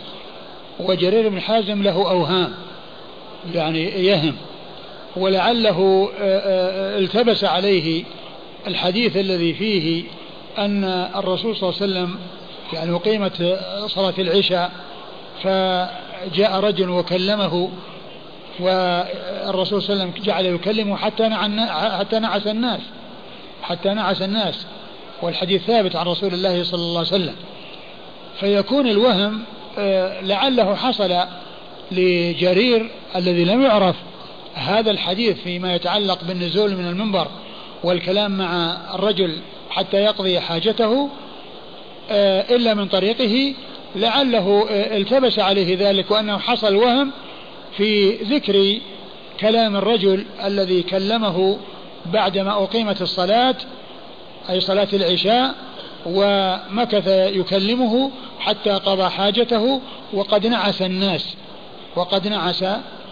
وجرير 0.80 1.30
بن 1.30 1.42
حازم 1.42 1.84
له 1.84 2.10
أوهام 2.12 2.54
يعني 3.54 3.84
يهم. 3.84 4.36
ولعله 5.16 6.10
آه، 6.20 6.40
آه، 6.40 7.00
التبس 7.00 7.44
عليه 7.44 8.04
الحديث 8.68 9.18
الذي 9.18 9.54
فيه 9.54 10.04
أن 10.58 10.84
الرسول 11.16 11.56
صلى 11.56 11.70
الله 11.70 11.82
عليه 11.82 11.92
وسلم 11.92 12.20
يعني 12.74 12.96
أقيمت 12.96 13.60
صلاة 13.88 14.14
العشاء 14.18 14.72
فجاء 15.44 16.60
رجل 16.60 16.90
وكلمه 16.90 17.70
والرسول 18.60 19.82
صلى 19.82 19.94
الله 19.94 20.04
عليه 20.04 20.12
وسلم 20.12 20.24
جعل 20.24 20.46
يكلمه 20.46 20.96
حتى 20.96 21.30
حتى 22.00 22.20
نعس 22.20 22.48
الناس 22.48 22.82
حتى 23.62 23.90
نعس 23.90 24.22
الناس. 24.22 24.66
والحديث 25.22 25.62
ثابت 25.62 25.96
عن 25.96 26.06
رسول 26.06 26.34
الله 26.34 26.64
صلى 26.64 26.82
الله 26.82 27.00
عليه 27.00 27.08
وسلم. 27.08 27.36
فيكون 28.40 28.88
الوهم 28.88 29.44
آه، 29.78 30.22
لعله 30.22 30.76
حصل 30.76 31.18
لجرير 31.92 32.90
الذي 33.16 33.46
لم 33.46 33.64
يعرف 33.64 33.96
هذا 34.56 34.92
الحديث 34.92 35.38
فيما 35.38 35.76
يتعلق 35.76 36.24
بالنزول 36.24 36.76
من 36.76 36.88
المنبر 36.88 37.28
والكلام 37.84 38.38
مع 38.38 38.78
الرجل 38.96 39.40
حتى 39.70 39.98
يقضي 39.98 40.40
حاجته 40.40 41.10
آه، 42.10 42.56
إلا 42.56 42.74
من 42.74 42.88
طريقه 42.88 43.54
لعله 43.96 44.68
آه، 44.70 44.98
التبس 44.98 45.40
عليه 45.40 45.90
ذلك 45.90 46.12
وأنه 46.12 46.38
حصل 46.38 46.76
وهم 46.76 47.12
في 47.78 48.12
ذكر 48.12 48.80
كلام 49.40 49.76
الرجل 49.76 50.26
الذي 50.44 50.84
كلمه 50.84 51.58
بعدما 52.06 52.64
أقيمت 52.64 53.02
الصلاة 53.02 53.56
أي 54.50 54.60
صلاة 54.60 54.88
العشاء 54.94 55.56
ومكث 56.06 57.08
يكلمه 57.08 58.12
حتى 58.40 58.72
قضى 58.72 59.10
حاجته 59.10 59.82
وقد 60.14 60.48
نعس 60.48 60.82
الناس 60.82 61.36
وقد 61.96 62.28
نعس 62.28 62.66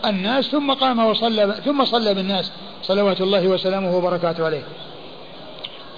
الناس 0.05 0.45
ثم 0.45 0.73
قام 0.73 0.99
وصلى 0.99 1.55
ثم 1.65 1.85
صلى 1.85 2.13
بالناس 2.13 2.51
صلوات 2.83 3.21
الله 3.21 3.47
وسلامه 3.47 3.97
وبركاته 3.97 4.45
عليه. 4.45 4.63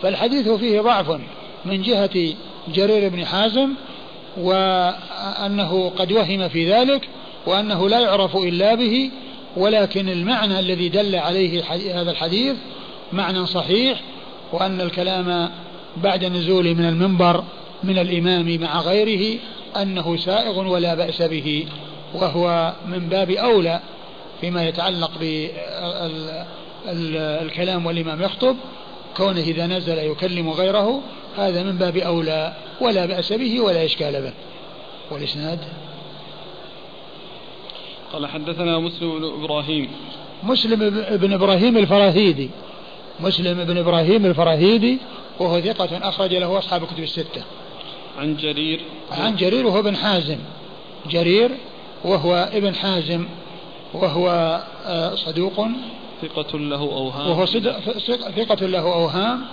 فالحديث 0.02 0.50
فيه 0.50 0.82
ضعف 0.82 1.20
من 1.66 1.82
جهة 1.82 2.34
جرير 2.68 3.10
بن 3.10 3.26
حازم 3.26 3.70
وأنه 4.38 5.90
قد 5.90 6.12
وهم 6.12 6.48
في 6.48 6.72
ذلك 6.72 7.10
وأنه 7.46 7.90
لا 7.90 8.00
يعرف 8.00 8.36
إلا 8.36 8.76
به 8.76 9.12
ولكن 9.58 10.10
المعنى 10.10 10.60
الذي 10.60 10.90
دل 10.90 11.16
عليه 11.16 11.64
هذا 12.02 12.12
الحديث 12.12 12.56
معنى 13.14 13.46
صحيح 13.46 14.02
وأن 14.52 14.82
الكلام 14.82 15.50
بعد 15.98 16.26
نزوله 16.26 16.74
من 16.74 16.86
المنبر 16.86 17.44
من 17.84 17.98
الإمام 17.98 18.58
مع 18.62 18.82
غيره 18.82 19.40
أنه 19.82 20.18
سائغ 20.18 20.68
ولا 20.68 20.96
بأس 20.96 21.22
به 21.22 21.66
وهو 22.14 22.74
من 22.88 23.10
باب 23.10 23.32
أولى 23.32 23.80
فيما 24.42 24.68
يتعلق 24.68 25.12
بالكلام 26.86 27.86
والإمام 27.86 28.22
يخطب 28.22 28.56
كونه 29.18 29.42
إذا 29.42 29.68
نزل 29.68 29.98
يكلم 29.98 30.50
غيره 30.50 31.02
هذا 31.38 31.64
من 31.64 31.78
باب 31.78 31.98
أولى 31.98 32.54
ولا 32.82 33.06
بأس 33.06 33.34
به 33.34 33.62
ولا 33.62 33.86
إشكال 33.86 34.22
به. 34.22 34.34
والإسناد؟ 35.12 35.60
قال 38.14 38.28
حدثنا 38.28 38.80
مسلم 38.80 39.20
بن 39.20 39.44
إبراهيم. 39.44 39.92
مسلم 40.44 40.90
بن 41.18 41.34
إبراهيم 41.34 41.78
الفراهيدي. 41.78 42.50
مسلم 43.20 43.64
بن 43.64 43.78
إبراهيم 43.78 44.26
الفراهيدي 44.26 44.98
وهو 45.40 45.62
ثقة 45.62 46.10
أخرج 46.10 46.34
له 46.34 46.58
أصحاب 46.58 46.84
الكتب 46.84 47.04
الستة. 47.04 47.44
عن 48.18 48.38
جرير. 48.38 48.82
عن 49.12 49.36
جرير 49.36 49.68
وهو 49.68 49.80
ابن 49.80 49.96
حازم. 49.96 50.40
جرير 51.10 51.52
وهو 52.06 52.50
ابن 52.54 52.76
حازم. 52.76 53.26
وهو 53.94 54.30
آه، 54.86 55.16
صدوق. 55.16 55.68
ثقة 56.22 56.60
له 56.60 56.82
أوهام. 56.82 57.30
وهو 57.30 57.46
ثقة 58.36 58.66
له 58.66 58.94
أوهام. 58.94 59.46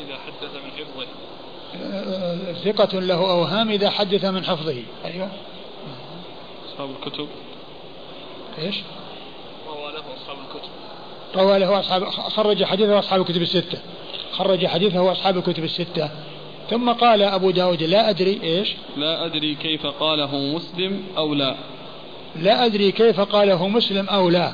إذا 0.00 0.16
حدث 0.26 0.54
من 0.64 0.70
حفظه. 0.70 1.06
آه، 1.82 2.52
ثقة 2.52 3.00
له 3.00 3.30
أوهام 3.30 3.70
إذا 3.70 3.90
حدث 3.90 4.24
من 4.24 4.44
حفظه. 4.44 4.82
أيوه. 5.04 5.28
أصحاب 6.68 6.88
الكتب. 6.90 7.28
إيش؟ 8.58 8.76
روى 9.68 9.92
له 9.92 10.02
أصحاب 10.16 10.36
الكتب. 10.48 10.70
روى 11.36 11.58
له 11.58 11.80
أصحاب 11.80 12.04
خرج 12.10 12.64
حديثه 12.64 12.98
أصحاب 12.98 13.20
الكتب 13.20 13.42
الستة. 13.42 13.78
خرج 14.32 14.66
حديثه 14.66 15.12
أصحاب 15.12 15.36
الكتب 15.36 15.64
الستة. 15.64 16.10
ثم 16.70 16.92
قال 16.92 17.22
أبو 17.22 17.50
داود 17.50 17.82
لا 17.82 18.10
أدري 18.10 18.40
إيش؟ 18.42 18.74
لا 18.96 19.26
أدري 19.26 19.54
كيف 19.54 19.86
قاله 19.86 20.36
مسلم 20.36 21.02
أو 21.16 21.34
لا. 21.34 21.56
لا 22.36 22.64
أدري 22.64 22.92
كيف 22.92 23.20
قاله 23.20 23.68
مسلم 23.68 24.08
أو 24.08 24.28
لا. 24.28 24.52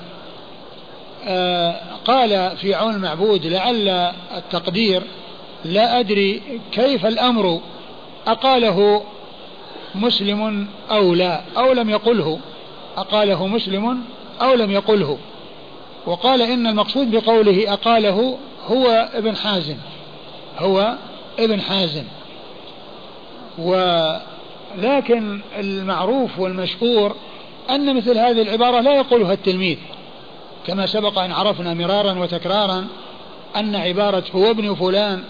آه 1.24 1.80
قال 2.04 2.56
في 2.56 2.74
عون 2.74 2.94
المعبود 2.94 3.46
لعل 3.46 3.88
التقدير 4.36 5.02
لا 5.64 6.00
أدري 6.00 6.42
كيف 6.72 7.06
الأمر 7.06 7.60
أقاله 8.26 9.02
مسلم 9.94 10.66
أو 10.90 11.14
لا 11.14 11.40
أو 11.56 11.72
لم 11.72 11.90
يقله 11.90 12.38
أقاله 12.96 13.46
مسلم 13.46 14.04
أو 14.42 14.54
لم 14.54 14.70
يقله. 14.70 15.18
وقال 16.06 16.42
إن 16.42 16.66
المقصود 16.66 17.10
بقوله 17.10 17.72
أقاله 17.72 18.38
هو 18.66 19.08
ابن 19.14 19.36
حازم 19.36 19.76
هو 20.58 20.94
ابن 21.38 21.60
حازم. 21.60 22.04
ولكن 23.58 25.40
المعروف 25.58 26.38
والمشهور 26.38 27.16
أن 27.70 27.96
مثل 27.96 28.18
هذه 28.18 28.42
العبارة 28.42 28.80
لا 28.80 28.94
يقولها 28.94 29.32
التلميذ 29.32 29.78
كما 30.66 30.86
سبق 30.86 31.18
أن 31.18 31.32
عرفنا 31.32 31.74
مرارا 31.74 32.18
وتكرارا 32.18 32.86
أن 33.56 33.76
عبارة 33.76 34.24
هو 34.34 34.50
ابن 34.50 34.74
فلان 34.74 35.22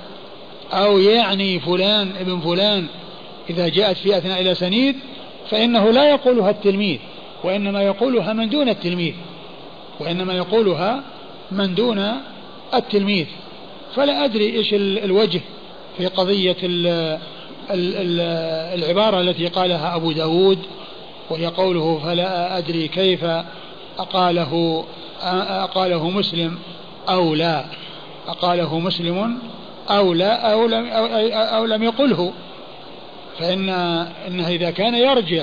أو 0.72 0.98
يعني 0.98 1.60
فلان 1.60 2.12
ابن 2.20 2.40
فلان 2.40 2.86
إذا 3.50 3.68
جاءت 3.68 3.96
في 3.96 4.18
أثناء 4.18 4.40
الأسانيد 4.40 4.96
فإنه 5.50 5.90
لا 5.90 6.10
يقولها 6.10 6.50
التلميذ 6.50 6.98
وإنما 7.44 7.82
يقولها 7.82 8.32
من 8.32 8.48
دون 8.48 8.68
التلميذ 8.68 9.14
وإنما 10.00 10.34
يقولها 10.34 11.02
من 11.52 11.74
دون 11.74 12.12
التلميذ. 12.74 13.26
فلا 13.94 14.24
أدري 14.24 14.56
إيش 14.56 14.74
الوجه 14.74 15.40
في 15.98 16.06
قضية 16.06 16.56
العبارة 18.74 19.20
التي 19.20 19.46
قالها 19.46 19.96
أبو 19.96 20.12
داود. 20.12 20.58
وهي 21.30 21.46
قوله 21.46 22.00
فلا 22.04 22.58
أدري 22.58 22.88
كيف 22.88 23.24
أقاله 23.98 24.84
أقاله 25.64 26.10
مسلم 26.10 26.58
أو 27.08 27.34
لا. 27.34 27.64
أقاله 28.28 28.78
مسلم 28.78 29.38
أو 29.90 30.12
لا 30.12 30.52
أو 30.52 30.66
لم, 30.66 30.86
أو, 30.86 31.06
أو 31.32 31.64
لم 31.64 31.82
يقله. 31.82 32.32
فإن 33.38 33.68
إنه 34.28 34.48
إذا 34.48 34.70
كان 34.70 34.94
يرجع 34.94 35.42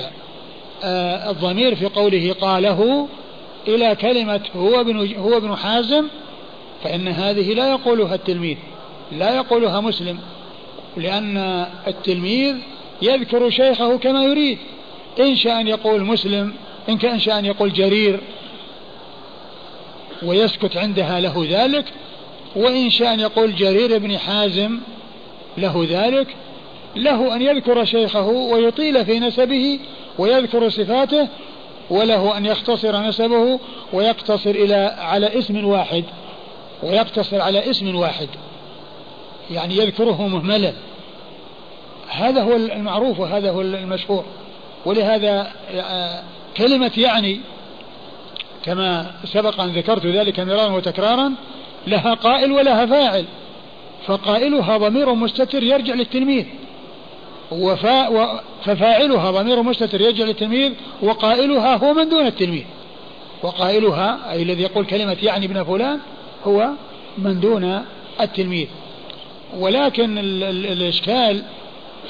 آه، 0.84 1.30
الضمير 1.30 1.74
في 1.74 1.86
قوله 1.86 2.34
قاله 2.40 3.08
إلى 3.68 3.94
كلمة 3.94 4.40
هو 4.56 4.80
ابن 4.80 5.16
هو 5.16 5.36
ابن 5.36 5.56
حازم 5.56 6.04
فإن 6.84 7.08
هذه 7.08 7.54
لا 7.54 7.70
يقولها 7.70 8.14
التلميذ 8.14 8.56
لا 9.12 9.36
يقولها 9.36 9.80
مسلم 9.80 10.18
لأن 10.96 11.66
التلميذ 11.86 12.56
يذكر 13.02 13.50
شيخه 13.50 13.96
كما 13.96 14.24
يريد. 14.24 14.58
إن 15.20 15.36
شاء 15.36 15.60
أن 15.60 15.68
يقول 15.68 16.04
مسلم 16.04 16.54
إن 16.88 16.98
كان 16.98 17.18
شاء 17.18 17.38
أن 17.38 17.44
يقول 17.44 17.72
جرير 17.72 18.20
ويسكت 20.22 20.76
عندها 20.76 21.20
له 21.20 21.46
ذلك 21.50 21.84
وإن 22.56 22.90
شاء 22.90 23.14
أن 23.14 23.20
يقول 23.20 23.54
جرير 23.54 23.98
بن 23.98 24.18
حازم 24.18 24.80
له 25.58 25.86
ذلك 25.90 26.26
له 26.96 27.34
أن 27.34 27.42
يذكر 27.42 27.84
شيخه 27.84 28.26
ويطيل 28.26 29.04
في 29.04 29.20
نسبه 29.20 29.80
ويذكر 30.18 30.68
صفاته 30.68 31.28
وله 31.90 32.36
أن 32.36 32.46
يختصر 32.46 33.00
نسبه 33.02 33.60
ويقتصر 33.92 34.50
إلى 34.50 34.96
على 34.98 35.38
اسم 35.38 35.64
واحد 35.64 36.04
ويقتصر 36.82 37.40
على 37.40 37.70
اسم 37.70 37.96
واحد 37.96 38.28
يعني 39.50 39.76
يذكره 39.76 40.26
مهملا. 40.26 40.72
هذا 42.08 42.42
هو 42.42 42.56
المعروف 42.56 43.20
وهذا 43.20 43.50
هو 43.50 43.60
المشهور. 43.60 44.24
ولهذا 44.84 45.52
آه، 45.74 46.22
كلمة 46.56 46.92
يعني 46.96 47.40
كما 48.64 49.10
سبق 49.24 49.60
أن 49.60 49.68
ذكرت 49.68 50.06
ذلك 50.06 50.40
مرارا 50.40 50.72
وتكرارا 50.72 51.34
لها 51.86 52.14
قائل 52.14 52.52
ولها 52.52 52.86
فاعل 52.86 53.24
فقائلها 54.06 54.76
ضمير 54.76 55.14
مستتر 55.14 55.62
يرجع 55.62 55.94
للتلميذ 55.94 56.44
وفا 57.50 58.40
ففاعلها 58.64 59.30
ضمير 59.30 59.62
مستتر 59.62 60.00
يرجع 60.00 60.24
للتلميذ 60.24 60.72
وقائلها 61.02 61.76
هو 61.76 61.94
من 61.94 62.08
دون 62.08 62.26
التلميذ. 62.26 62.64
وقائلها 63.42 64.32
أي 64.32 64.42
الذي 64.42 64.62
يقول 64.62 64.86
كلمة 64.86 65.16
يعني 65.22 65.46
ابن 65.46 65.64
فلان 65.64 65.98
هو 66.44 66.68
من 67.18 67.40
دون 67.40 67.82
التلميذ. 68.20 68.66
ولكن 69.56 70.18
ال 70.18 70.42
ال 70.42 70.66
الإشكال 70.66 71.42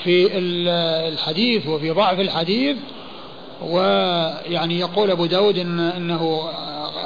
في 0.04 0.38
الحديث 1.08 1.66
وفي 1.66 1.90
ضعف 1.90 2.20
الحديث 2.20 2.76
ويعني 3.62 4.78
يقول 4.78 5.11
أبو 5.11 5.26
داود 5.26 5.58
إن 5.58 5.80
أنه 5.80 6.48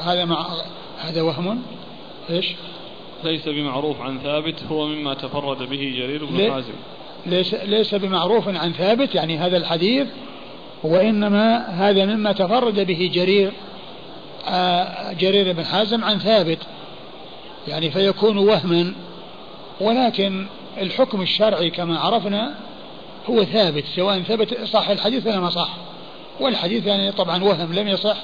هذا 0.03 0.25
مع 0.25 0.47
هذا 0.99 1.23
وهم. 1.23 1.63
إيش؟ 2.31 2.55
ليس 3.25 3.49
بمعروف 3.49 4.01
عن 4.01 4.19
ثابت 4.19 4.63
هو 4.71 4.87
مما 4.87 5.15
تفرد 5.15 5.59
به 5.59 5.95
جرير 5.99 6.25
بن 6.25 6.53
حازم. 6.53 6.73
ليس 7.27 7.55
ليس 7.55 7.95
بمعروف 7.95 8.49
عن 8.49 8.73
ثابت 8.73 9.15
يعني 9.15 9.39
هذا 9.39 9.57
الحديث 9.57 10.07
وإنما 10.83 11.69
هذا 11.69 12.05
مما 12.05 12.33
تفرد 12.33 12.87
به 12.87 13.11
جرير 13.15 13.53
آه، 14.49 15.13
جرير 15.13 15.53
بن 15.53 15.65
حازم 15.65 16.05
عن 16.05 16.19
ثابت. 16.19 16.59
يعني 17.69 17.91
فيكون 17.91 18.39
وهما 18.39 18.93
ولكن 19.81 20.47
الحكم 20.81 21.23
الشرعي 21.23 21.71
كما 21.71 21.99
عرفنا 21.99 22.55
هو 23.31 23.45
ثابت 23.45 23.85
سواء 23.97 24.21
ثبت 24.21 24.65
صح 24.65 24.89
الحديث 24.89 25.27
ولا 25.27 25.41
ما 25.41 25.51
صح. 25.51 25.69
والحديث 26.41 26.87
يعني 26.87 27.13
طبعا 27.13 27.45
وهم 27.45 27.73
لم 27.73 27.89
يصح 27.89 28.17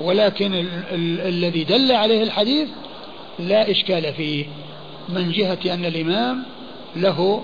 ولكن 0.00 0.54
ال 0.54 0.68
ال 0.90 1.20
الذي 1.20 1.64
دل 1.64 1.92
عليه 1.92 2.22
الحديث 2.22 2.68
لا 3.38 3.70
إشكال 3.70 4.12
فيه 4.12 4.46
من 5.08 5.32
جهة 5.32 5.74
أن 5.74 5.84
الإمام 5.84 6.42
له 6.96 7.42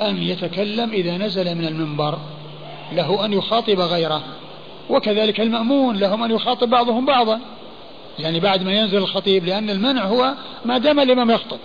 أن 0.00 0.22
يتكلم 0.22 0.90
إذا 0.90 1.16
نزل 1.16 1.54
من 1.54 1.66
المنبر 1.66 2.18
له 2.92 3.24
أن 3.24 3.32
يخاطب 3.32 3.80
غيره. 3.80 4.22
وكذلك 4.90 5.40
المأمون 5.40 5.96
لهم 5.96 6.22
أن 6.22 6.30
يخاطب 6.30 6.70
بعضهم 6.70 7.06
بعضا. 7.06 7.40
يعني 8.18 8.40
بعد 8.40 8.62
ما 8.62 8.72
ينزل 8.72 8.98
الخطيب 8.98 9.44
لأن 9.44 9.70
المنع 9.70 10.04
هو 10.04 10.34
ما 10.64 10.78
دام 10.78 11.00
الإمام 11.00 11.30
يخطب. 11.30 11.58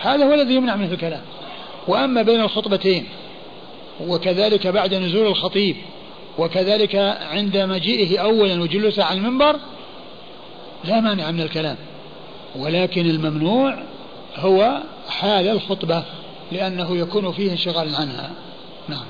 هذا 0.00 0.24
هو 0.24 0.34
الذي 0.34 0.54
يمنع 0.54 0.76
منه 0.76 0.92
الكلام. 0.92 1.22
وأما 1.88 2.22
بين 2.22 2.40
الخطبتين 2.40 3.06
وكذلك 4.08 4.66
بعد 4.66 4.94
نزول 4.94 5.26
الخطيب 5.26 5.76
وكذلك 6.38 6.96
عند 7.20 7.56
مجيئه 7.56 8.18
أولا 8.18 8.62
وجلوسه 8.62 9.04
على 9.04 9.18
المنبر 9.18 9.56
لا 10.84 11.00
مانع 11.00 11.30
من 11.30 11.40
الكلام. 11.40 11.76
ولكن 12.56 13.10
الممنوع 13.10 13.78
هو 14.36 14.82
حال 15.08 15.48
الخطبة 15.48 16.04
لأنه 16.52 16.96
يكون 16.96 17.32
فيه 17.32 17.52
انشغال 17.52 17.94
عنها. 17.94 18.30
نعم. 18.88 19.04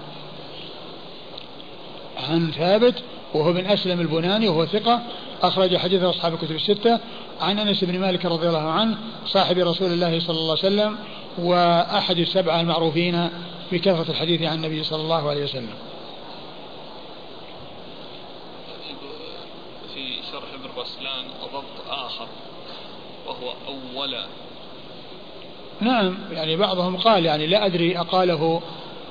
عن 2.29 2.51
ثابت 2.51 2.95
وهو 3.35 3.53
من 3.53 3.67
أسلم 3.67 4.01
البناني 4.01 4.49
وهو 4.49 4.67
ثقة 4.67 5.03
أخرج 5.43 5.77
حديث 5.77 6.03
أصحاب 6.03 6.35
الكتب 6.35 6.55
الستة 6.55 7.01
عن 7.41 7.59
أنس 7.59 7.85
بن 7.85 7.99
مالك 7.99 8.25
رضي 8.25 8.49
الله 8.49 8.71
عنه 8.71 8.97
صاحب 9.27 9.59
رسول 9.59 9.93
الله 9.93 10.21
صلى 10.21 10.39
الله 10.39 10.59
عليه 10.59 10.75
وسلم 10.75 10.97
وأحد 11.39 12.19
السبعة 12.19 12.61
المعروفين 12.61 13.29
بكثرة 13.73 14.11
الحديث 14.11 14.43
عن 14.43 14.57
النبي 14.57 14.83
صلى 14.83 15.03
الله 15.03 15.31
عليه 15.31 15.45
وسلم. 15.45 15.75
في 19.95 20.15
شرح 20.33 20.45
ابن 20.55 20.81
رسلان 20.81 21.25
ضبط 21.53 21.91
آخر 21.91 22.27
وهو 23.27 23.53
أول. 23.69 24.17
نعم 25.81 26.19
يعني 26.33 26.57
بعضهم 26.57 26.97
قال 26.97 27.27
يعني 27.27 27.47
لا 27.47 27.67
أدري 27.67 27.99
أقاله 27.99 28.63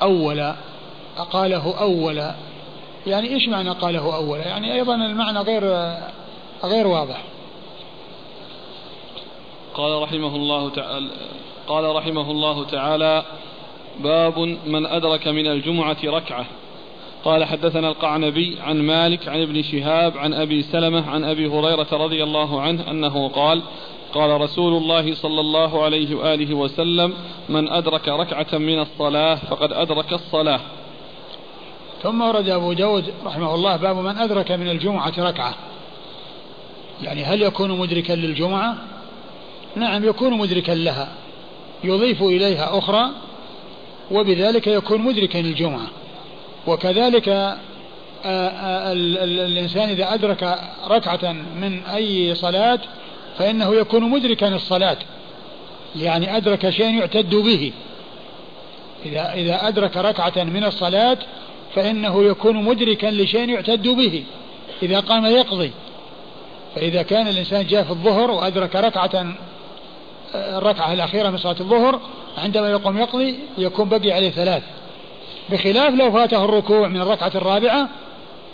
أول 0.02 0.54
أقاله 1.18 1.80
أول. 1.80 2.32
يعني 3.08 3.30
إيش 3.30 3.48
معنى 3.48 3.70
قاله 3.70 4.16
أول؟ 4.16 4.40
يعني 4.40 4.74
أيضا 4.74 4.96
المعنى 4.96 5.40
غير 5.40 5.64
غير 6.64 6.88
واضح. 6.88 7.24
قال 9.74 10.02
رحمه 10.02 10.36
الله 10.36 10.70
تعالى 10.70 11.10
قال 11.68 11.96
رحمه 11.96 12.32
الله 12.32 12.66
تعالى 12.66 13.26
باب 14.04 14.40
من 14.66 14.86
أدرك 14.86 15.28
من 15.28 15.48
الجمعة 15.48 15.98
ركعة. 16.06 16.46
قال 17.24 17.46
حدثنا 17.46 17.88
القعنبي 17.88 18.58
عن 18.62 18.82
مالك 18.82 19.28
عن 19.28 19.42
ابن 19.42 19.64
شهاب 19.64 20.18
عن 20.18 20.34
أبي 20.34 20.62
سلمة 20.62 21.10
عن 21.10 21.24
أبي 21.24 21.48
هريرة 21.48 21.88
رضي 21.92 22.24
الله 22.24 22.62
عنه 22.62 22.92
أنه 22.92 23.28
قال 23.28 23.62
قال 24.14 24.42
رسول 24.42 24.74
الله 24.74 25.16
صلى 25.16 25.40
الله 25.40 25.84
عليه 25.84 26.16
وآله 26.16 26.54
وسلم 26.54 27.14
من 27.50 27.70
أدرك 27.70 28.08
ركعة 28.08 28.58
من 28.58 28.80
الصلاة 28.80 29.36
فقد 29.36 29.74
أدرك 29.74 30.14
الصلاة. 30.14 30.60
ثم 32.04 32.22
ورد 32.22 32.50
أبو 32.50 32.74
داود 32.74 33.14
رحمه 33.26 33.56
الله 33.56 33.76
باب 33.76 33.98
من 33.98 34.18
أدرك 34.18 34.52
من 34.52 34.70
الجمعة 34.70 35.14
ركعة. 35.18 35.54
يعني 37.04 37.24
هل 37.24 37.42
يكون 37.42 37.80
مدركا 37.80 38.14
للجمعة؟ 38.14 38.78
نعم 39.76 40.06
يكون 40.06 40.38
مدركا 40.38 40.72
لها 40.72 41.12
يضيف 41.84 42.24
إليها 42.24 42.78
أخرى 42.78 43.10
وبذلك 44.12 44.68
يكون 44.68 45.02
مدركا 45.02 45.38
للجمعة. 45.38 45.88
وكذلك 46.68 47.30
آه، 47.30 47.58
آه، 48.26 48.92
الإنسان 49.24 49.90
إذا 49.90 50.14
أدرك 50.14 50.60
ركعة 50.88 51.32
من 51.32 51.84
أي 51.84 52.36
صلاة 52.36 52.80
فإنه 53.38 53.76
يكون 53.76 54.04
مدركا 54.04 54.56
الصلاة 54.56 54.98
يعني 55.96 56.38
أدرك 56.38 56.70
شيئا 56.70 56.90
يعتد 56.90 57.36
به. 57.36 57.72
إذا 59.06 59.34
إذا 59.34 59.68
أدرك 59.68 59.98
ركعة 59.98 60.44
من 60.44 60.64
الصلاة 60.64 61.18
فإنه 61.76 62.24
يكون 62.24 62.64
مدركا 62.64 63.08
لشيء 63.08 63.50
يعتد 63.50 63.88
به 63.88 64.24
إذا 64.84 65.00
قام 65.00 65.26
يقضي. 65.26 65.72
فإذا 66.76 67.02
كان 67.02 67.28
الإنسان 67.28 67.68
جاء 67.68 67.84
في 67.84 67.90
الظهر 67.90 68.32
وأدرك 68.32 68.76
ركعة 68.76 69.36
الركعة 70.36 70.94
الأخيرة 70.94 71.30
من 71.30 71.38
صلاة 71.38 71.56
الظهر 71.60 72.00
عندما 72.40 72.70
يقوم 72.70 72.98
يقضي 72.98 73.40
يكون 73.58 73.90
بقي 73.90 74.12
عليه 74.12 74.30
ثلاث. 74.30 74.64
بخلاف 75.50 75.94
لو 75.94 76.12
فاته 76.12 76.46
الركوع 76.46 76.88
من 76.88 77.02
الركعة 77.02 77.32
الرابعة 77.36 77.90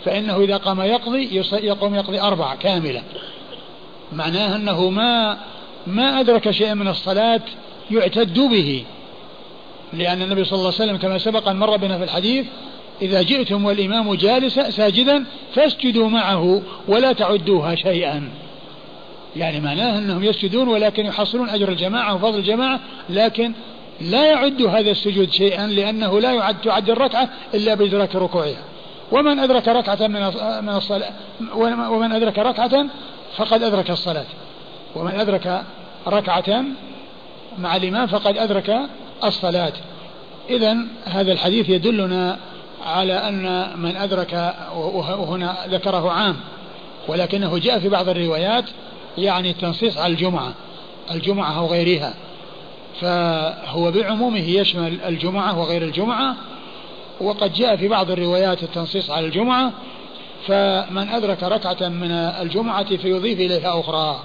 فإنه 0.04 0.40
إذا 0.40 0.56
قام 0.56 0.80
يقضي 0.80 1.44
يقوم 1.52 1.94
يقضي 1.94 2.20
أربعة 2.20 2.56
كاملة. 2.56 3.02
معناه 4.12 4.56
أنه 4.56 4.90
ما 4.90 5.38
ما 5.86 6.20
أدرك 6.20 6.50
شيئا 6.50 6.74
من 6.74 6.88
الصلاة 6.88 7.40
يعتد 7.90 8.38
به. 8.38 8.84
لأن 9.92 10.22
النبي 10.22 10.44
صلى 10.44 10.58
الله 10.58 10.72
عليه 10.72 10.84
وسلم 10.84 10.96
كما 10.96 11.18
سبق 11.18 11.48
أن 11.48 11.56
مر 11.56 11.76
بنا 11.76 11.98
في 11.98 12.04
الحديث 12.04 12.46
إذا 13.02 13.22
جئتم 13.22 13.64
والإمام 13.64 14.14
جالسا 14.14 14.70
ساجدا 14.70 15.24
فاسجدوا 15.54 16.08
معه 16.08 16.62
ولا 16.88 17.12
تعدوها 17.12 17.74
شيئا. 17.74 18.30
يعني 19.36 19.60
معناه 19.60 19.98
أنهم 19.98 20.24
يسجدون 20.24 20.68
ولكن 20.68 21.06
يحصلون 21.06 21.48
أجر 21.48 21.68
الجماعة 21.68 22.14
وفضل 22.14 22.38
الجماعة 22.38 22.80
لكن 23.10 23.52
لا 24.00 24.26
يعد 24.26 24.62
هذا 24.62 24.90
السجود 24.90 25.30
شيئا 25.30 25.66
لأنه 25.66 26.20
لا 26.20 26.32
يعد 26.32 26.60
تعد 26.60 26.90
الركعة 26.90 27.28
إلا 27.54 27.74
بإدراك 27.74 28.16
ركوعها. 28.16 28.64
ومن 29.12 29.38
أدرك 29.38 29.68
ركعة 29.68 30.06
من 30.06 30.20
من 30.62 30.74
الصلاة 30.76 31.12
ومن 31.90 32.12
أدرك 32.12 32.38
ركعة 32.38 32.86
فقد 33.36 33.62
أدرك 33.62 33.90
الصلاة. 33.90 34.26
ومن 34.96 35.20
أدرك 35.20 35.62
ركعة 36.06 36.64
مع 37.58 37.76
الإمام 37.76 38.06
فقد 38.06 38.38
أدرك 38.38 38.80
الصلاة. 39.24 39.72
إذا 40.50 40.76
هذا 41.04 41.32
الحديث 41.32 41.68
يدلنا 41.68 42.38
على 42.86 43.14
أن 43.14 43.70
من 43.78 43.96
أدرك 43.96 44.54
وهنا 44.76 45.56
ذكره 45.68 46.10
عام 46.10 46.36
ولكنه 47.08 47.58
جاء 47.58 47.78
في 47.78 47.88
بعض 47.88 48.08
الروايات 48.08 48.64
يعني 49.18 49.50
التنصيص 49.50 49.98
على 49.98 50.12
الجمعة. 50.12 50.52
الجمعة 51.10 51.58
أو 51.58 51.66
غيرها. 51.66 52.14
فهو 53.00 53.90
بعمومه 53.90 54.50
يشمل 54.50 55.00
الجمعة 55.00 55.58
وغير 55.58 55.82
الجمعة 55.82 56.36
وقد 57.20 57.52
جاء 57.52 57.76
في 57.76 57.88
بعض 57.88 58.10
الروايات 58.10 58.62
التنصيص 58.62 59.10
على 59.10 59.26
الجمعة 59.26 59.72
فمن 60.46 61.08
أدرك 61.08 61.42
ركعة 61.42 61.88
من 61.88 62.10
الجمعة 62.10 62.96
فيضيف 62.96 63.40
إليها 63.40 63.80
أخرى 63.80 64.20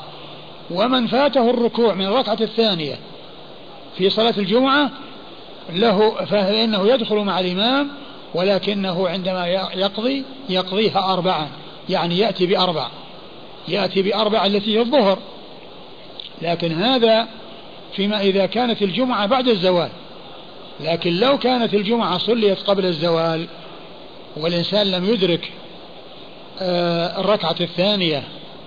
ومن 0.71 1.07
فاته 1.07 1.49
الركوع 1.49 1.93
من 1.93 2.05
الركعة 2.05 2.37
الثانية 2.41 2.99
في 3.97 4.09
صلاة 4.09 4.33
الجمعة 4.37 4.89
له 5.73 6.25
فإنه 6.25 6.87
يدخل 6.87 7.15
مع 7.15 7.39
الإمام 7.39 7.87
ولكنه 8.33 9.09
عندما 9.09 9.47
يقضي 9.75 10.23
يقضيها 10.49 11.13
أربعا 11.13 11.47
يعني 11.89 12.17
يأتي 12.17 12.45
بأربع 12.45 12.87
يأتي 13.67 14.01
بأربع 14.01 14.45
التي 14.45 14.77
هي 14.77 14.81
الظهر 14.81 15.17
لكن 16.41 16.71
هذا 16.71 17.27
فيما 17.95 18.21
إذا 18.21 18.45
كانت 18.45 18.81
الجمعة 18.81 19.25
بعد 19.25 19.47
الزوال. 19.47 19.89
لكن 20.79 21.13
لو 21.13 21.37
كانت 21.37 21.73
الجمعة 21.73 22.17
صليت 22.17 22.59
قبل 22.59 22.85
الزوال 22.85 23.47
والإنسان 24.37 24.91
لم 24.91 25.05
يدرك 25.05 25.51
آه، 26.59 27.19
الركعة 27.19 27.55
الثانية 27.61 28.23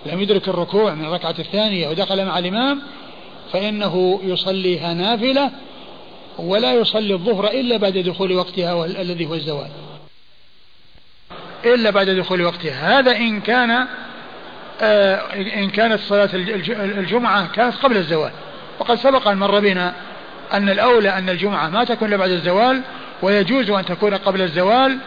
لم 0.06 0.20
يدرك 0.20 0.48
الركوع 0.48 0.94
من 0.94 1.04
الركعة 1.04 1.34
الثانية 1.38 1.88
ودخل 1.88 2.26
مع 2.26 2.38
الإمام 2.38 2.82
فإنه 3.52 4.20
يصليها 4.24 4.94
نافلة 4.94 5.50
ولا 6.38 6.74
يصلي 6.74 7.14
الظهر 7.14 7.46
إلا 7.50 7.76
بعد 7.76 7.98
دخول 7.98 8.32
وقتها 8.32 8.86
الذي 8.86 9.26
هو 9.26 9.34
الزوال. 9.34 9.68
إلا 11.64 11.90
بعد 11.90 12.10
دخول 12.10 12.42
وقتها. 12.42 12.98
هذا 12.98 13.16
إن 13.16 13.40
كان 13.40 13.86
آه 14.80 15.16
إن 15.34 15.70
كانت 15.70 16.00
صلاة 16.00 16.30
الجمعة 16.34 17.52
كانت 17.52 17.74
قبل 17.74 17.96
الزوال. 17.96 18.32
وقد 18.78 18.94
سبق 18.94 19.28
أن 19.28 19.38
مر 19.38 19.60
بنا 19.60 19.92
أن 20.52 20.68
الأولى 20.68 21.08
أن 21.08 21.28
الجمعة 21.28 21.68
ما 21.68 21.84
تكون 21.84 22.08
إلا 22.08 22.16
بعد 22.16 22.30
الزوال 22.30 22.80
ويجوز 23.22 23.70
أن 23.70 23.84
تكون 23.84 24.14
قبل 24.14 24.42
الزوال 24.42 24.98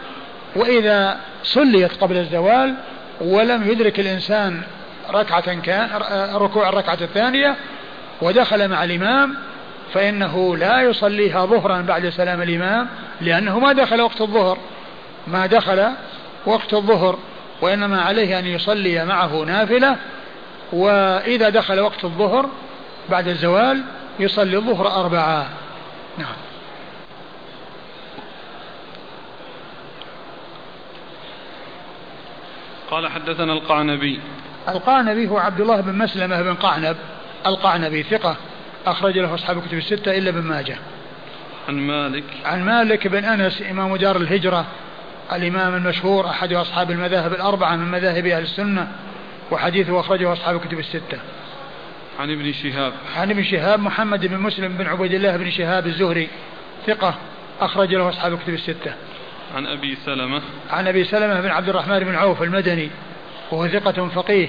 وإذا 0.56 1.18
صليت 1.44 1.92
قبل 1.92 2.16
الزوال 2.16 2.74
ولم 3.20 3.70
يدرك 3.70 4.00
الإنسان 4.00 4.62
ركعة 5.10 5.54
كان 5.54 5.88
ركوع 6.34 6.68
الركعة 6.68 6.98
الثانية 7.00 7.56
ودخل 8.22 8.68
مع 8.68 8.84
الإمام 8.84 9.34
فإنه 9.94 10.56
لا 10.56 10.80
يصليها 10.80 11.46
ظهرا 11.46 11.80
بعد 11.80 12.08
سلام 12.08 12.42
الإمام 12.42 12.88
لأنه 13.20 13.58
ما 13.58 13.72
دخل 13.72 14.00
وقت 14.00 14.20
الظهر. 14.20 14.58
ما 15.26 15.46
دخل 15.46 15.88
وقت 16.46 16.74
الظهر 16.74 17.18
وإنما 17.60 18.02
عليه 18.02 18.38
أن 18.38 18.46
يصلي 18.46 19.04
معه 19.04 19.44
نافلة 19.44 19.96
وإذا 20.72 21.48
دخل 21.48 21.80
وقت 21.80 22.04
الظهر 22.04 22.48
بعد 23.10 23.28
الزوال 23.28 23.84
يصلي 24.20 24.56
الظهر 24.56 25.00
أربعة. 25.00 25.48
نعم. 26.18 26.36
قال 32.90 33.08
حدثنا 33.08 33.52
القعنبي. 33.52 34.20
القعنبي 34.68 35.28
هو 35.28 35.38
عبد 35.38 35.60
الله 35.60 35.80
بن 35.80 35.98
مسلمة 35.98 36.42
بن 36.42 36.54
قعنب. 36.54 36.96
القعنبي 37.46 38.02
ثقة. 38.02 38.36
أخرج 38.86 39.18
له 39.18 39.34
أصحاب 39.34 39.58
الكتب 39.58 39.78
الستة 39.78 40.18
إلا 40.18 40.30
ابن 40.30 40.42
ماجه. 40.42 40.76
عن 41.68 41.74
مالك. 41.74 42.24
عن 42.44 42.64
مالك 42.64 43.06
بن 43.06 43.24
أنس 43.24 43.62
إمام 43.70 43.96
دار 43.96 44.16
الهجرة. 44.16 44.64
الإمام 45.32 45.74
المشهور 45.74 46.26
أحد 46.26 46.52
أصحاب 46.52 46.90
المذاهب 46.90 47.32
الأربعة 47.32 47.76
من 47.76 47.90
مذاهب 47.90 48.26
أهل 48.26 48.42
السنة 48.42 48.92
وحديثه 49.50 50.00
أخرجه 50.00 50.32
أصحاب 50.32 50.56
الكتب 50.56 50.78
الستة. 50.78 51.18
عن 52.18 52.30
ابن 52.30 52.52
شهاب. 52.52 52.92
عن 53.16 53.30
ابن 53.30 53.44
شهاب 53.44 53.80
محمد 53.80 54.26
بن 54.26 54.38
مسلم 54.38 54.76
بن 54.76 54.86
عبيد 54.86 55.14
الله 55.14 55.36
بن 55.36 55.50
شهاب 55.50 55.86
الزهري 55.86 56.28
ثقة 56.86 57.14
أخرج 57.60 57.94
له 57.94 58.08
أصحاب 58.08 58.32
الكتب 58.32 58.54
الستة. 58.54 58.94
عن 59.54 59.66
أبي 59.66 59.96
سلمة. 60.06 60.42
عن 60.70 60.86
أبي 60.86 61.04
سلمة 61.04 61.40
بن 61.40 61.48
عبد 61.48 61.68
الرحمن 61.68 61.98
بن 61.98 62.14
عوف 62.14 62.42
المدني 62.42 62.90
وهو 63.50 63.68
ثقة 63.68 64.08
فقيه 64.08 64.48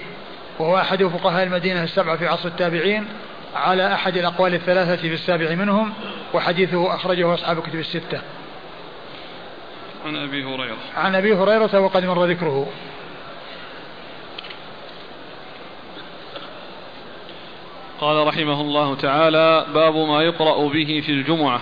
وهو 0.59 0.77
أحد 0.77 1.03
فقهاء 1.03 1.43
المدينة 1.43 1.83
السبعة 1.83 2.17
في 2.17 2.27
عصر 2.27 2.47
التابعين 2.47 3.05
على 3.55 3.93
أحد 3.93 4.17
الأقوال 4.17 4.53
الثلاثة 4.53 4.95
في 4.95 5.13
السابع 5.13 5.55
منهم 5.55 5.93
وحديثه 6.33 6.95
أخرجه 6.95 7.33
أصحاب 7.33 7.57
الكتب 7.57 7.79
الستة. 7.79 8.21
عن 10.05 10.15
أبي 10.15 10.43
هريرة. 10.43 10.77
عن 10.97 11.15
أبي 11.15 11.33
هريرة 11.33 11.79
وقد 11.79 12.05
مر 12.05 12.25
ذكره. 12.25 12.67
قال 18.01 18.27
رحمه 18.27 18.61
الله 18.61 18.95
تعالى 18.95 19.65
باب 19.73 19.95
ما 19.95 20.21
يقرأ 20.21 20.67
به 20.67 21.01
في 21.05 21.11
الجمعة. 21.11 21.61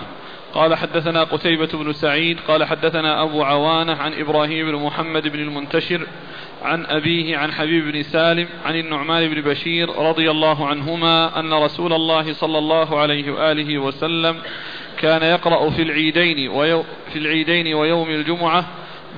قال 0.53 0.75
حدثنا 0.75 1.23
قتيبة 1.23 1.67
بن 1.73 1.93
سعيد 1.93 2.39
قال 2.47 2.63
حدثنا 2.63 3.23
أبو 3.23 3.43
عوانة 3.43 3.93
عن 3.93 4.13
إبراهيم 4.13 4.71
بن 4.71 4.75
محمد 4.75 5.27
بن 5.27 5.39
المنتشر 5.39 6.07
عن 6.61 6.85
أبيه 6.85 7.37
عن 7.37 7.51
حبيب 7.51 7.91
بن 7.91 8.03
سالم 8.03 8.47
عن 8.65 8.75
النعمان 8.75 9.29
بن 9.33 9.41
بشير 9.41 9.89
رضي 9.89 10.31
الله 10.31 10.67
عنهما 10.67 11.39
أن 11.39 11.53
رسول 11.53 11.93
الله 11.93 12.33
صلى 12.33 12.57
الله 12.57 12.99
عليه 12.99 13.31
وآله 13.31 13.77
وسلم 13.77 14.35
كان 14.97 15.23
يقرأ 15.23 15.69
في 15.69 15.81
العيدين 15.81 16.51
في 17.13 17.15
العيدين 17.19 17.73
ويوم 17.73 18.09
الجمعة 18.09 18.65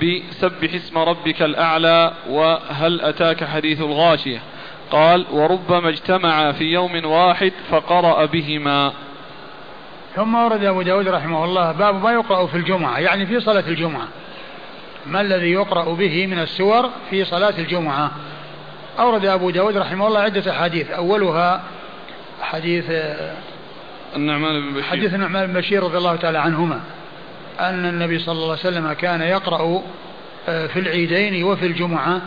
بسبح 0.02 0.74
اسم 0.74 0.98
ربك 0.98 1.42
الأعلى 1.42 2.12
وهل 2.28 3.00
أتاك 3.00 3.44
حديث 3.44 3.80
الغاشية؟ 3.80 4.42
قال 4.90 5.26
وربما 5.32 5.88
اجتمع 5.88 6.52
في 6.52 6.64
يوم 6.64 7.04
واحد 7.04 7.52
فقرأ 7.70 8.26
بهما. 8.26 8.92
ثم 10.16 10.34
ورد 10.34 10.64
أبو 10.64 10.82
داود 10.82 11.08
رحمه 11.08 11.44
الله 11.44 11.72
باب 11.72 12.02
ما 12.02 12.12
يقرأ 12.12 12.46
في 12.46 12.54
الجمعة 12.54 12.98
يعني 12.98 13.26
في 13.26 13.40
صلاة 13.40 13.64
الجمعة. 13.68 14.08
ما 15.06 15.20
الذي 15.20 15.50
يقرأ 15.50 15.94
به 15.94 16.26
من 16.26 16.38
السور 16.38 16.90
في 17.10 17.24
صلاة 17.24 17.54
الجمعة؟ 17.58 18.10
أورد 18.98 19.24
أبو 19.24 19.50
داود 19.50 19.76
رحمه 19.76 20.06
الله 20.06 20.20
عدة 20.20 20.50
أحاديث. 20.50 20.90
أولها 20.90 21.62
حديث 22.42 22.84
النعمان 24.16 24.60
بن 24.60 24.70
بشير. 24.70 24.82
حديث 24.82 25.14
النعمان 25.14 25.46
بن 25.46 25.52
بشير 25.52 25.82
رضي 25.82 25.98
الله 25.98 26.16
تعالى 26.16 26.38
عنهما 26.38 26.80
أن 27.60 27.86
النبي 27.86 28.18
صلى 28.18 28.32
الله 28.32 28.50
عليه 28.50 28.60
وسلم 28.60 28.92
كان 28.92 29.20
يقرأ 29.20 29.82
آه، 30.48 30.66
في 30.66 30.78
العيدين 30.78 31.44
وفي 31.44 31.66
الجمعة. 31.66 32.20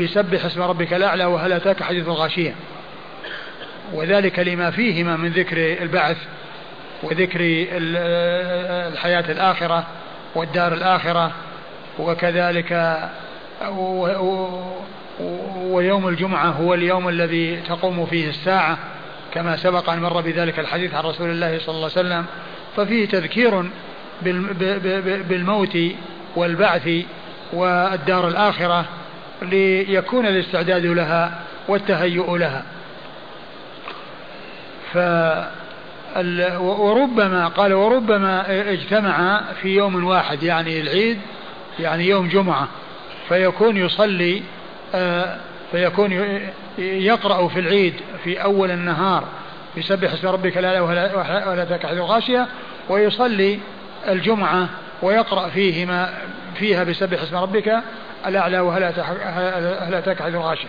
بسبح 0.00 0.44
اسم 0.44 0.62
ربك 0.62 0.94
الأعلى 0.94 1.24
وهل 1.24 1.52
أتاك 1.52 1.82
حديث 1.82 2.08
الغاشية؟ 2.08 2.54
وذلك 3.92 4.38
لما 4.38 4.70
فيهما 4.70 5.16
من 5.16 5.28
ذكر 5.28 5.82
البعث 5.82 6.16
وذكر 7.02 7.38
الحياة 8.92 9.24
الآخرة 9.32 9.86
والدار 10.34 10.74
الآخرة 10.74 11.32
وكذلك 11.98 13.00
ويوم 15.62 16.08
الجمعة 16.08 16.46
هو 16.46 16.74
اليوم 16.74 17.08
الذي 17.08 17.56
تقوم 17.56 18.06
فيه 18.06 18.28
الساعة 18.28 18.78
كما 19.34 19.56
سبق 19.56 19.90
أن 19.90 20.00
مر 20.00 20.20
بذلك 20.20 20.58
الحديث 20.58 20.94
عن 20.94 21.04
رسول 21.04 21.30
الله 21.30 21.58
صلى 21.58 21.74
الله 21.74 21.90
عليه 21.96 22.08
وسلم 22.08 22.24
ففيه 22.76 23.08
تذكير 23.08 23.70
بالموت 25.28 25.78
والبعث 26.36 26.90
والدار 27.52 28.28
الآخرة 28.28 28.84
ليكون 29.42 30.26
الاستعداد 30.26 30.86
لها 30.86 31.40
والتهيؤ 31.68 32.36
لها. 32.36 32.62
ف 34.92 34.98
وربما 36.60 37.48
قال 37.48 37.72
وربما 37.74 38.44
اجتمع 38.72 39.40
في 39.62 39.68
يوم 39.68 40.04
واحد 40.04 40.42
يعني 40.42 40.80
العيد 40.80 41.18
يعني 41.78 42.08
يوم 42.08 42.28
جمعة 42.28 42.68
فيكون 43.28 43.76
يصلي 43.76 44.42
آه، 44.94 45.36
فيكون 45.72 46.40
يقرأ 46.78 47.48
في 47.48 47.60
العيد 47.60 47.94
في 48.24 48.42
أول 48.42 48.70
النهار 48.70 49.24
يسبح 49.76 50.12
اسم 50.12 50.28
ربك 50.28 50.56
لا 50.56 50.80
ولا 50.80 51.64
تكحد 51.64 51.96
الغاشية 51.96 52.46
ويصلي 52.88 53.58
الجمعة 54.08 54.68
ويقرأ 55.02 55.48
فيهما 55.48 56.14
فيها 56.54 56.84
بسبح 56.84 57.22
اسم 57.22 57.36
ربك 57.36 57.80
الأعلى 58.26 58.60
وهل 58.60 58.82
أتاك 59.94 60.22
حديث 60.22 60.34
الغاشية 60.34 60.68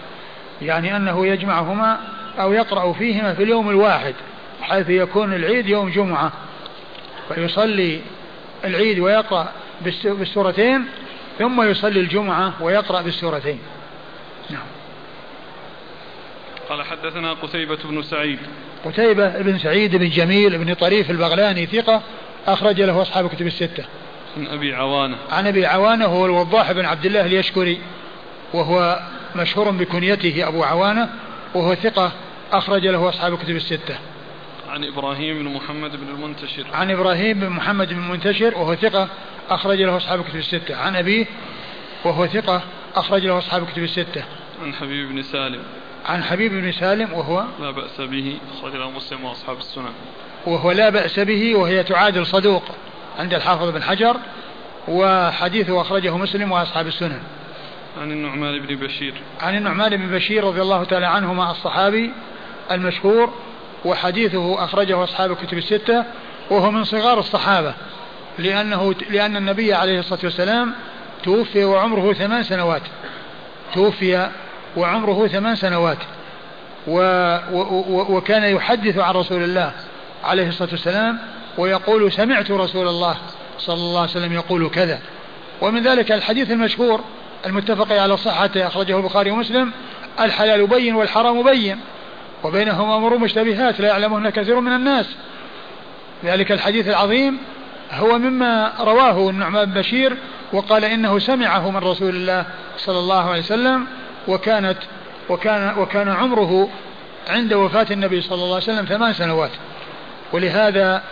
يعني 0.61 0.97
أنه 0.97 1.27
يجمعهما 1.27 1.99
أو 2.39 2.53
يقرأ 2.53 2.93
فيهما 2.93 3.33
في 3.33 3.43
اليوم 3.43 3.69
الواحد 3.69 4.13
حيث 4.61 4.89
يكون 4.89 5.33
العيد 5.33 5.67
يوم 5.67 5.89
جمعة. 5.89 6.31
فيصلي 7.35 8.01
العيد 8.65 8.99
ويقرأ 8.99 9.51
بالسورتين 10.05 10.85
ثم 11.39 11.61
يصلي 11.61 11.99
الجمعة 11.99 12.53
ويقرأ 12.59 13.01
بالسورتين. 13.01 13.59
نعم. 14.49 14.65
قال 16.69 16.83
حدثنا 16.83 17.33
قتيبة 17.33 17.77
بن 17.85 18.03
سعيد. 18.03 18.39
قتيبة 18.85 19.29
بن 19.29 19.57
سعيد 19.57 19.95
بن 19.95 20.09
جميل 20.09 20.57
بن 20.57 20.73
طريف 20.73 21.11
البغلاني 21.11 21.65
ثقة 21.65 22.01
أخرج 22.47 22.81
له 22.81 23.01
أصحاب 23.01 23.29
كتب 23.29 23.47
الستة. 23.47 23.85
عن 24.37 24.47
أبي 24.47 24.75
عوانة. 24.75 25.17
عن 25.31 25.47
أبي 25.47 25.65
عوانة 25.65 26.05
هو 26.05 26.25
الوضاح 26.25 26.71
بن 26.71 26.85
عبد 26.85 27.05
الله 27.05 27.25
اليشكري 27.25 27.81
وهو 28.53 28.99
مشهور 29.35 29.71
بكنيته 29.71 30.47
أبو 30.47 30.63
عوانة 30.63 31.09
وهو 31.55 31.75
ثقة 31.75 32.11
أخرج 32.51 32.87
له 32.87 33.09
أصحاب 33.09 33.33
الكتب 33.33 33.55
الستة. 33.55 33.97
عن 34.69 34.83
إبراهيم 34.83 35.39
بن 35.39 35.53
محمد 35.53 35.91
بن 35.91 36.07
المنتشر. 36.07 36.65
عن 36.73 36.91
إبراهيم 36.91 37.39
بن 37.39 37.49
محمد 37.49 37.93
بن 37.93 37.99
المنتشر 37.99 38.57
وهو 38.57 38.75
ثقة 38.75 39.07
أخرج 39.49 39.81
له 39.81 39.97
أصحاب 39.97 40.19
الكتب 40.19 40.35
الستة. 40.35 40.75
عن 40.75 40.95
أبيه 40.95 41.25
وهو 42.05 42.27
ثقة 42.27 42.61
أخرج 42.95 43.25
له 43.25 43.37
أصحاب 43.37 43.63
الكتب 43.63 43.83
الستة. 43.83 44.23
عن 44.63 44.73
حبيب 44.73 45.09
بن 45.09 45.21
سالم. 45.21 45.63
عن 46.05 46.23
حبيب 46.23 46.51
بن 46.51 46.71
سالم 46.71 47.13
وهو 47.13 47.45
لا 47.59 47.71
بأس 47.71 48.01
به 48.01 48.37
أخرج 48.57 48.75
له 48.75 48.91
مسلم 48.91 49.25
وأصحاب 49.25 49.57
السنن. 49.57 49.93
وهو 50.45 50.71
لا 50.71 50.89
بأس 50.89 51.19
به 51.19 51.55
وهي 51.55 51.83
تعادل 51.83 52.25
صدوق. 52.25 52.63
عند 53.19 53.33
الحافظ 53.33 53.69
بن 53.69 53.83
حجر 53.83 54.17
وحديثه 54.87 55.81
أخرجه 55.81 56.17
مسلم 56.17 56.51
وأصحاب 56.51 56.87
السنن. 56.87 57.19
عن 58.01 58.11
النعمان 58.11 58.59
بن 58.59 58.75
بشير. 58.75 59.13
عن 59.41 59.57
النعمان 59.57 59.97
بن 59.97 60.07
بشير 60.15 60.43
رضي 60.43 60.61
الله 60.61 60.83
تعالى 60.83 61.05
عنهما 61.05 61.51
الصحابي 61.51 62.11
المشهور 62.71 63.33
وحديثه 63.85 64.63
أخرجه 64.63 65.03
أصحاب 65.03 65.31
الكتب 65.31 65.57
الستة 65.57 66.05
وهو 66.49 66.71
من 66.71 66.83
صغار 66.83 67.19
الصحابة 67.19 67.73
لأنه 68.39 68.95
لأن 69.09 69.37
النبي 69.37 69.73
عليه 69.73 69.99
الصلاة 69.99 70.19
والسلام 70.23 70.73
توفي 71.23 71.63
وعمره 71.63 72.13
ثمان 72.13 72.43
سنوات. 72.43 72.81
توفي 73.73 74.29
وعمره 74.77 75.27
ثمان 75.27 75.55
سنوات. 75.55 75.97
و 76.87 76.99
و 77.51 78.15
وكان 78.17 78.43
يحدث 78.43 78.97
عن 78.97 79.13
رسول 79.13 79.43
الله 79.43 79.71
عليه 80.23 80.47
الصلاة 80.47 80.69
والسلام 80.71 81.19
ويقول 81.57 82.11
سمعت 82.11 82.51
رسول 82.51 82.87
الله 82.87 83.17
صلى 83.57 83.75
الله 83.75 84.01
عليه 84.01 84.09
وسلم 84.09 84.33
يقول 84.33 84.69
كذا. 84.69 84.99
ومن 85.61 85.83
ذلك 85.83 86.11
الحديث 86.11 86.51
المشهور 86.51 87.01
المتفق 87.45 88.01
على 88.01 88.17
صحته 88.17 88.67
أخرجه 88.67 88.97
البخاري 88.97 89.31
ومسلم 89.31 89.71
الحلال 90.19 90.67
بين 90.67 90.95
والحرام 90.95 91.43
بين 91.43 91.79
وبينهما 92.43 92.97
أمور 92.97 93.17
مشتبهات 93.17 93.79
لا 93.79 93.87
يعلمهن 93.87 94.29
كثير 94.29 94.59
من 94.59 94.75
الناس. 94.75 95.05
ذلك 96.25 96.51
الحديث 96.51 96.87
العظيم 96.87 97.37
هو 97.91 98.17
مما 98.17 98.73
رواه 98.79 99.29
النعمان 99.29 99.65
بن 99.65 99.73
بشير 99.81 100.17
وقال 100.53 100.85
إنه 100.85 101.19
سمعه 101.19 101.69
من 101.71 101.77
رسول 101.77 102.15
الله 102.15 102.45
صلى 102.77 102.99
الله 102.99 103.29
عليه 103.29 103.39
وسلم 103.41 103.87
وكانت 104.27 104.77
وكان 105.29 105.77
وكان 105.77 106.09
عمره 106.09 106.69
عند 107.27 107.53
وفاة 107.53 107.87
النبي 107.91 108.21
صلى 108.21 108.35
الله 108.35 108.55
عليه 108.55 108.63
وسلم 108.63 108.85
ثمان 108.85 109.13
سنوات. 109.13 109.51
ولهذا 110.33 111.03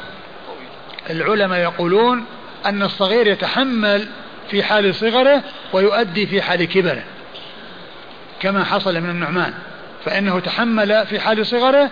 العلماء 1.10 1.60
يقولون 1.60 2.26
أن 2.66 2.84
الصغير 2.84 3.28
يتحمل 3.28 4.08
في 4.52 4.64
حال 4.64 4.96
صغره 4.96 5.44
ويؤدي 5.74 6.28
في 6.28 6.42
حال 6.42 6.64
كبره 6.64 7.04
كما 8.40 8.64
حصل 8.64 9.02
من 9.02 9.10
النعمان 9.10 9.54
فإنه 10.06 10.40
تحمل 10.40 11.08
في 11.08 11.20
حال 11.20 11.46
صغره 11.48 11.90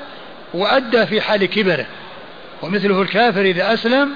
وأدى 0.53 1.05
في 1.05 1.21
حال 1.21 1.45
كبره 1.45 1.85
ومثله 2.61 3.01
الكافر 3.01 3.41
إذا 3.41 3.73
أسلم 3.73 4.09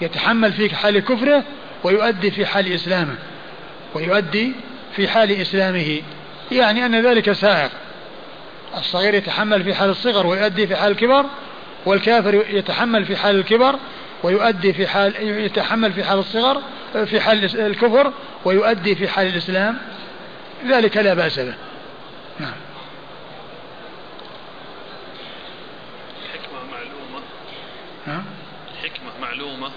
يتحمل 0.00 0.52
في 0.52 0.76
حال 0.76 0.98
كفره 0.98 1.44
ويؤدي 1.84 2.30
في 2.30 2.46
حال 2.46 2.72
إسلامه 2.72 3.14
ويؤدي 3.94 4.52
في 4.96 5.08
حال 5.08 5.30
إسلامه 5.40 6.00
يعني 6.52 6.86
أن 6.86 7.06
ذلك 7.06 7.32
سائغ 7.32 7.68
الصغير 8.76 9.14
يتحمل 9.14 9.64
في 9.64 9.74
حال 9.74 9.90
الصغر 9.90 10.26
ويؤدي 10.26 10.66
في 10.66 10.76
حال 10.76 10.92
الكبر 10.92 11.24
والكافر 11.86 12.44
يتحمل 12.50 13.04
في 13.04 13.16
حال 13.16 13.36
الكبر 13.36 13.76
ويؤدي 14.22 14.72
في 14.72 14.86
حال 14.86 15.14
يتحمل 15.44 15.92
في 15.92 16.04
حال 16.04 16.18
الصغر 16.18 16.62
في 17.06 17.20
حال 17.20 17.60
الكفر 17.60 18.12
ويؤدي 18.44 18.94
في 18.94 19.08
حال 19.08 19.26
الإسلام. 19.26 19.78
ذلك 20.66 20.96
لا 20.96 21.14
بأس 21.14 21.38
به. 21.38 21.54
نعم. 22.40 22.52
حكمة 26.32 26.58
معلومة. 26.72 27.24
نعم 28.06 28.24
حكمة 28.82 29.28
معلومة. 29.28 29.70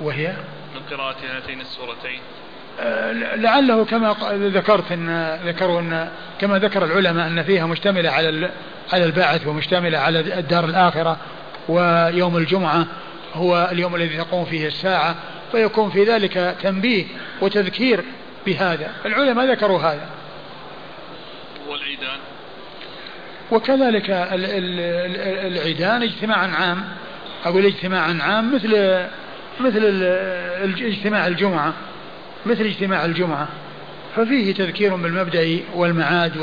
وهي؟ 0.00 0.34
من 0.74 0.96
قراءة 0.96 1.16
هاتين 1.36 1.60
السورتين؟ 1.60 2.20
آه، 2.80 3.12
لعله 3.36 3.84
كما 3.84 4.16
ذكرت 4.32 4.92
إن 4.92 5.38
ذكروا 5.46 5.80
إن 5.80 6.10
كما 6.40 6.58
ذكر 6.58 6.84
العلماء 6.84 7.26
إن 7.26 7.42
فيها 7.42 7.66
مشتملة 7.66 8.10
على 8.10 8.50
على 8.92 9.04
البعث 9.04 9.46
ومشتملة 9.46 9.98
على 9.98 10.20
الدار 10.20 10.64
الآخرة. 10.64 11.16
ويوم 11.68 12.36
الجمعة 12.36 12.86
هو 13.34 13.68
اليوم 13.72 13.94
الذي 13.94 14.16
تقوم 14.16 14.44
فيه 14.44 14.66
الساعة 14.66 15.16
فيكون 15.52 15.90
في 15.90 16.04
ذلك 16.04 16.56
تنبيه 16.62 17.04
وتذكير 17.40 18.04
بهذا. 18.46 18.90
العلماء 19.06 19.50
ذكروا 19.50 19.80
هذا. 19.80 20.06
والعيدان؟ 21.68 22.18
وكذلك 23.50 24.10
العيدان 25.46 26.02
اجتماعا 26.02 26.46
عام. 26.46 26.84
أقول 27.44 27.66
اجتماعا 27.66 28.18
عام 28.22 28.54
مثل 28.54 29.02
مثل 29.60 30.02
اجتماع 30.80 31.26
الجمعة 31.26 31.72
مثل 32.46 32.64
اجتماع 32.64 33.04
الجمعة. 33.04 33.48
ففيه 34.16 34.54
تذكير 34.54 34.96
بالمبدأ 34.96 35.60
والمعاد 35.74 36.36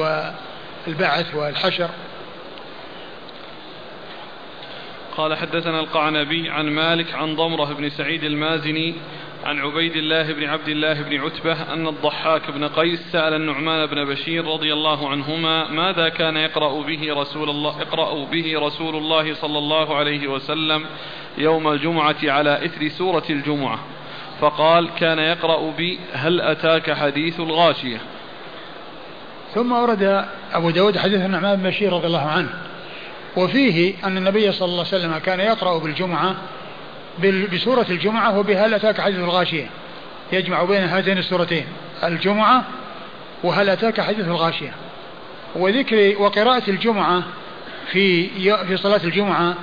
والبعث 0.87 1.35
والحشر. 1.35 1.89
قال 5.17 5.37
حدثنا 5.37 5.79
القعنبي 5.79 6.49
عن 6.49 6.69
مالك 6.69 7.13
عن 7.13 7.35
ضمرة 7.35 7.73
بن 7.73 7.89
سعيد 7.89 8.23
المازني 8.23 8.95
عن 9.45 9.59
عبيد 9.59 9.95
الله 9.95 10.33
بن 10.33 10.43
عبد 10.43 10.67
الله 10.67 11.01
بن 11.01 11.19
عتبة 11.19 11.73
أن 11.73 11.87
الضحاك 11.87 12.51
بن 12.51 12.67
قيس 12.67 13.11
سأل 13.11 13.33
النعمان 13.33 13.85
بن 13.85 14.05
بشير 14.05 14.45
رضي 14.45 14.73
الله 14.73 15.09
عنهما 15.09 15.71
ماذا 15.71 16.09
كان 16.09 16.37
يقرأ 16.37 16.81
به 16.81 17.13
رسول 17.13 17.49
الله 17.49 17.81
اقرأ 17.81 18.25
به 18.25 18.59
رسول 18.59 18.95
الله 18.95 19.33
صلى 19.33 19.57
الله 19.57 19.95
عليه 19.95 20.27
وسلم 20.27 20.85
يوم 21.37 21.67
الجمعة 21.67 22.15
على 22.23 22.65
إثر 22.65 22.87
سورة 22.87 23.23
الجمعة. 23.29 23.79
فقال 24.39 24.89
كان 24.95 25.19
يقرأ 25.19 25.71
بي 25.71 25.99
هل 26.13 26.41
أتاك 26.41 26.91
حديث 26.93 27.39
الغاشية؟ 27.39 27.97
ثم 29.53 29.71
ورد 29.71 30.25
أبو 30.53 30.69
داود 30.69 30.97
حديث 30.97 31.21
النعمان 31.21 31.55
بن 31.55 31.69
بشير 31.69 31.93
رضي 31.93 32.07
الله 32.07 32.27
عنه. 32.27 32.70
وفيه 33.35 33.93
أن 34.03 34.17
النبي 34.17 34.51
صلى 34.51 34.65
الله 34.65 34.85
عليه 34.85 34.97
وسلم 34.97 35.17
كان 35.17 35.39
يقرأ 35.39 35.77
بالجمعة 35.77 36.35
بسورة 37.53 37.85
الجمعة 37.89 38.39
وبهل 38.39 38.73
أتاك 38.73 39.01
حديث 39.01 39.19
الغاشية؟ 39.19 39.65
يجمع 40.31 40.63
بين 40.63 40.83
هاتين 40.83 41.17
السورتين 41.17 41.65
الجمعة 42.03 42.63
وهل 43.43 43.69
أتاك 43.69 44.01
حديث 44.01 44.27
الغاشية؟ 44.27 44.71
وذكر 45.55 46.15
وقراءة 46.19 46.69
الجمعة 46.69 47.23
في 47.91 48.29
في 48.67 48.77
صلاة 48.77 49.01
الجمعة 49.03 49.55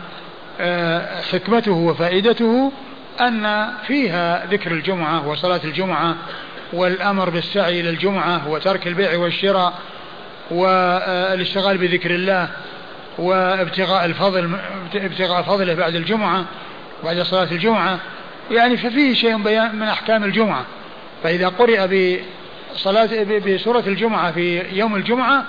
آه، 0.60 1.20
حكمته 1.20 1.72
وفائدته 1.72 2.72
أن 3.20 3.68
فيها 3.86 4.46
ذكر 4.50 4.72
الجمعة 4.72 5.28
وصلاة 5.28 5.60
الجمعة 5.64 6.16
والأمر 6.72 7.30
بالسعي 7.30 7.80
إلى 7.80 7.90
الجمعة 7.90 8.48
وترك 8.48 8.86
البيع 8.86 9.18
والشراء 9.18 9.72
والاشتغال 10.50 11.78
بذكر 11.78 12.10
الله 12.10 12.48
وابتغاء 13.18 14.04
الفضل 14.04 14.58
ابتغاء 14.94 15.42
فضله 15.42 15.74
بعد 15.74 15.94
الجمعة 15.94 16.44
بعد 17.04 17.22
صلاة 17.22 17.52
الجمعة. 17.52 17.98
يعني 18.50 18.76
ففيه 18.76 19.14
شيء 19.14 19.42
بيان 19.42 19.76
من 19.76 19.88
أحكام 19.88 20.24
الجمعة. 20.24 20.64
فإذا 21.22 21.48
قرئ 21.48 22.12
بصلاة 22.74 23.38
بسورة 23.38 23.84
الجمعة 23.86 24.32
في 24.32 24.62
يوم 24.72 24.96
الجمعة 24.96 25.44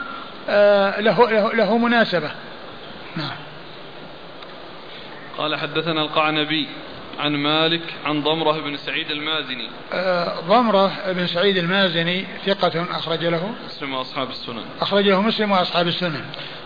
آه، 0.50 1.02
له, 1.02 1.32
له, 1.32 1.54
له 1.54 1.78
مناسبة. 1.78 2.32
نعم. 3.16 3.38
قال 5.38 5.56
حدثنا 5.56 6.02
القعنبي. 6.02 6.68
عن 7.20 7.36
مالك 7.36 7.82
عن 8.06 8.24
ضمرة 8.24 8.62
بن 8.62 8.78
سعيد 8.78 9.12
المازني 9.12 9.70
آه، 9.94 10.40
ضمرة 10.40 11.12
بن 11.12 11.28
سعيد 11.28 11.58
المازني 11.58 12.26
ثقة 12.46 12.86
أخرج 12.92 13.26
له 13.26 13.54
مسلم 13.66 13.94
وأصحاب 13.94 14.30
السنن 14.30 14.66
أخرج 14.82 15.08
له 15.08 15.22
مسلم 15.22 15.52
وأصحاب 15.52 15.88
السنن 15.88 16.22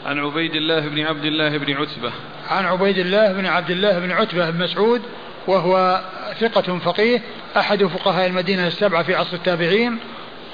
عن 0.06 0.20
عبيد 0.20 0.56
الله 0.56 0.80
بن 0.80 1.01
عبد 1.01 1.26
الله 1.26 1.58
بن 1.58 1.74
عتبة 1.74 2.12
عن 2.49 2.66
عبيد 2.66 2.97
الله 2.97 3.34
بن 3.34 3.45
عبد 3.45 3.72
الله 3.72 3.99
بن 3.99 4.12
عتبة 4.12 4.49
بن 4.49 4.64
مسعود 4.64 5.01
وهو 5.47 6.01
ثقة 6.39 6.80
فقيه 6.80 7.22
أحد 7.58 7.84
فقهاء 7.84 8.28
المدينة 8.28 8.68
السبعة 8.68 9.04
في 9.04 9.16
عصر 9.16 9.36
التابعين 9.36 9.99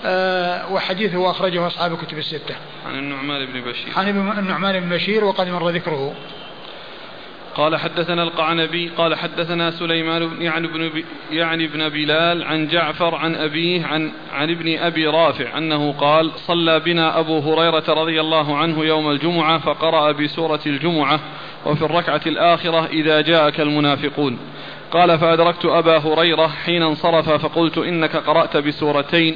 أه 0.05 0.73
وحديثه 0.73 1.31
أخرجه 1.31 1.67
أصحاب 1.67 1.93
الكتب 1.93 2.17
الستة. 2.17 2.55
عن 2.87 2.99
النعمان 2.99 3.45
بن 3.45 3.61
بشير. 3.61 3.93
عن 3.95 4.09
النعمان 4.39 4.79
بن 4.79 4.89
بشير 4.89 5.23
وقد 5.23 5.47
مر 5.47 5.69
ذكره. 5.69 6.15
قال 7.59 7.77
حدثنا 7.77 8.23
القعنبي 8.23 8.89
قال 8.97 9.15
حدثنا 9.15 9.71
سليمان 9.71 10.41
يعني 10.41 10.67
ابن 10.67 11.03
يعني 11.31 11.65
ابن 11.65 11.89
بلال 11.89 12.43
عن 12.43 12.67
جعفر 12.67 13.15
عن 13.15 13.35
أبيه 13.35 13.85
عن 13.85 14.11
عن 14.33 14.49
ابن 14.49 14.77
أبي 14.77 15.07
رافع 15.07 15.57
أنه 15.57 15.91
قال 15.91 16.31
صلى 16.35 16.79
بنا 16.79 17.19
أبو 17.19 17.39
هريرة 17.39 17.83
رضي 17.89 18.21
الله 18.21 18.57
عنه 18.57 18.85
يوم 18.85 19.11
الجمعة 19.11 19.57
فقرأ 19.57 20.11
بسورة 20.11 20.59
الجمعة 20.65 21.19
وفي 21.65 21.81
الركعة 21.81 22.21
الآخرة 22.27 22.85
إذا 22.85 23.21
جاءك 23.21 23.59
المنافقون 23.59 24.37
قال 24.91 25.19
فأدركت 25.19 25.65
أبا 25.65 25.97
هريرة 25.97 26.47
حين 26.47 26.83
انصرف 26.83 27.29
فقلت 27.29 27.77
إنك 27.77 28.15
قرأت 28.15 28.57
بسورتين 28.57 29.35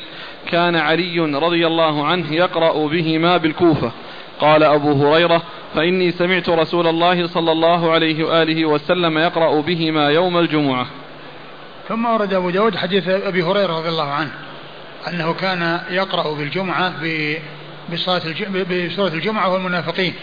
كان 0.52 0.76
علي 0.76 1.20
رضي 1.20 1.68
الله 1.68 2.06
عنه 2.06 2.34
يقرأ 2.34 2.88
بهما 2.88 3.38
بالكوفة 3.38 3.92
قال 4.40 4.64
أبو 4.64 4.92
هريرة 4.92 5.42
فإني 5.76 6.12
سمعت 6.12 6.50
رسول 6.50 6.88
الله 6.88 7.28
صلى 7.28 7.52
الله 7.52 7.92
عليه 7.92 8.24
وآله 8.24 8.66
وسلم 8.66 9.18
يقرأ 9.18 9.62
بهما 9.62 10.10
يوم 10.10 10.38
الجمعة. 10.38 10.88
ثم 11.90 12.06
ورد 12.06 12.34
أبو 12.34 12.50
داود 12.50 12.76
حديث 12.76 13.08
أبي 13.08 13.44
هريرة 13.44 13.78
رضي 13.78 13.90
الله 13.90 14.10
عنه 14.10 14.32
أنه 15.08 15.34
كان 15.34 15.80
يقرأ 15.90 16.34
بالجمعة 16.34 16.94
بصلاة 17.94 18.22
بسورة 18.88 19.14
الجمعة 19.14 19.54
والمنافقين 19.54 20.14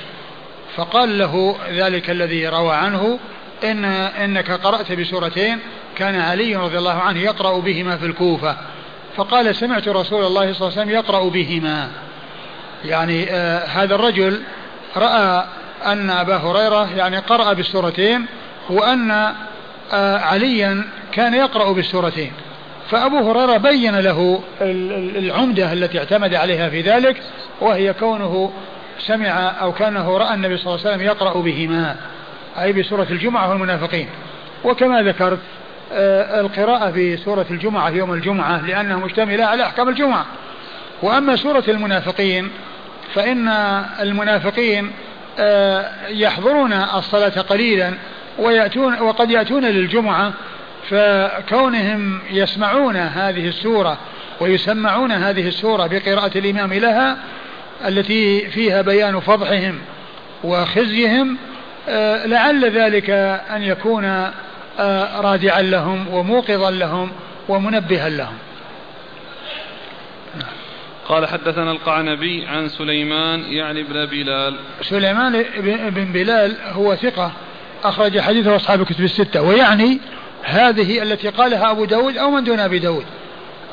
فقال 0.76 1.18
له 1.18 1.56
ذلك 1.70 2.10
الذي 2.10 2.48
روى 2.48 2.74
عنه 2.74 3.18
إن 3.64 3.84
إنك 3.84 4.50
قرأت 4.50 4.92
بسورتين 4.92 5.58
كان 5.96 6.20
علي 6.20 6.56
رضي 6.56 6.78
الله 6.78 6.98
عنه 6.98 7.20
يقرأ 7.20 7.60
بهما 7.60 7.96
في 7.96 8.06
الكوفة. 8.06 8.56
فقال 9.16 9.56
سمعت 9.56 9.88
رسول 9.88 10.24
الله 10.24 10.52
صلى 10.52 10.68
الله 10.68 10.80
عليه 10.80 10.82
وسلم 10.82 10.90
يقرأ 10.90 11.28
بهما. 11.28 11.90
يعني 12.84 13.30
آه 13.30 13.66
هذا 13.66 13.94
الرجل 13.94 14.42
رأى 14.96 15.44
أن 15.86 16.10
أبا 16.10 16.36
هريرة 16.36 16.96
يعني 16.96 17.18
قرأ 17.18 17.52
بالسورتين 17.52 18.26
وأن 18.70 19.10
آه 19.92 20.18
عليا 20.18 20.84
كان 21.12 21.34
يقرأ 21.34 21.72
بالسورتين. 21.72 22.32
فأبو 22.90 23.30
هريرة 23.30 23.56
بين 23.56 23.96
له 23.98 24.42
العمدة 25.16 25.72
التي 25.72 25.98
اعتمد 25.98 26.34
عليها 26.34 26.68
في 26.68 26.80
ذلك 26.80 27.22
وهي 27.60 27.92
كونه 27.92 28.52
سمع 28.98 29.52
أو 29.60 29.72
كانه 29.72 30.18
رأى 30.18 30.34
النبي 30.34 30.56
صلى 30.56 30.66
الله 30.66 30.86
عليه 30.86 30.90
وسلم 30.90 31.06
يقرأ 31.06 31.40
بهما 31.40 31.96
أي 32.60 32.72
بسورة 32.72 33.06
الجمعة 33.10 33.50
والمنافقين. 33.50 34.08
وكما 34.64 35.02
ذكرت 35.02 35.38
آه، 35.92 36.40
القراءة 36.40 36.90
في 36.90 37.16
سورة 37.16 37.46
الجمعة 37.50 37.90
يوم 37.90 38.12
الجمعة 38.12 38.66
لأنها 38.66 38.96
مشتملة 38.96 39.44
على 39.44 39.62
أحكام 39.62 39.88
الجمعة. 39.88 40.26
وأما 41.02 41.36
سورة 41.36 41.64
المنافقين 41.68 42.50
فإن 43.14 43.48
المنافقين 44.00 44.92
آه، 45.38 45.90
يحضرون 46.08 46.72
الصلاة 46.72 47.40
قليلا 47.40 47.94
ويأتون 48.38 49.00
وقد 49.00 49.30
يأتون 49.30 49.64
للجمعة 49.64 50.32
فكونهم 50.90 52.20
يسمعون 52.30 52.96
هذه 52.96 53.48
السورة 53.48 53.98
ويسمعون 54.40 55.12
هذه 55.12 55.48
السورة 55.48 55.86
بقراءة 55.86 56.38
الإمام 56.38 56.74
لها 56.74 57.16
التي 57.86 58.46
فيها 58.46 58.82
بيان 58.82 59.20
فضحهم 59.20 59.78
وخزيهم 60.44 61.36
آه، 61.88 62.26
لعل 62.26 62.70
ذلك 62.70 63.10
أن 63.50 63.62
يكون 63.62 64.04
آه، 64.78 65.20
رادعا 65.20 65.62
لهم 65.62 66.14
وموقظا 66.14 66.70
لهم 66.70 67.10
ومنبها 67.48 68.08
لهم. 68.08 68.34
قال 71.10 71.26
حدثنا 71.26 71.72
القعنبي 71.72 72.46
عن 72.46 72.68
سليمان 72.68 73.44
يعني 73.52 73.82
بن 73.82 74.06
بلال. 74.06 74.56
سليمان 74.82 75.44
بن 75.90 76.04
بلال 76.04 76.56
هو 76.62 76.94
ثقة 76.94 77.32
أخرج 77.84 78.20
حديثه 78.20 78.56
أصحاب 78.56 78.80
الكتب 78.80 79.04
الستة 79.04 79.42
ويعني 79.42 80.00
هذه 80.42 81.02
التي 81.02 81.28
قالها 81.28 81.70
أبو 81.70 81.84
داود 81.84 82.16
أو 82.16 82.30
من 82.30 82.44
دون 82.44 82.60
أبي 82.60 82.78
داود. 82.78 83.04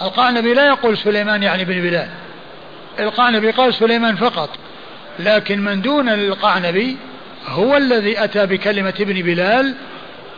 القعنبي 0.02 0.54
لا 0.54 0.66
يقول 0.66 0.98
سليمان 0.98 1.44
يعني 1.44 1.66
بن 1.66 1.82
بلال. 1.82 2.10
القعنبي 3.00 3.52
قال 3.52 3.74
سليمان 3.74 4.16
فقط 4.16 4.50
لكن 5.20 5.62
من 5.62 5.82
دون 5.82 6.10
القعنبي 6.10 6.98
هو 7.48 7.78
الذي 7.78 8.24
أتى 8.24 8.46
بكلمة 8.46 8.94
ابن 9.00 9.22
بلال 9.22 9.76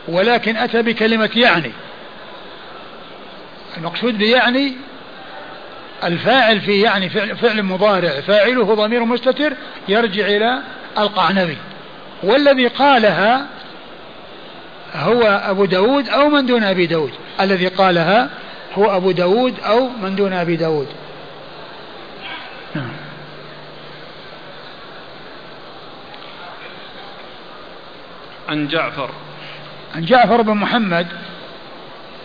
ولكن 0.08 0.58
أتى 0.58 0.82
بكلمة 0.82 1.30
يعني. 1.36 1.72
المقصود 3.78 4.18
بيعني 4.18 4.74
الفاعل 6.04 6.62
في 6.62 6.82
يعني 6.82 7.10
فعل, 7.10 7.38
فعل 7.38 7.64
مضارع 7.64 8.22
فاعله 8.22 8.76
ضمير 8.76 9.06
مستتر 9.06 9.54
يرجع 9.88 10.26
إلى 10.26 10.62
القعنبي. 10.98 11.58
والذي 12.24 12.68
قالها 12.68 13.46
هو 14.94 15.24
أبو 15.24 15.66
داود 15.66 16.10
أو 16.10 16.30
من 16.30 16.46
دون 16.46 16.64
أبي 16.64 16.86
داود. 16.86 17.12
الذي 17.42 17.68
قالها 17.68 18.30
هو 18.74 18.98
أبو 18.98 19.12
داود 19.12 19.60
أو 19.60 19.90
من 19.90 20.16
دون 20.16 20.34
أبي 20.34 20.56
داود. 20.56 20.88
نعم. 22.76 22.92
عن 28.50 28.68
جعفر. 28.68 29.10
عن 29.96 30.06
جعفر 30.06 30.42
بن 30.42 30.54
محمد 30.54 31.08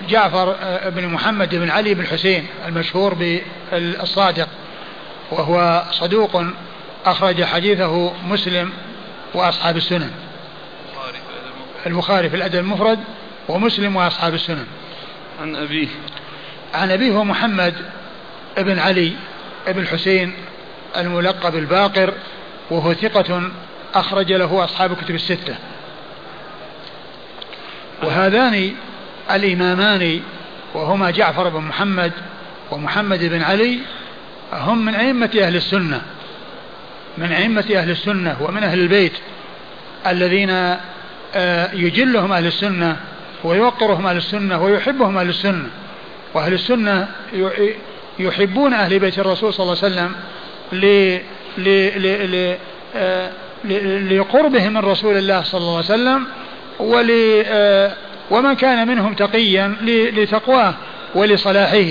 جعفر 0.08 0.56
آه، 0.62 0.88
بن 0.88 1.08
محمد 1.08 1.54
بن 1.54 1.70
علي 1.70 1.94
بن 1.94 2.06
حسين 2.06 2.46
المشهور 2.66 3.14
بالصادق 3.72 4.48
وهو 5.30 5.82
صدوق 5.90 6.42
أخرج 7.06 7.44
حديثه 7.44 8.12
مسلم 8.28 8.72
وأصحاب 9.34 9.76
السنن. 9.76 10.10
البخاري 11.86 12.30
في 12.30 12.36
الأدب 12.36 12.58
المفرد 12.58 12.98
ومسلم 13.48 13.96
وأصحاب 13.96 14.34
السنن. 14.34 14.66
عن 15.40 15.56
أبيه. 15.56 15.88
عن 16.74 16.90
أبيه 16.90 17.12
هو 17.12 17.24
محمد 17.24 17.74
بن 18.56 18.78
علي 18.78 19.12
بن 19.66 19.86
حسين 19.86 20.34
الملقب 20.96 21.56
الباقر 21.56 22.14
وهو 22.70 22.94
ثقة 22.94 23.50
أخرج 23.94 24.32
له 24.32 24.64
أصحاب 24.64 24.92
الكتب 24.92 25.14
الستة. 25.14 25.56
وهذان 28.02 28.74
الإمامان 29.30 30.20
وهما 30.74 31.10
جعفر 31.10 31.48
بن 31.48 31.60
محمد 31.60 32.12
ومحمد 32.70 33.24
بن 33.24 33.42
علي 33.42 33.78
هم 34.52 34.84
من 34.84 34.94
أئمة 34.94 35.30
أهل 35.40 35.56
السنة 35.56 36.02
من 37.18 37.32
أئمة 37.32 37.64
أهل 37.74 37.90
السنة 37.90 38.36
ومن 38.40 38.62
أهل 38.62 38.80
البيت 38.80 39.12
الذين 40.06 40.50
آه، 41.34 41.72
يجلهم 41.72 42.32
أهل 42.32 42.46
السنة 42.46 42.96
ويوقرهم 43.44 44.06
أهل 44.06 44.16
السنة 44.16 44.62
ويحبهم 44.62 45.18
أهل 45.18 45.28
السنة. 45.28 45.70
وأهل 46.34 46.52
السنة 46.52 47.08
يحبون 48.18 48.72
أهل 48.72 48.98
بيت 48.98 49.18
الرسول 49.18 49.54
صلى 49.54 49.64
الله 49.64 49.84
عليه 49.84 49.94
وسلم 49.94 50.14
آه، 52.96 53.30
لقربهم 54.10 54.72
من 54.72 54.80
رسول 54.80 55.16
الله 55.16 55.42
صلى 55.42 55.60
الله 55.60 55.76
عليه 55.76 55.84
وسلم 55.84 56.26
ول 56.78 57.10
آه، 57.46 57.92
ومن 58.30 58.54
كان 58.54 58.88
منهم 58.88 59.14
تقيا 59.14 59.76
لتقواه 60.16 60.74
ولصلاحه. 61.14 61.86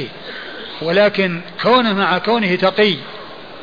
ولكن 0.82 1.42
كونه 1.62 1.94
مع 1.94 2.18
كونه 2.18 2.56
تقي 2.56 2.96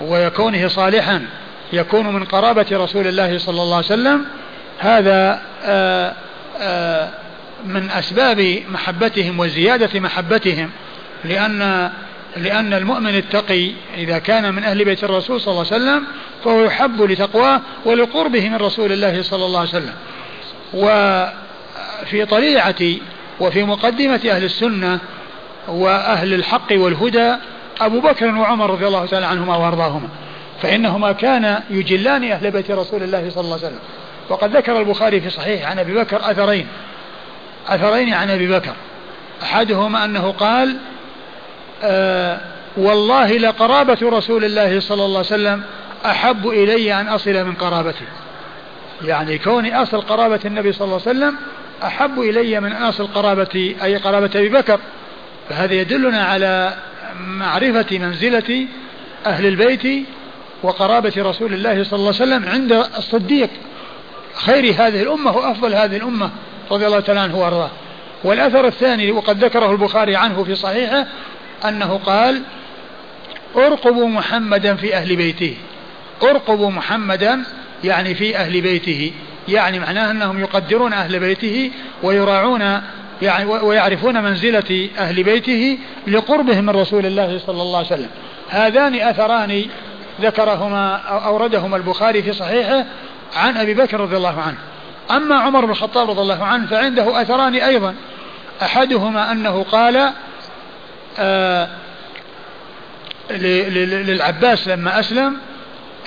وكونه 0.00 0.68
صالحا 0.68 1.26
يكون 1.72 2.06
من 2.06 2.24
قرابة 2.24 2.66
رسول 2.72 3.06
الله 3.06 3.38
صلى 3.38 3.62
الله 3.62 3.76
عليه 3.76 3.86
وسلم 3.86 4.24
هذا 4.78 5.42
آآ 5.64 6.14
آآ 6.60 7.10
من 7.66 7.90
أسباب 7.90 8.62
محبتهم 8.72 9.40
وزيادة 9.40 10.00
محبتهم. 10.00 10.70
لأن 11.24 11.90
لأن 12.36 12.74
المؤمن 12.74 13.14
التقي 13.14 13.70
إذا 13.96 14.18
كان 14.18 14.54
من 14.54 14.64
أهل 14.64 14.84
بيت 14.84 15.04
الرسول 15.04 15.40
صلى 15.40 15.52
الله 15.52 15.66
عليه 15.72 15.82
وسلم 15.84 16.04
فهو 16.44 16.64
يحب 16.64 17.02
لتقواه 17.02 17.60
ولقربه 17.84 18.48
من 18.48 18.56
رسول 18.56 18.92
الله 18.92 19.22
صلى 19.22 19.44
الله 19.44 19.60
عليه 19.60 19.68
وسلم. 19.68 19.94
وفي 22.02 22.24
طليعة 22.24 22.82
وفي 23.40 23.64
مقدمة 23.64 24.20
أهل 24.30 24.44
السنة 24.44 24.98
وأهل 25.68 26.34
الحق 26.34 26.72
والهدى 26.72 27.34
أبو 27.80 28.00
بكر 28.00 28.34
وعمر 28.34 28.70
رضي 28.70 28.86
الله 28.86 29.06
تعالى 29.06 29.26
عنهما 29.26 29.56
وأرضاهما 29.56 30.08
فإنهما 30.62 31.12
كان 31.12 31.62
يجلان 31.70 32.30
أهل 32.30 32.50
بيت 32.50 32.70
رسول 32.70 33.02
الله 33.02 33.30
صلى 33.30 33.44
الله 33.44 33.56
عليه 33.56 33.66
وسلم. 33.66 33.78
وقد 34.28 34.56
ذكر 34.56 34.78
البخاري 34.80 35.20
في 35.20 35.30
صحيح 35.30 35.70
عن 35.70 35.78
أبي 35.78 35.94
بكر 35.94 36.30
أثرين 36.30 36.66
أثرين 37.68 38.14
عن 38.14 38.30
أبي 38.30 38.48
بكر 38.48 38.72
أحدهما 39.42 40.04
أنه 40.04 40.30
قال 40.32 40.76
آه 41.82 42.40
والله 42.76 43.38
لقرابة 43.38 43.98
رسول 44.02 44.44
الله 44.44 44.80
صلى 44.80 45.04
الله 45.04 45.18
عليه 45.18 45.26
وسلم 45.26 45.62
أحب 46.06 46.48
إلي 46.48 47.00
أن 47.00 47.08
أصل 47.08 47.44
من 47.44 47.54
قرابته 47.54 48.06
يعني 49.04 49.38
كوني 49.38 49.82
أصل 49.82 50.00
قرابة 50.00 50.40
النبي 50.44 50.72
صلى 50.72 50.84
الله 50.84 51.00
عليه 51.06 51.18
وسلم 51.18 51.36
أحب 51.82 52.20
إلي 52.20 52.60
من 52.60 52.72
أن 52.72 52.82
أصل 52.82 53.06
قرابة 53.06 53.74
أي 53.82 53.96
قرابة 53.96 54.30
أبي 54.34 54.48
بكر 54.48 54.80
فهذا 55.48 55.74
يدلنا 55.74 56.24
على 56.24 56.74
معرفة 57.20 57.98
منزلة 57.98 58.66
أهل 59.26 59.46
البيت 59.46 60.06
وقرابة 60.62 61.12
رسول 61.16 61.54
الله 61.54 61.84
صلى 61.84 61.98
الله 61.98 62.14
عليه 62.20 62.36
وسلم 62.36 62.48
عند 62.48 62.72
الصديق. 62.72 63.50
خير 64.34 64.74
هذه 64.78 65.02
الأمة 65.02 65.36
وأفضل 65.36 65.74
هذه 65.74 65.96
الأمة 65.96 66.30
رضي 66.70 66.86
الله 66.86 67.00
تعالى 67.00 67.20
عنه 67.20 67.38
وأرضاه. 67.38 67.70
والأثر 68.24 68.66
الثاني 68.66 69.10
وقد 69.12 69.44
ذكره 69.44 69.70
البخاري 69.72 70.16
عنه 70.16 70.44
في 70.44 70.54
صحيحه 70.54 71.06
أنه 71.64 72.00
قال 72.06 72.42
أرقبوا 73.56 74.08
محمدا 74.08 74.74
في 74.74 74.94
أهل 74.94 75.16
بيته. 75.16 75.56
أرقبوا 76.22 76.70
محمدا 76.70 77.44
يعني 77.84 78.14
في 78.14 78.36
أهل 78.36 78.60
بيته. 78.60 79.12
يعني 79.50 79.78
معناه 79.78 80.10
أنهم 80.10 80.40
يقدرون 80.40 80.92
أهل 80.92 81.18
بيته 81.20 81.70
ويراعون 82.02 82.80
يعني 83.22 83.44
ويعرفون 83.44 84.22
منزلة 84.22 84.88
أهل 84.98 85.22
بيته 85.22 85.78
لقربهم 86.06 86.64
من 86.64 86.70
رسول 86.70 87.06
الله 87.06 87.40
صلى 87.46 87.62
الله 87.62 87.78
عليه 87.78 87.86
وسلم. 87.86 88.10
هذان 88.48 88.94
أثران 88.94 89.64
ذكرهما 90.20 90.96
أو 90.96 91.18
أوردهما 91.18 91.76
البخاري 91.76 92.22
في 92.22 92.32
صحيحه 92.32 92.84
عن 93.36 93.56
أبي 93.56 93.74
بكر 93.74 94.00
رضي 94.00 94.16
الله 94.16 94.40
عنه. 94.40 94.58
أما 95.10 95.34
عمر 95.34 95.64
بن 95.64 95.70
الخطاب 95.70 96.10
رضي 96.10 96.20
الله 96.20 96.44
عنه 96.44 96.66
فعنده 96.66 97.22
أثران 97.22 97.54
أيضا. 97.54 97.94
أحدهما 98.62 99.32
أنه 99.32 99.62
قال 99.62 100.12
آه 101.18 101.68
للعباس 103.30 104.68
لما 104.68 105.00
أسلم 105.00 105.36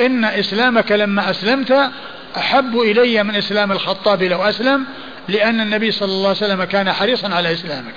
إن 0.02 0.26
إسلامك 0.26 0.92
لما 0.92 1.30
أسلمت 1.30 1.92
أحب 2.38 2.80
إلي 2.80 3.24
من 3.24 3.36
إسلام 3.36 3.72
الخطاب 3.72 4.24
لو 4.24 4.44
أسلم 4.44 4.86
لأن 5.28 5.62
النبي 5.62 5.92
صلى 5.92 6.12
الله 6.12 6.28
عليه 6.28 6.38
وسلم 6.38 6.64
كان 6.64 6.92
حريصا 6.92 7.34
على 7.34 7.54
إسلامك. 7.54 7.94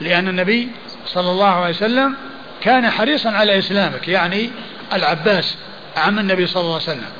لأن 0.00 0.28
النبي 0.28 0.68
صلى 1.06 1.30
الله 1.30 1.50
عليه 1.50 1.74
وسلم 1.74 2.14
كان 2.60 2.90
حريصا 2.90 3.30
على 3.30 3.58
إسلامك 3.58 4.08
يعني 4.08 4.50
العباس 4.92 5.56
عم 5.96 6.18
النبي 6.18 6.46
صلى 6.46 6.60
الله 6.60 6.74
عليه 6.74 6.82
وسلم. 6.82 7.10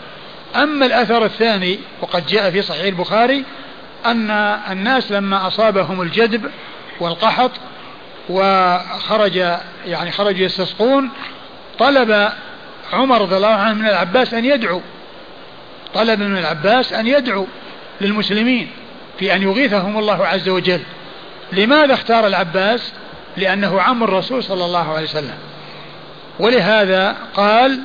أما 0.56 0.86
الأثر 0.86 1.24
الثاني 1.24 1.78
وقد 2.00 2.26
جاء 2.26 2.50
في 2.50 2.62
صحيح 2.62 2.84
البخاري 2.84 3.44
أن 4.06 4.30
الناس 4.70 5.12
لما 5.12 5.46
أصابهم 5.46 6.02
الجدب 6.02 6.50
والقحط 7.00 7.50
وخرج 8.28 9.36
يعني 9.86 10.10
خرجوا 10.12 10.44
يستسقون 10.46 11.10
طلب 11.78 12.32
عمر 12.92 13.20
رضي 13.20 13.36
الله 13.36 13.48
عنه 13.48 13.74
من 13.74 13.86
العباس 13.86 14.34
أن 14.34 14.44
يدعو. 14.44 14.82
طلب 15.96 16.20
من 16.20 16.38
العباس 16.38 16.92
أن 16.92 17.06
يدعو 17.06 17.46
للمسلمين 18.00 18.68
في 19.18 19.34
أن 19.34 19.42
يغيثهم 19.42 19.98
الله 19.98 20.26
عز 20.26 20.48
وجل. 20.48 20.80
لماذا 21.52 21.94
اختار 21.94 22.26
العباس؟ 22.26 22.92
لأنه 23.36 23.80
عم 23.80 24.04
الرسول 24.04 24.44
صلى 24.44 24.64
الله 24.64 24.92
عليه 24.92 25.04
وسلم. 25.04 25.34
ولهذا 26.38 27.16
قال 27.34 27.80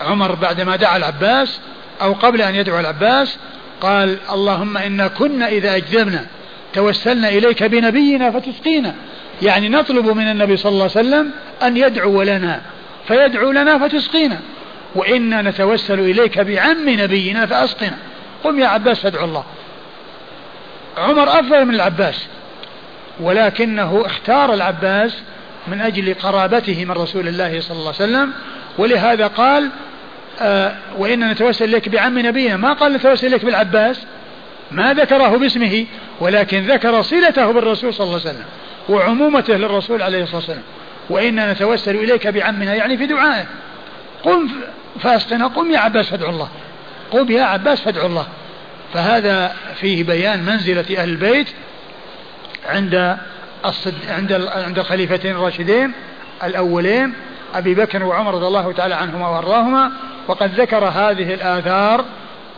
عمر 0.00 0.34
بعدما 0.34 0.76
دعا 0.76 0.96
العباس 0.96 1.60
أو 2.02 2.12
قبل 2.12 2.42
أن 2.42 2.54
يدعو 2.54 2.80
العباس 2.80 3.38
قال 3.80 4.18
اللهم 4.32 4.76
إنا 4.76 5.08
كنا 5.08 5.48
إذا 5.48 5.76
أجذبنا 5.76 6.26
توسلنا 6.72 7.28
إليك 7.28 7.62
بنبينا 7.62 8.30
فتسقينا. 8.30 8.94
يعني 9.42 9.68
نطلب 9.68 10.06
من 10.06 10.30
النبي 10.30 10.56
صلى 10.56 10.70
الله 10.70 10.90
عليه 10.96 11.08
وسلم 11.08 11.30
أن 11.62 11.76
يدعو 11.76 12.22
لنا 12.22 12.60
فيدعو 13.08 13.52
لنا 13.52 13.78
فتسقينا. 13.78 14.40
وإنا 14.94 15.42
نتوسل 15.42 16.00
إليك 16.00 16.38
بعم 16.38 16.88
نبينا 16.88 17.46
فأسقنا. 17.46 17.96
قم 18.44 18.60
يا 18.60 18.66
عباس 18.66 19.00
فادعو 19.00 19.24
الله. 19.24 19.44
عمر 20.98 21.28
أفضل 21.28 21.64
من 21.64 21.74
العباس 21.74 22.26
ولكنه 23.20 24.02
اختار 24.06 24.54
العباس 24.54 25.22
من 25.68 25.80
أجل 25.80 26.14
قرابته 26.14 26.84
من 26.84 26.90
رسول 26.90 27.28
الله 27.28 27.60
صلى 27.60 27.78
الله 27.78 27.94
عليه 28.00 28.12
وسلم 28.12 28.32
ولهذا 28.78 29.26
قال 29.26 29.70
آه 30.40 30.74
وإنا 30.98 31.32
نتوسل 31.32 31.64
إليك 31.64 31.88
بعم 31.88 32.18
نبينا. 32.18 32.56
ما 32.56 32.72
قال 32.72 32.92
نتوسل 32.92 33.26
إليك 33.26 33.44
بالعباس؟ 33.44 34.06
ما 34.70 34.94
ذكره 34.94 35.36
باسمه 35.36 35.86
ولكن 36.20 36.66
ذكر 36.66 37.02
صلته 37.02 37.52
بالرسول 37.52 37.94
صلى 37.94 38.04
الله 38.04 38.20
عليه 38.20 38.30
وسلم 38.30 38.44
وعمومته 38.88 39.56
للرسول 39.56 40.02
عليه 40.02 40.22
الصلاة 40.22 40.36
والسلام. 40.36 40.62
وإنا 41.10 41.52
نتوسل 41.52 41.96
إليك 41.96 42.26
بعمنا 42.26 42.74
يعني 42.74 42.96
في 42.96 43.06
دعائه. 43.06 43.46
قم 44.22 44.48
فاسقنا 45.00 45.46
قم 45.46 45.70
يا 45.70 45.78
عباس 45.78 46.10
فادعو 46.10 46.30
الله. 46.30 46.48
قم 47.10 47.30
يا 47.30 47.42
عباس 47.42 47.80
فادعو 47.80 48.06
الله. 48.06 48.26
فهذا 48.94 49.54
فيه 49.80 50.04
بيان 50.04 50.42
منزلة 50.42 51.02
أهل 51.02 51.08
البيت 51.08 51.48
عند 52.66 53.16
الصد... 53.64 53.94
عند 54.08 54.32
ال... 54.32 54.48
عند 54.48 54.78
الخليفتين 54.78 55.36
الراشدين 55.36 55.92
الأولين 56.44 57.14
أبي 57.54 57.74
بكر 57.74 58.04
وعمر 58.04 58.34
رضي 58.34 58.46
الله 58.46 58.72
تعالى 58.72 58.94
عنهما 58.94 59.28
وأرضاهما. 59.28 59.92
وقد 60.28 60.60
ذكر 60.60 60.84
هذه 60.84 61.34
الآثار 61.34 62.04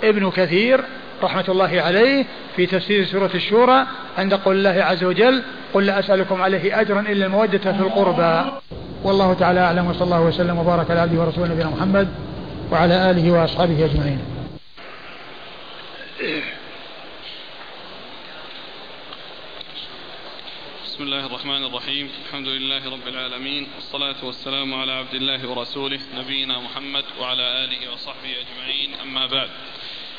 ابن 0.05 0.31
كثير 0.31 0.81
رحمة 1.25 1.45
الله 1.49 1.83
عليه 1.83 2.27
في 2.57 2.67
تفسير 2.67 3.05
سورة 3.05 3.31
الشورى 3.35 3.87
عند 4.19 4.35
قول 4.35 4.57
الله 4.57 4.85
عز 4.85 5.05
وجل 5.05 5.43
قل 5.75 5.87
لا 5.87 5.99
أسألكم 5.99 6.43
عليه 6.43 6.81
أجرا 6.81 7.01
إلا 7.01 7.27
المودة 7.27 7.73
في 7.73 7.81
القربى. 7.81 8.53
والله 9.05 9.35
تعالى 9.35 9.61
أعلم 9.61 9.87
وصلى 9.87 10.05
الله 10.05 10.21
وسلم 10.21 10.59
وبارك 10.59 10.91
على 10.91 11.01
عبده 11.01 11.21
ورسوله 11.21 11.49
نبينا 11.49 11.71
محمد 11.71 12.09
وعلى 12.73 13.11
آله 13.11 13.33
وأصحابه 13.33 13.85
أجمعين. 13.85 14.19
بسم 20.85 21.03
الله 21.03 21.27
الرحمن 21.27 21.65
الرحيم. 21.65 22.09
الحمد 22.27 22.47
لله 22.47 22.91
رب 22.91 23.09
العالمين 23.09 23.67
والصلاة 23.75 24.21
والسلام 24.23 24.75
على 24.75 24.93
عبد 24.93 25.15
الله 25.15 25.51
ورسوله 25.51 26.01
نبينا 26.19 26.61
محمد 26.61 27.05
وعلى 27.21 27.65
آله 27.65 27.93
وصحبه 27.93 28.33
أجمعين. 28.43 28.91
أما 29.03 29.27
بعد 29.27 29.49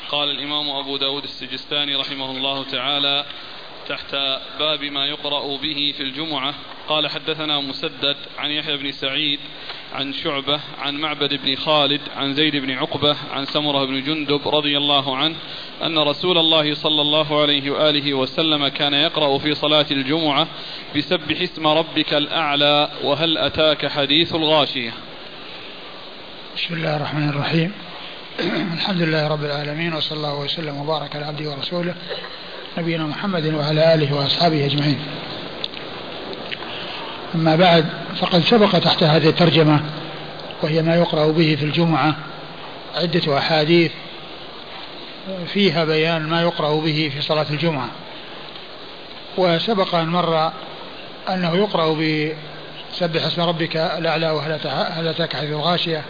قال 0.08 0.30
الإمام 0.30 0.70
أبو 0.70 0.96
داود 0.96 1.22
السجستاني 1.22 1.94
رحمه 1.94 2.30
الله 2.30 2.64
تعالى 2.64 3.24
تحت 3.88 4.14
باب 4.58 4.84
ما 4.84 5.06
يقرأ 5.06 5.56
به 5.56 5.94
في 5.96 6.02
الجمعة. 6.02 6.54
قال 6.88 7.08
حدثنا 7.08 7.60
مسدد 7.60 8.16
عن 8.38 8.50
يحيى 8.50 8.76
بن 8.76 8.92
سعيد 8.92 9.38
عن 9.92 10.12
شعبة 10.12 10.60
عن 10.78 10.94
معبد 10.94 11.34
بن 11.34 11.56
خالد 11.56 12.00
عن 12.16 12.34
زيد 12.34 12.56
بن 12.56 12.70
عقبة 12.70 13.16
عن 13.32 13.44
سمرة 13.44 13.84
بن 13.84 14.02
جندب 14.02 14.48
رضي 14.48 14.76
الله 14.76 15.16
عنه 15.16 15.36
أن 15.82 15.98
رسول 15.98 16.38
الله 16.38 16.74
صلى 16.74 17.02
الله 17.02 17.40
عليه 17.40 17.70
وآله 17.70 18.14
وسلم 18.14 18.68
كان 18.68 18.94
يقرأ 18.94 19.38
في 19.38 19.54
صلاة 19.54 19.86
الجمعة 19.90 20.48
بسبح 20.96 21.40
اسم 21.40 21.66
ربك 21.66 22.14
الأعلى 22.14 22.90
وهل 23.04 23.38
أتاك 23.38 23.86
حديث 23.86 24.34
الغاشية. 24.34 24.92
بسم 26.56 26.74
الله 26.74 26.96
الرحمن 26.96 27.28
الرحيم. 27.28 27.72
الحمد 28.40 29.02
لله 29.02 29.28
رب 29.28 29.44
العالمين 29.44 29.94
وصلى 29.94 30.16
الله 30.16 30.34
وسلم 30.34 30.76
وبارك 30.80 31.16
على 31.16 31.24
عبده 31.24 31.50
ورسوله 31.50 31.94
نبينا 32.78 33.04
محمد 33.04 33.54
وعلى 33.54 33.94
آله 33.94 34.14
وأصحابه 34.14 34.66
أجمعين. 34.66 34.98
أما 37.34 37.56
بعد 37.56 37.86
فقد 38.16 38.40
سبق 38.40 38.78
تحت 38.78 39.02
هذه 39.02 39.28
الترجمة 39.28 39.80
وهي 40.62 40.82
ما 40.82 40.96
يقرأ 40.96 41.30
به 41.30 41.56
في 41.56 41.64
الجمعة 41.64 42.16
عدة 42.94 43.38
أحاديث 43.38 43.92
فيها 45.46 45.84
بيان 45.84 46.22
ما 46.22 46.42
يقرأ 46.42 46.80
به 46.80 47.10
في 47.14 47.22
صلاة 47.22 47.46
الجمعة. 47.50 47.88
وسبق 49.38 49.94
أن 49.94 50.08
مر 50.08 50.52
أنه 51.28 51.56
يقرأ 51.56 51.92
بسبح 51.92 53.24
اسم 53.26 53.42
ربك 53.42 53.76
الأعلى 53.76 54.30
وهل 54.30 54.52
أتاك 55.08 55.36
حديث 55.36 55.50
الغاشية. 55.50 56.02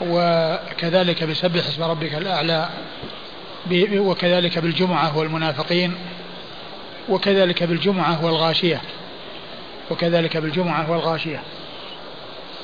وكذلك 0.00 1.24
بسبح 1.24 1.66
اسم 1.66 1.82
ربك 1.82 2.14
الأعلى 2.14 2.68
وكذلك 3.92 4.58
بالجمعة 4.58 5.18
والمنافقين 5.18 5.94
وكذلك 7.08 7.62
بالجمعة 7.62 8.24
والغاشية 8.24 8.80
وكذلك 9.90 10.36
بالجمعة 10.36 10.90
والغاشية. 10.90 11.42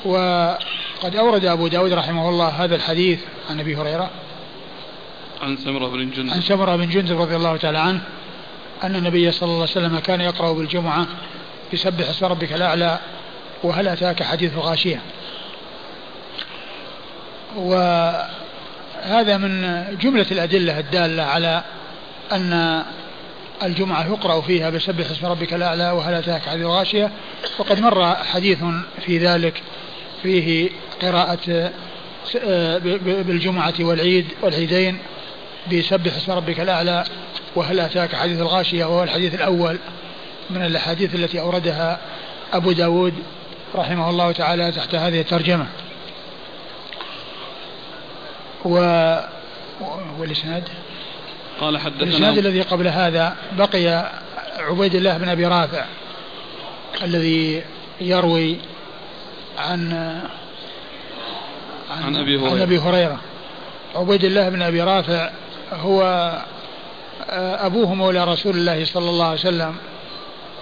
وقد 0.04 1.16
أورد 1.16 1.44
أبو 1.44 1.68
داود 1.68 1.92
رحمه 1.92 2.28
الله 2.28 2.48
هذا 2.48 2.76
الحديث 2.76 3.20
عن 3.50 3.60
أبي 3.60 3.76
هريرة 3.76 4.10
عن 5.42 5.56
سمرة 5.56 5.88
بن 5.88 6.10
جندب. 6.10 6.32
عن 6.32 6.40
سمرة 6.40 6.76
بن 6.76 6.88
جندب 6.88 7.20
رضي 7.20 7.36
الله 7.36 7.56
تعالى 7.56 7.78
عنه 7.78 8.00
أن 8.82 8.96
النبي 8.96 9.32
صلى 9.32 9.46
الله 9.46 9.60
عليه 9.60 9.70
وسلم 9.70 9.98
كان 9.98 10.20
يقرأ 10.20 10.52
بالجمعة 10.52 11.06
بسبح 11.72 12.08
اسم 12.08 12.26
ربك 12.26 12.52
الأعلى 12.52 12.98
وهل 13.62 13.88
أتاك 13.88 14.22
حديث 14.22 14.54
الغاشية؟ 14.54 15.00
وهذا 17.56 19.36
من 19.36 19.84
جملة 20.00 20.26
الأدلة 20.30 20.78
الدالة 20.78 21.22
على 21.22 21.62
أن 22.32 22.82
الجمعة 23.62 24.06
يقرأ 24.06 24.40
فيها 24.40 24.70
بسبح 24.70 25.10
اسم 25.10 25.26
ربك 25.26 25.54
الأعلى 25.54 25.90
وهل 25.90 26.14
أتاك 26.14 26.42
حديث 26.42 26.62
الغاشية. 26.64 27.10
وقد 27.58 27.80
مر 27.80 28.14
حديث 28.14 28.58
في 29.06 29.18
ذلك 29.18 29.62
فيه 30.22 30.70
قراءة 31.02 31.70
بالجمعة 33.04 33.74
والعيد 33.80 34.26
والعيدين 34.42 34.98
بسبح 35.72 36.16
اسم 36.16 36.32
ربك 36.32 36.60
الأعلى 36.60 37.04
وهل 37.56 37.80
أتاك 37.80 38.16
حديث 38.16 38.40
الغاشية 38.40 38.84
وهو 38.84 39.02
الحديث 39.02 39.34
الأول 39.34 39.78
من 40.50 40.62
الأحاديث 40.62 41.14
التي 41.14 41.40
أوردها 41.40 41.98
أبو 42.52 42.72
داود 42.72 43.14
رحمه 43.74 44.10
الله 44.10 44.32
تعالى 44.32 44.72
تحت 44.72 44.94
هذه 44.94 45.20
الترجمة. 45.20 45.66
و 48.64 48.74
والإسناد؟ 50.18 50.68
قال 51.60 51.78
حدثنا 51.78 52.02
الإسناد 52.02 52.38
الذي 52.38 52.62
قبل 52.62 52.88
هذا 52.88 53.36
بقي 53.52 54.10
عبيد 54.58 54.94
الله 54.94 55.18
بن 55.18 55.28
أبي 55.28 55.46
رافع 55.46 55.84
الذي 57.02 57.62
يروي 58.00 58.56
عن 59.58 59.92
عن, 61.90 62.02
عن 62.04 62.16
أبي 62.16 62.38
هريرة 62.38 62.50
عن 62.50 62.60
أبي 62.60 62.78
هريرة. 62.78 63.20
عبيد 63.94 64.24
الله 64.24 64.48
بن 64.48 64.62
أبي 64.62 64.82
رافع 64.82 65.30
هو 65.72 66.30
أبوه 67.30 67.94
مولى 67.94 68.24
رسول 68.24 68.56
الله 68.56 68.84
صلى 68.84 69.10
الله 69.10 69.24
عليه 69.24 69.40
وسلم 69.40 69.76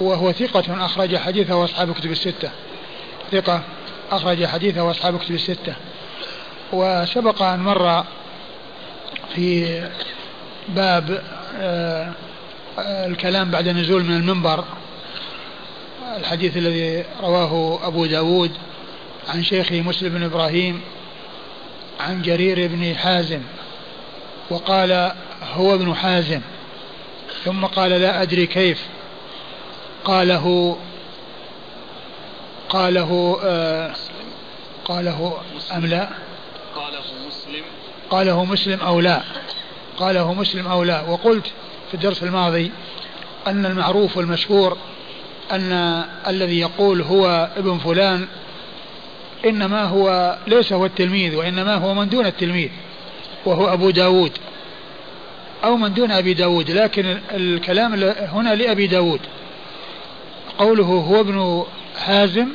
وهو 0.01 0.33
ثقة 0.33 0.85
أخرج 0.85 1.17
حديثه 1.17 1.65
أصحاب 1.65 1.95
كتب 1.95 2.11
الستة. 2.11 2.51
ثقة 3.33 3.63
أخرج 4.11 4.47
حديثه 4.47 4.91
أصحاب 4.91 5.19
كتب 5.19 5.35
الستة. 5.35 5.75
وسبق 6.73 7.43
أن 7.43 7.61
مر 7.61 8.05
في 9.35 9.83
باب 10.69 11.23
آه، 11.61 12.13
الكلام 12.79 13.51
بعد 13.51 13.69
النزول 13.69 14.05
من 14.05 14.17
المنبر 14.17 14.65
الحديث 16.17 16.57
الذي 16.57 17.05
رواه 17.23 17.79
أبو 17.87 18.07
داود 18.07 18.51
عن 19.29 19.43
شيخه 19.43 19.81
مسلم 19.81 20.09
بن 20.09 20.23
إبراهيم 20.23 20.81
عن 22.01 22.23
جرير 22.23 22.69
بن 22.69 22.95
حازم 22.95 23.41
وقال 24.51 25.13
هو 25.55 25.75
ابن 25.75 25.95
حازم 25.95 26.41
ثم 27.45 27.65
قال 27.65 27.91
لا 27.91 28.23
أدري 28.23 28.47
كيف 28.47 28.87
قاله 30.05 30.77
قاله 32.69 33.41
آه 33.45 33.95
قاله 34.85 35.41
أم 35.77 35.87
لا؟ 35.87 36.09
مسلم؟ 37.29 37.63
قاله 38.11 38.45
مسلم 38.45 38.81
أو 38.81 39.01
لا؟ 39.01 39.23
قاله 39.99 40.35
مسلم 40.35 40.67
أو 40.67 40.85
لا؟ 40.85 41.03
وقلت 41.03 41.47
في 41.89 41.95
الدرس 41.95 42.23
الماضي 42.23 42.71
أن 43.47 43.67
المعروف 43.67 44.17
والمشهور 44.17 44.77
أن 45.53 45.73
الذي 46.27 46.61
يقول 46.61 47.03
هو 47.03 47.51
ابن 47.57 47.79
فلان 47.79 48.29
إنما 49.45 49.85
هو 49.85 50.37
ليس 50.47 50.73
هو 50.73 50.87
التلميذ 50.87 51.37
وإنما 51.37 51.75
هو 51.75 51.95
من 51.95 52.09
دون 52.09 52.27
التلميذ 52.27 52.71
وهو 53.47 53.73
أبو 53.73 53.91
داود 53.91 54.33
أو 55.65 55.77
من 55.77 55.95
دون 55.95 56.11
أبي 56.11 56.35
داود 56.35 56.71
لكن 56.71 57.19
الكلام 57.35 57.95
هنا 58.05 58.55
لأبي 58.55 58.87
داود. 58.87 59.21
قوله 60.59 60.85
هو 60.85 61.21
ابن 61.21 61.65
حازم 61.99 62.49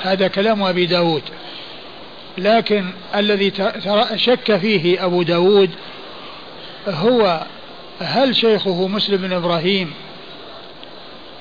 هذا 0.00 0.28
كلام 0.28 0.62
أبي 0.62 0.86
داود. 0.86 1.22
لكن 2.38 2.90
الذي 3.14 3.52
شك 4.16 4.56
فيه 4.56 5.04
أبو 5.04 5.22
داود 5.22 5.70
هو 6.88 7.42
هل 8.00 8.36
شيخه 8.36 8.88
مسلم 8.88 9.16
بن 9.16 9.32
إبراهيم 9.32 9.92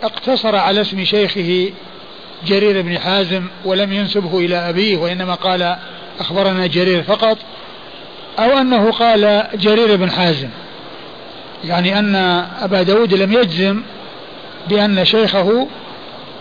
اقتصر 0.03 0.55
على 0.55 0.81
اسم 0.81 1.03
شيخه 1.05 1.71
جرير 2.45 2.81
بن 2.81 2.99
حازم 2.99 3.43
ولم 3.65 3.93
ينسبه 3.93 4.39
إلى 4.39 4.55
أبيه 4.69 4.97
وإنما 4.97 5.33
قال 5.35 5.75
أخبرنا 6.19 6.67
جرير 6.67 7.03
فقط 7.03 7.37
أو 8.39 8.57
أنه 8.57 8.91
قال 8.91 9.47
جرير 9.53 9.95
بن 9.95 10.11
حازم 10.11 10.49
يعني 11.63 11.99
أن 11.99 12.15
أبا 12.61 12.81
داود 12.81 13.13
لم 13.13 13.33
يجزم 13.33 13.81
بأن 14.69 15.05
شيخه 15.05 15.67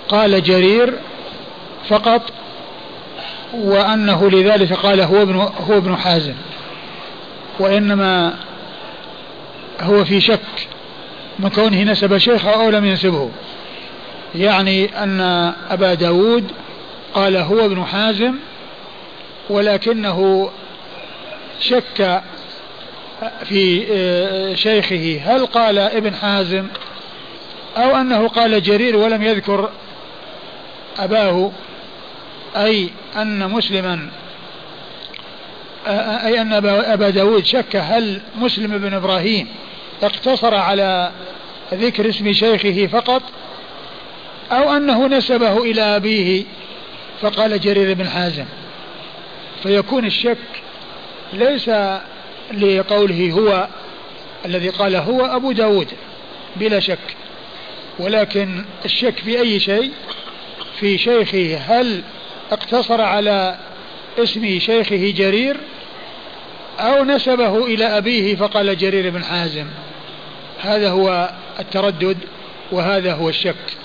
قال 0.09 0.43
جرير 0.43 0.95
فقط 1.89 2.23
وأنه 3.55 4.31
لذلك 4.31 4.73
قال 4.73 5.01
هو 5.01 5.23
ابن 5.23 5.37
هو 5.37 5.77
ابن 5.77 5.97
حازم. 5.97 6.35
وإنما 7.59 8.35
هو 9.81 10.05
في 10.05 10.21
شك 10.21 10.69
من 11.39 11.49
كونه 11.49 11.83
نسب 11.83 12.19
شيخه 12.19 12.51
أو 12.51 12.71
لم 12.71 12.85
ينسبه. 12.85 13.31
يعني 14.35 15.03
أن 15.03 15.21
أبا 15.71 15.95
داود 15.95 16.45
قال 17.15 17.37
هو 17.37 17.65
ابن 17.65 17.85
حازم 17.85 18.35
ولكنه 19.51 20.51
شك 21.61 22.23
في 23.45 23.87
شيخه 24.57 25.21
هل 25.25 25.47
قال 25.47 25.79
ابن 25.79 26.15
حازم 26.15 26.67
أو 27.77 27.97
أنه 27.97 28.29
قال 28.29 28.63
جرير 28.63 28.97
ولم 28.97 29.23
يذكر 29.23 29.71
أباه. 30.99 31.53
أي 32.57 32.91
أن 33.17 33.51
مسلما 33.51 34.09
أي 35.87 36.41
أن 36.41 36.53
أبا 36.53 37.11
داود 37.11 37.45
شك 37.45 37.77
هل 37.77 38.21
مسلم 38.37 38.79
بن 38.79 38.95
إبراهيم 38.95 39.49
اقتصر 40.03 40.55
على 40.55 41.13
ذكر 41.75 42.09
اسم 42.09 42.33
شيخه 42.33 42.87
فقط 42.87 43.23
أو 44.53 44.77
أنه 44.77 45.07
نسبه 45.07 45.63
إلى 45.63 45.83
أبيه؟ 45.83 46.45
فقال 47.21 47.61
جرير 47.61 47.95
بن 47.95 48.09
حازم. 48.09 48.45
فيكون 49.63 50.07
الشك 50.07 50.39
ليس 51.33 51.71
لقوله 52.53 53.31
هو 53.31 53.69
الذي 54.45 54.69
قال 54.69 54.97
هو 54.97 55.27
أبو 55.27 55.53
داود 55.53 55.89
بلا 56.57 56.81
شك. 56.81 57.17
ولكن 57.99 58.65
الشك 58.85 59.19
في 59.19 59.41
أي 59.41 59.61
شيء؟ 59.61 59.91
في 60.81 60.99
شيخه 60.99 61.57
هل 61.57 62.03
اقتصر 62.53 63.01
على 63.01 63.57
اسم 64.19 64.59
شيخه 64.59 65.13
جرير 65.17 65.57
أو 66.79 67.05
نسبه 67.05 67.67
إلى 67.67 67.85
أبيه 67.85 68.37
فقال 68.37 68.79
جرير 68.79 69.11
بن 69.11 69.25
حازم. 69.25 69.67
هذا 70.61 70.91
هو 70.91 71.31
التردد 71.61 72.19
وهذا 72.73 73.15
هو 73.15 73.29
الشك. 73.29 73.77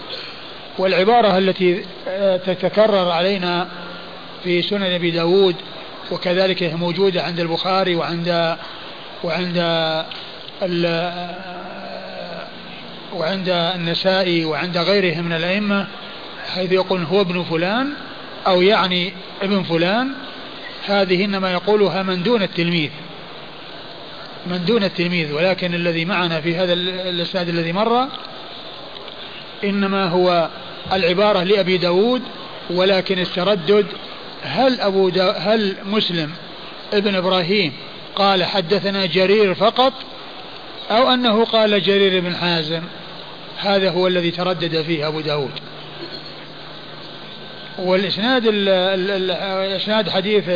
والعبارة 0.77 1.37
التي 1.37 1.85
آه، 2.07 2.37
تتكرر 2.37 3.11
علينا 3.11 3.67
في 4.43 4.61
سنن 4.61 4.83
أبي 4.83 5.11
داود 5.11 5.55
وكذلك 6.11 6.63
هي 6.63 6.75
موجودة 6.75 7.23
عند 7.23 7.39
البخاري 7.39 7.95
وعند 7.95 8.57
وعند 9.23 9.57
وعند 13.13 13.49
النسائي 13.49 14.45
وعند 14.45 14.77
غيره 14.77 15.21
من 15.21 15.33
الأئمة 15.33 15.87
حيث 16.55 16.71
يقول 16.71 17.03
هو 17.03 17.21
ابن 17.21 17.43
فلان 17.43 17.93
أو 18.47 18.61
يعني 18.61 19.13
ابن 19.41 19.63
فلان 19.63 20.11
هذه 20.85 21.25
إنما 21.25 21.51
يقولها 21.51 22.03
من 22.03 22.23
دون 22.23 22.41
التلميذ. 22.41 22.89
من 24.45 24.65
دون 24.65 24.83
التلميذ 24.83 25.33
ولكن 25.33 25.73
الذي 25.73 26.05
معنا 26.05 26.41
في 26.41 26.55
هذا 26.55 26.73
الإسناد 26.73 27.49
الذي 27.49 27.71
مر 27.71 28.07
إنما 29.63 30.07
هو 30.07 30.49
العبارة 30.93 31.43
لأبي 31.43 31.77
داود 31.77 32.21
ولكن 32.69 33.19
التردد 33.19 33.85
هل 34.43 34.81
أبو 34.81 35.09
دا 35.09 35.31
هل 35.31 35.75
مسلم 35.85 36.31
ابن 36.93 37.15
إبراهيم 37.15 37.73
قال 38.15 38.43
حدثنا 38.43 39.05
جرير 39.05 39.53
فقط 39.55 39.93
أو 40.91 41.13
أنه 41.13 41.45
قال 41.45 41.81
جرير 41.81 42.21
بن 42.21 42.35
حازم؟ 42.35 42.81
هذا 43.57 43.91
هو 43.91 44.07
الذي 44.07 44.31
تردد 44.31 44.81
فيه 44.81 45.07
أبو 45.07 45.19
داود. 45.19 45.51
والإسناد 47.77 48.43
الإسناد 48.45 50.09
حديث 50.09 50.49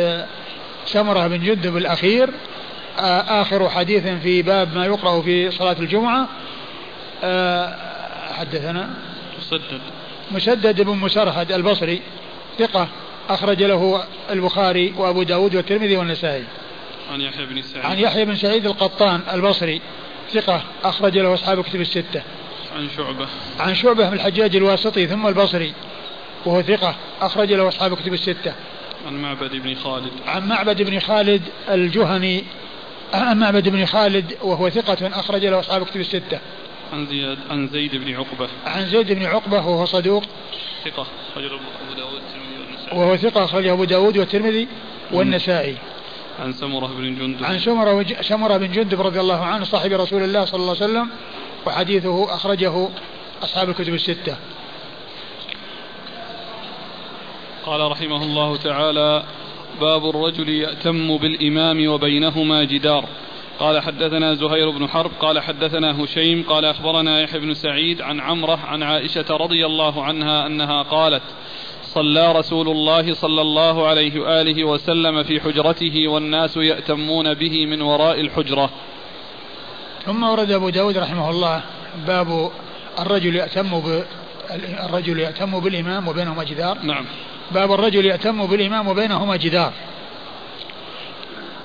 سمرة 0.86 1.26
بن 1.26 1.40
جندب 1.40 1.76
الأخير 1.76 2.30
آخر 3.28 3.68
حديث 3.68 4.06
في 4.06 4.42
باب 4.42 4.74
ما 4.74 4.86
يقرأ 4.86 5.22
في 5.22 5.50
صلاة 5.50 5.76
الجمعة. 5.80 6.28
حدثنا 8.32 8.90
مسدد. 9.38 9.80
مسدد 10.30 10.80
بن 10.80 10.96
مسرهد 10.96 11.52
البصري 11.52 12.00
ثقة 12.58 12.88
أخرج 13.28 13.62
له 13.62 14.04
البخاري 14.30 14.94
وأبو 14.96 15.22
داود 15.22 15.56
والترمذي 15.56 15.96
والنسائي. 15.96 16.44
عن 17.12 17.20
يحيى 17.20 17.46
بن 17.46 17.62
سعيد. 17.62 17.84
عن 17.84 17.98
يحيى 17.98 18.24
بن 18.24 18.36
سعيد 18.36 18.66
القطان 18.66 19.20
البصري 19.32 19.80
ثقة 20.32 20.62
أخرج 20.84 21.18
له 21.18 21.34
أصحاب 21.34 21.62
كتب 21.64 21.80
الستة. 21.80 22.22
عن 22.76 22.88
شعبة. 22.96 23.26
عن 23.60 23.74
شعبة 23.74 24.08
بن 24.08 24.14
الحجاج 24.14 24.56
الواسطي 24.56 25.06
ثم 25.06 25.26
البصري. 25.26 25.72
وهو 26.46 26.62
ثقة 26.62 26.94
أخرج 27.20 27.52
له 27.52 27.68
أصحاب 27.68 27.94
كتب 27.94 28.12
الستة. 28.12 28.54
عن 29.06 29.22
معبد 29.22 29.56
بن 29.56 29.74
خالد. 29.74 30.12
عن 30.26 30.48
معبد 30.48 30.82
بن 30.82 31.00
خالد 31.00 31.42
الجهني 31.70 32.44
عن 33.14 33.38
معبد 33.38 33.68
بن 33.68 33.86
خالد 33.86 34.36
وهو 34.42 34.70
ثقة 34.70 35.20
أخرج 35.20 35.46
له 35.46 35.60
أصحاب 35.60 35.86
كتب 35.86 36.00
الستة. 36.00 36.38
عن 36.92 37.06
زياد 37.06 37.38
عن 37.50 37.68
زيد 37.68 37.96
بن 37.96 38.14
عقبة. 38.14 38.48
عن 38.66 38.86
زيد 38.86 39.12
بن 39.12 39.26
عقبة 39.26 39.56
وهو 39.56 39.84
صدوق. 39.84 40.24
ثقة 40.84 41.06
أخرجه 41.32 41.46
أبو 41.46 41.94
داود 41.96 42.20
وهو 42.92 43.16
ثقة 43.16 43.44
أخرجه 43.44 43.72
أبو 43.72 43.84
داود 43.84 44.18
والترمذي 44.18 44.68
والنسائي. 45.12 45.76
عن 46.38 46.52
سمرة 46.52 46.86
بن 46.86 47.14
جندب. 47.14 47.44
عن 47.44 47.58
سمرة 47.58 48.06
سمرة 48.20 48.56
بن 48.56 48.72
جندب 48.72 49.00
رضي 49.00 49.20
الله 49.20 49.44
عنه 49.44 49.64
صاحب 49.64 49.92
رسول 49.92 50.22
الله 50.22 50.44
صلى 50.44 50.60
الله 50.60 50.76
عليه 50.82 50.84
وسلم 50.84 51.08
وحديثه 51.66 52.34
أخرجه 52.34 52.88
أصحاب 53.42 53.70
الكتب 53.70 53.94
الستة. 53.94 54.36
قال 57.66 57.90
رحمه 57.90 58.22
الله 58.22 58.56
تعالى 58.56 59.22
باب 59.80 60.08
الرجل 60.08 60.48
يأتم 60.48 61.16
بالإمام 61.16 61.88
وبينهما 61.88 62.64
جدار. 62.64 63.04
قال 63.60 63.80
حدثنا 63.82 64.34
زهير 64.34 64.70
بن 64.70 64.88
حرب 64.88 65.10
قال 65.20 65.40
حدثنا 65.40 66.04
هشيم 66.04 66.44
قال 66.48 66.64
أخبرنا 66.64 67.20
يحيى 67.20 67.40
بن 67.40 67.54
سعيد 67.54 68.02
عن 68.02 68.20
عمرة 68.20 68.58
عن 68.66 68.82
عائشة 68.82 69.24
رضي 69.30 69.66
الله 69.66 70.04
عنها 70.04 70.46
أنها 70.46 70.82
قالت 70.82 71.22
صلى 71.82 72.32
رسول 72.32 72.68
الله 72.68 73.14
صلى 73.14 73.40
الله 73.40 73.86
عليه 73.86 74.20
وآله 74.20 74.64
وسلم 74.64 75.22
في 75.22 75.40
حجرته 75.40 76.08
والناس 76.08 76.56
يأتمون 76.56 77.34
به 77.34 77.66
من 77.66 77.82
وراء 77.82 78.20
الحجرة. 78.20 78.70
ثم 80.04 80.22
ورد 80.22 80.50
أبو 80.50 80.68
داود 80.68 80.98
رحمه 80.98 81.30
الله 81.30 81.62
باب 82.06 82.50
الرجل 82.98 83.36
يأتم 83.36 83.80
ب 83.80 84.04
الرجل 84.84 85.18
يأتم 85.18 85.60
بالإمام 85.60 86.08
وبينهما 86.08 86.44
جدار. 86.44 86.78
نعم. 86.82 87.04
باب 87.50 87.72
الرجل 87.72 88.04
يأتم 88.06 88.46
بالإمام 88.46 88.88
وبينهما 88.88 89.36
جدار. 89.36 89.72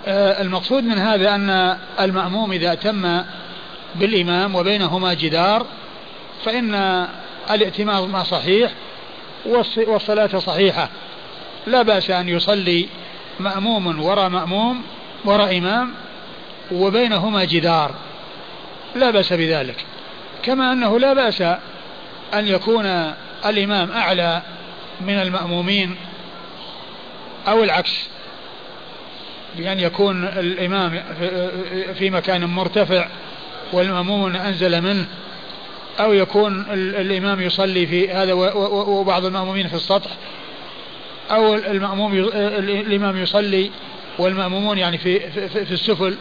آه، 0.07 0.41
المقصود 0.41 0.83
من 0.83 0.97
هذا 0.97 1.35
أن 1.35 1.77
المأموم 1.99 2.51
إذا 2.51 2.73
أتم 2.73 3.21
بالإمام 3.95 4.55
وبينهما 4.55 5.13
جدار 5.13 5.65
فإن 6.45 7.07
الائتمام 7.51 8.23
صحيح 8.23 8.71
والصلاة 9.87 10.39
صحيحة. 10.39 10.89
لا 11.67 11.81
بأس 11.81 12.09
أن 12.09 12.29
يصلي 12.29 12.87
مأموم 13.39 14.03
وراء 14.03 14.29
مأموم 14.29 14.81
وراء 15.25 15.57
إمام 15.57 15.91
وبينهما 16.71 17.43
جدار. 17.43 17.91
لا 18.95 19.11
بأس 19.11 19.33
بذلك. 19.33 19.85
كما 20.43 20.71
أنه 20.71 20.99
لا 20.99 21.13
بأس 21.13 21.41
أن 22.33 22.47
يكون 22.47 23.13
الإمام 23.45 23.91
أعلى 23.91 24.41
من 25.01 25.13
المأمومين 25.13 25.95
أو 27.47 27.63
العكس 27.63 28.07
بأن 29.57 29.79
يكون 29.79 30.23
الإمام 30.23 31.03
في 31.97 32.09
مكان 32.09 32.45
مرتفع 32.45 33.07
والمأموم 33.73 34.35
أنزل 34.35 34.81
منه 34.81 35.05
أو 35.99 36.13
يكون 36.13 36.65
الإمام 36.73 37.41
يصلي 37.41 37.87
في 37.87 38.09
هذا 38.09 38.33
وبعض 38.33 39.25
المأمومين 39.25 39.67
في 39.67 39.75
السطح 39.75 40.11
أو 41.31 41.55
المأموم 41.55 42.13
الإمام 42.63 43.17
يصلي 43.17 43.71
والمأمومون 44.19 44.77
يعني 44.77 44.97
في 44.97 45.19
في, 45.19 45.65
في 45.65 45.71
السفل 45.71 46.15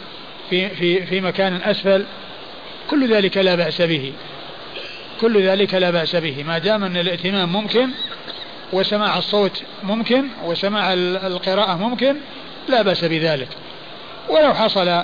في 0.49 0.69
في 0.69 1.05
في 1.05 1.21
مكان 1.21 1.61
أسفل 1.63 2.05
كل 2.89 3.13
ذلك 3.13 3.37
لا 3.37 3.55
بأس 3.55 3.81
به 3.81 4.13
كل 5.21 5.43
ذلك 5.43 5.73
لا 5.73 5.91
بأس 5.91 6.15
به. 6.15 6.43
ما 6.43 6.57
دام 6.57 6.83
أن 6.83 6.97
الائتمام 6.97 7.53
ممكن 7.53 7.89
وسماع 8.73 9.17
الصوت 9.17 9.63
ممكن 9.83 10.27
وسماع 10.45 10.93
القراءة 10.93 11.75
ممكن 11.75 12.15
لا 12.67 12.81
بأس 12.81 13.05
بذلك. 13.05 13.47
ولو 14.29 14.53
حصل 14.53 15.03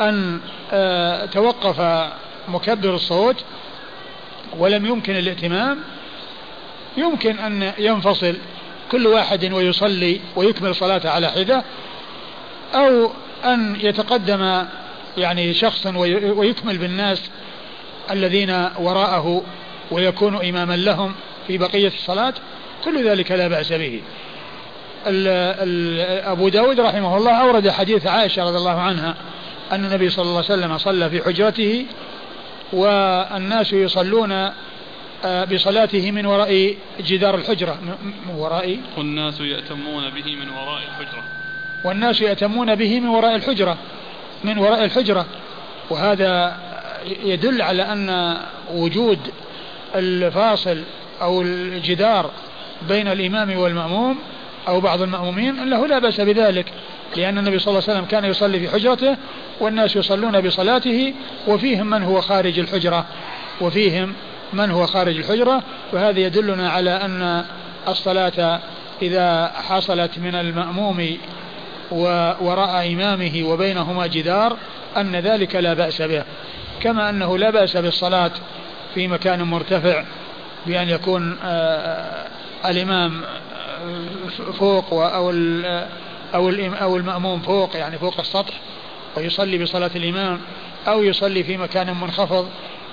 أن 0.00 0.40
آه، 0.72 1.26
توقف 1.26 2.08
مكبر 2.48 2.94
الصوت 2.94 3.44
ولم 4.58 4.86
يمكن 4.86 5.16
الائتمام 5.16 5.78
يمكن 6.96 7.38
أن 7.38 7.72
ينفصل 7.78 8.36
كل 8.92 9.06
واحد 9.06 9.52
ويصلي 9.52 10.20
ويكمل 10.36 10.74
صلاته 10.74 11.10
على 11.10 11.30
حدة 11.30 11.64
أو 12.74 13.10
أن 13.44 13.76
يتقدم 13.80 14.64
يعني 15.18 15.54
شخص 15.54 15.86
ويكمل 16.36 16.78
بالناس 16.78 17.22
الذين 18.10 18.68
وراءه 18.78 19.42
ويكون 19.90 20.46
إماما 20.48 20.76
لهم 20.76 21.14
في 21.46 21.58
بقية 21.58 21.88
الصلاة. 21.88 22.34
كل 22.88 23.08
ذلك 23.08 23.32
لا 23.32 23.48
بأس 23.48 23.72
به. 23.72 24.00
ال 25.06 25.28
ال 25.68 26.00
أبو 26.24 26.48
داود 26.48 26.80
رحمه 26.80 27.16
الله 27.16 27.32
أورد 27.32 27.70
حديث 27.70 28.06
عائشة 28.06 28.44
رضي 28.44 28.56
الله 28.56 28.80
عنها 28.80 29.14
أن 29.72 29.84
النبي 29.84 30.10
صلى 30.10 30.22
الله 30.22 30.44
عليه 30.50 30.54
وسلم 30.54 30.78
صلى 30.78 31.10
في 31.10 31.22
حجرته 31.22 31.86
والناس 32.72 33.72
يصلون 33.72 34.50
آه، 35.24 35.44
بصلاته 35.44 36.10
من 36.10 36.26
وراء 36.26 36.76
جدار 37.00 37.34
الحجرة. 37.34 37.78
من 38.26 38.34
وراء؟ 38.34 38.78
والناس 38.96 39.40
يأتمون 39.40 40.10
به 40.10 40.36
من 40.36 40.48
وراء 40.48 40.82
الحجرة. 40.88 41.22
والناس 41.84 42.20
يأتمون 42.20 42.74
به 42.74 43.00
من 43.00 43.08
وراء 43.08 43.36
الحجرة. 43.36 43.76
من 44.44 44.58
وراء 44.58 44.84
الحجرة. 44.84 45.26
وهذا 45.90 46.56
يدل 47.24 47.62
على 47.62 47.82
أن 47.82 48.36
وجود 48.74 49.18
الفاصل 49.94 50.82
أو 51.22 51.42
الجدار 51.42 52.30
بين 52.88 53.08
الإمام 53.08 53.58
والمأموم 53.58 54.18
أو 54.68 54.80
بعض 54.80 55.02
المأمومين 55.02 55.70
له 55.70 55.86
لا 55.86 55.98
بأس 55.98 56.20
بذلك 56.20 56.72
لأن 57.16 57.38
النبي 57.38 57.58
صلى 57.58 57.68
الله 57.68 57.82
عليه 57.88 57.98
وسلم 57.98 58.04
كان 58.04 58.24
يصلي 58.24 58.60
في 58.60 58.68
حجرته 58.68 59.16
والناس 59.60 59.96
يصلون 59.96 60.40
بصلاته 60.40 61.14
وفيهم 61.46 61.90
من 61.90 62.02
هو 62.02 62.20
خارج 62.20 62.58
الحجرة 62.58 63.04
وفيهم 63.60 64.12
من 64.52 64.70
هو 64.70 64.86
خارج 64.86 65.16
الحجرة 65.16 65.62
وهذا 65.92 66.20
يدلنا 66.20 66.70
على 66.70 66.90
أن 66.90 67.44
الصلاة 67.88 68.60
إذا 69.02 69.52
حصلت 69.68 70.18
من 70.18 70.34
المأموم 70.34 71.18
ووراء 71.90 72.92
إمامه 72.92 73.42
وبينهما 73.44 74.06
جدار 74.06 74.56
أن 74.96 75.16
ذلك 75.16 75.56
لا 75.56 75.74
بأس 75.74 76.02
به. 76.02 76.24
كما 76.80 77.10
أنه 77.10 77.38
لا 77.38 77.50
بأس 77.50 77.76
بالصلاة 77.76 78.30
في 78.94 79.08
مكان 79.08 79.42
مرتفع 79.42 80.04
بأن 80.66 80.88
يكون 80.88 81.36
آه، 81.44 82.26
الإمام 82.66 83.22
آه، 83.24 84.52
فوق 84.52 84.92
أو 84.92 85.30
أو 86.34 86.48
أو 86.80 86.96
المأموم 86.96 87.40
فوق 87.40 87.76
يعني 87.76 87.98
فوق 87.98 88.20
السطح 88.20 88.54
ويصلي 89.16 89.58
بصلاة 89.58 89.90
الإمام 89.96 90.40
أو 90.88 91.02
يصلي 91.02 91.44
في 91.44 91.56
مكان 91.56 91.96
منخفض 92.00 92.48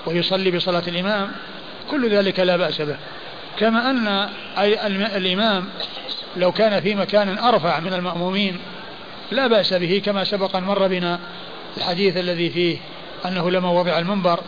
ويصلي 0.06 0.50
بصلاة 0.50 0.82
الإمام 0.88 1.32
كل 1.90 2.10
ذلك 2.10 2.40
لا 2.40 2.56
بأس 2.56 2.80
به. 2.80 2.96
كما 3.58 3.90
أن 3.90 4.28
الإمام 5.16 5.64
لو 6.36 6.52
كان 6.52 6.80
في 6.80 6.94
مكان 6.94 7.38
أرفع 7.38 7.80
من 7.80 7.94
المأمومين 7.94 8.58
لا 9.30 9.46
بأس 9.46 9.74
به 9.74 10.02
كما 10.04 10.24
سبق 10.24 10.56
أن 10.56 10.62
مر 10.62 10.86
بنا 10.86 11.18
الحديث 11.76 12.16
الذي 12.16 12.50
فيه 12.50 12.78
أنه 13.26 13.50
لما 13.50 13.70
وضع 13.70 13.98
المنبر 13.98 14.40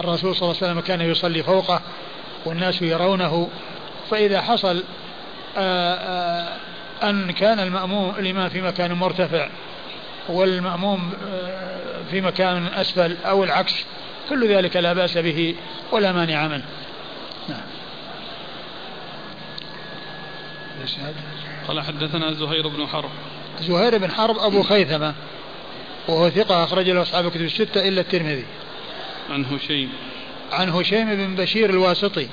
الرسول 0.00 0.36
صلى 0.36 0.42
الله 0.42 0.62
عليه 0.62 0.72
وسلم 0.72 0.80
كان 0.80 1.00
يصلي 1.00 1.42
فوقه 1.42 1.80
والناس 2.44 2.82
يرونه 2.82 3.48
فإذا 4.10 4.42
حصل 4.42 4.84
آآ 5.56 5.94
آآ 5.94 6.56
أن 7.10 7.30
كان 7.30 7.60
المأموم 7.60 8.14
الإمام 8.18 8.48
في 8.48 8.60
مكان 8.60 8.92
مرتفع 8.92 9.48
والمأموم 10.28 11.12
في 12.10 12.20
مكان 12.20 12.66
أسفل 12.66 13.16
أو 13.24 13.44
العكس 13.44 13.74
كل 14.28 14.48
ذلك 14.48 14.76
لا 14.76 14.92
بأس 14.92 15.18
به 15.18 15.54
ولا 15.92 16.12
مانع 16.12 16.48
منه. 16.48 16.64
نعم. 17.48 17.60
قال 21.68 21.80
حدثنا 21.80 22.32
زهير 22.32 22.68
بن 22.68 22.86
حرب. 22.86 23.10
زهير 23.60 23.98
بن 23.98 24.10
حرب 24.10 24.38
أبو 24.38 24.62
خيثمة 24.62 25.14
وهو 26.08 26.30
ثقة 26.30 26.64
أخرج 26.64 26.90
له 26.90 27.02
أصحاب 27.02 27.26
الكتب 27.26 27.40
الستة 27.40 27.88
إلا 27.88 28.00
الترمذي. 28.00 28.44
عن 29.30 29.44
هشيم. 29.44 29.92
عن 30.52 30.68
هشيم 30.68 31.16
بن 31.16 31.34
بشير 31.34 31.70
الواسطي. 31.70 32.28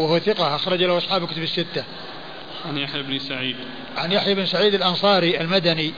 وهو 0.00 0.18
ثقة 0.18 0.56
أخرج 0.56 0.82
له 0.82 0.98
أصحاب 0.98 1.24
الكتب 1.24 1.42
الستة. 1.42 1.84
عن 2.68 2.78
يحيى 2.78 3.02
بن 3.02 3.18
سعيد. 3.18 3.56
عن 3.96 4.12
يحيى 4.12 4.34
بن 4.34 4.46
سعيد 4.46 4.74
الأنصاري 4.74 5.40
المدني 5.40 5.92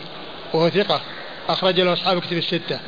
وهو 0.55 0.69
ثقة 0.69 1.01
أخرج 1.49 1.81
له 1.81 1.93
أصحاب 1.93 2.17
الكتب 2.19 2.37
الستة. 2.37 2.81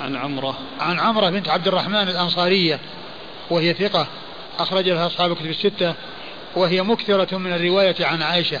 عن 0.00 0.16
عمرة. 0.16 0.58
عن 0.80 0.98
عمرة 0.98 1.30
بنت 1.30 1.48
عبد 1.48 1.68
الرحمن 1.68 2.08
الأنصارية 2.08 2.80
وهي 3.50 3.74
ثقة 3.74 4.06
أخرج 4.58 4.88
لها 4.88 5.06
أصحاب 5.06 5.32
الكتب 5.32 5.50
الستة 5.50 5.94
وهي 6.56 6.82
مكثرة 6.82 7.36
من 7.36 7.52
الرواية 7.52 8.06
عن 8.06 8.22
عائشة. 8.22 8.60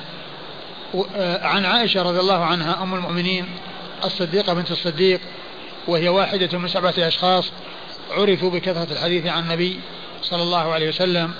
آه، 1.16 1.46
عن 1.46 1.64
عائشة 1.64 2.02
رضي 2.02 2.20
الله 2.20 2.44
عنها 2.44 2.82
أم 2.82 2.94
المؤمنين 2.94 3.46
الصديقة 4.04 4.54
بنت 4.54 4.70
الصديق 4.70 5.20
وهي 5.88 6.08
واحدة 6.08 6.58
من 6.58 6.68
سبعة 6.68 6.94
أشخاص 6.98 7.52
عرفوا 8.10 8.50
بكثرة 8.50 8.92
الحديث 8.92 9.26
عن 9.26 9.42
النبي 9.42 9.80
صلى 10.22 10.42
الله 10.42 10.72
عليه 10.72 10.88
وسلم. 10.88 11.34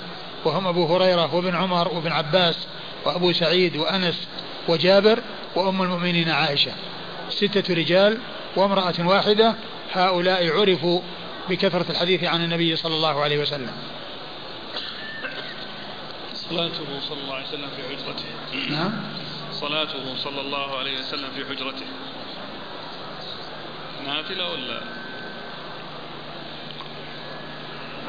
وهم 0.47 0.67
أبو 0.67 0.95
هريرة 0.95 1.35
وابن 1.35 1.55
عمر 1.55 1.87
وابن 1.87 2.11
عباس 2.11 2.67
وأبو 3.05 3.33
سعيد 3.33 3.77
وأنس 3.77 4.27
وجابر 4.67 5.19
وأم 5.55 5.81
المؤمنين 5.81 6.29
عائشة. 6.29 6.71
ستة 7.29 7.73
رجال 7.73 8.17
وامرأة 8.55 8.93
واحدة 8.99 9.55
هؤلاء 9.93 10.59
عرفوا 10.59 11.01
بكثرة 11.49 11.91
الحديث 11.91 12.23
عن 12.23 12.43
النبي 12.43 12.75
صلى 12.75 12.95
الله 12.95 13.21
عليه 13.21 13.37
وسلم. 13.37 13.71
صلاته 16.33 16.99
صلى 17.09 17.21
الله 17.23 17.35
عليه 17.35 17.47
وسلم 17.47 17.69
في 17.75 17.83
حجرته. 17.83 18.25
نعم. 18.71 18.91
صلاته 19.51 20.15
صلى 20.15 20.41
الله 20.41 20.77
عليه 20.77 20.99
وسلم 20.99 21.29
في 21.35 21.45
حجرته. 21.45 21.85
نافلة 24.05 24.51
ولا؟ 24.51 24.81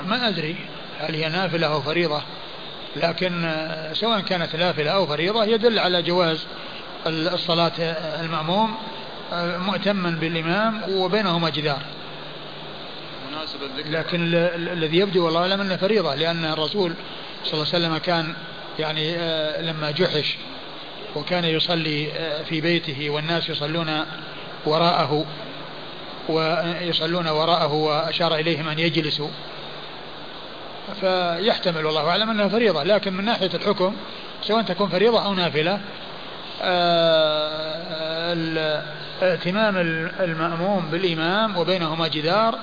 ما 0.07 0.29
أدري. 0.29 0.57
هل 0.99 1.15
هي 1.15 1.29
نافلة 1.29 1.67
أو 1.67 1.83
فريضة؟ 1.83 2.23
لكن 2.97 3.55
سواء 3.93 4.21
كانت 4.21 4.57
نافلة 4.57 4.91
أو 4.91 5.07
فريضة 5.07 5.45
يدل 5.45 5.79
على 5.79 6.03
جواز 6.03 6.47
الصلاة 7.07 7.73
المأموم 8.21 8.75
مؤتما 9.33 10.11
بالإمام 10.11 10.83
وبينهما 10.91 11.51
جدار. 11.51 11.83
لكن 13.87 14.35
الذي 14.55 14.97
يبدو 14.97 15.25
والله 15.25 15.41
أعلم 15.41 15.61
أنه 15.61 15.77
فريضة 15.77 16.15
لأن 16.15 16.45
الرسول 16.45 16.95
صلى 17.45 17.53
الله 17.53 17.75
عليه 17.75 17.87
وسلم 17.87 17.99
كان 17.99 18.35
يعني 18.79 19.17
آه، 19.17 19.63
لما 19.63 19.91
جحش 19.91 20.37
وكان 21.17 21.45
يصلي 21.45 22.13
آه، 22.13 22.43
في 22.43 22.61
بيته 22.61 23.11
والناس 23.11 23.49
يصلون 23.49 24.05
وراءه 24.67 25.27
ويصلون 26.29 27.29
وراءه 27.29 27.73
وأشار 27.73 28.35
إليهم 28.35 28.69
أن 28.69 28.79
يجلسوا. 28.79 29.29
فيحتمل 31.01 31.87
والله 31.87 32.09
أعلم 32.09 32.31
أنها 32.31 32.49
فريضة 32.49 32.83
لكن 32.83 33.13
من 33.13 33.25
ناحية 33.25 33.51
الحكم 33.55 33.97
سواء 34.43 34.63
تكون 34.63 34.89
فريضة 34.89 35.25
أو 35.25 35.35
نافلة 35.35 35.81
آه، 36.63 38.35
ائتمام 39.23 39.77
المأموم 40.21 40.89
بالإمام 40.91 41.57
وبينهما 41.57 42.09
جدار 42.09 42.59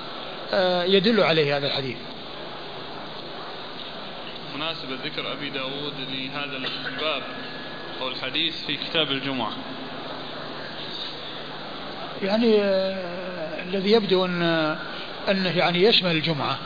آه، 0.53 0.83
يدل 0.83 1.23
عليه 1.23 1.57
هذا 1.57 1.67
الحديث. 1.67 1.97
مناسبة 4.55 4.95
ذكر 5.05 5.33
أبي 5.33 5.49
داود 5.49 5.93
لهذا 6.09 6.57
الباب 6.87 7.23
أو 8.01 8.07
الحديث 8.07 8.65
في 8.67 8.77
كتاب 8.77 9.11
الجمعة. 9.11 9.51
يعني 12.23 12.61
آه، 12.61 13.63
الذي 13.63 13.91
يبدو 13.91 14.25
أن 14.25 14.41
أنه 15.29 15.57
يعني 15.57 15.83
يشمل 15.83 16.11
الجمعة. 16.11 16.57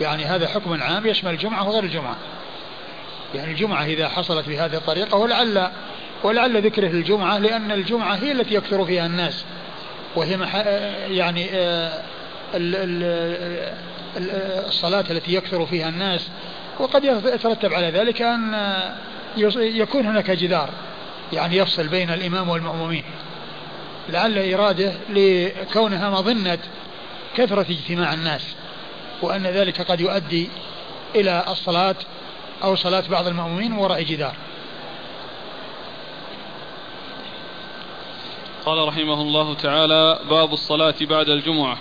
يعني 0.00 0.24
هذا 0.24 0.48
حكم 0.48 0.82
عام 0.82 1.06
يشمل 1.06 1.30
الجمعة 1.30 1.68
وغير 1.68 1.84
الجمعة. 1.84 2.16
يعني 3.34 3.52
الجمعة 3.52 3.84
إذا 3.84 4.08
حصلت 4.08 4.48
بهذه 4.48 4.74
الطريقة 4.74 5.16
ولعل 5.16 5.70
ولعل 6.22 6.62
ذكره 6.62 6.86
الجمعة 6.86 7.38
لأن 7.38 7.72
الجمعة 7.72 8.14
هي 8.14 8.32
التي 8.32 8.54
يكثر 8.54 8.84
فيها 8.84 9.06
الناس. 9.06 9.44
وهي. 10.16 10.38
يعني 11.16 11.48
آه، 11.52 12.02
الصلاة 14.66 15.04
التي 15.10 15.34
يكثر 15.34 15.66
فيها 15.66 15.88
الناس. 15.88 16.28
وقد 16.78 17.04
يترتب 17.04 17.74
على 17.74 17.90
ذلك 17.90 18.22
أن 18.22 18.54
يكون 19.56 20.06
هناك 20.06 20.30
جدار 20.30 20.70
يعني 21.32 21.56
يفصل 21.56 21.88
بين 21.88 22.10
الإمام 22.10 22.48
والمأمومين. 22.48 23.04
لعل 24.08 24.52
إراده 24.52 24.92
لكونها 25.10 26.10
مظنة 26.10 26.58
كثرة 27.36 27.66
اجتماع 27.70 28.14
الناس. 28.14 28.54
وأن 29.22 29.46
ذلك 29.46 29.90
قد 29.90 30.00
يؤدي 30.00 30.48
إلى 31.14 31.44
الصلاة 31.48 31.96
أو 32.62 32.76
صلاة 32.76 33.04
بعض 33.10 33.26
المأمومين 33.26 33.72
وراء 33.72 34.02
جدار. 34.02 34.36
قال 38.66 38.88
رحمه 38.88 39.22
الله 39.22 39.54
تعالى 39.54 40.18
باب 40.30 40.52
الصلاة 40.52 40.94
بعد 41.00 41.28
الجمعة. 41.28 41.78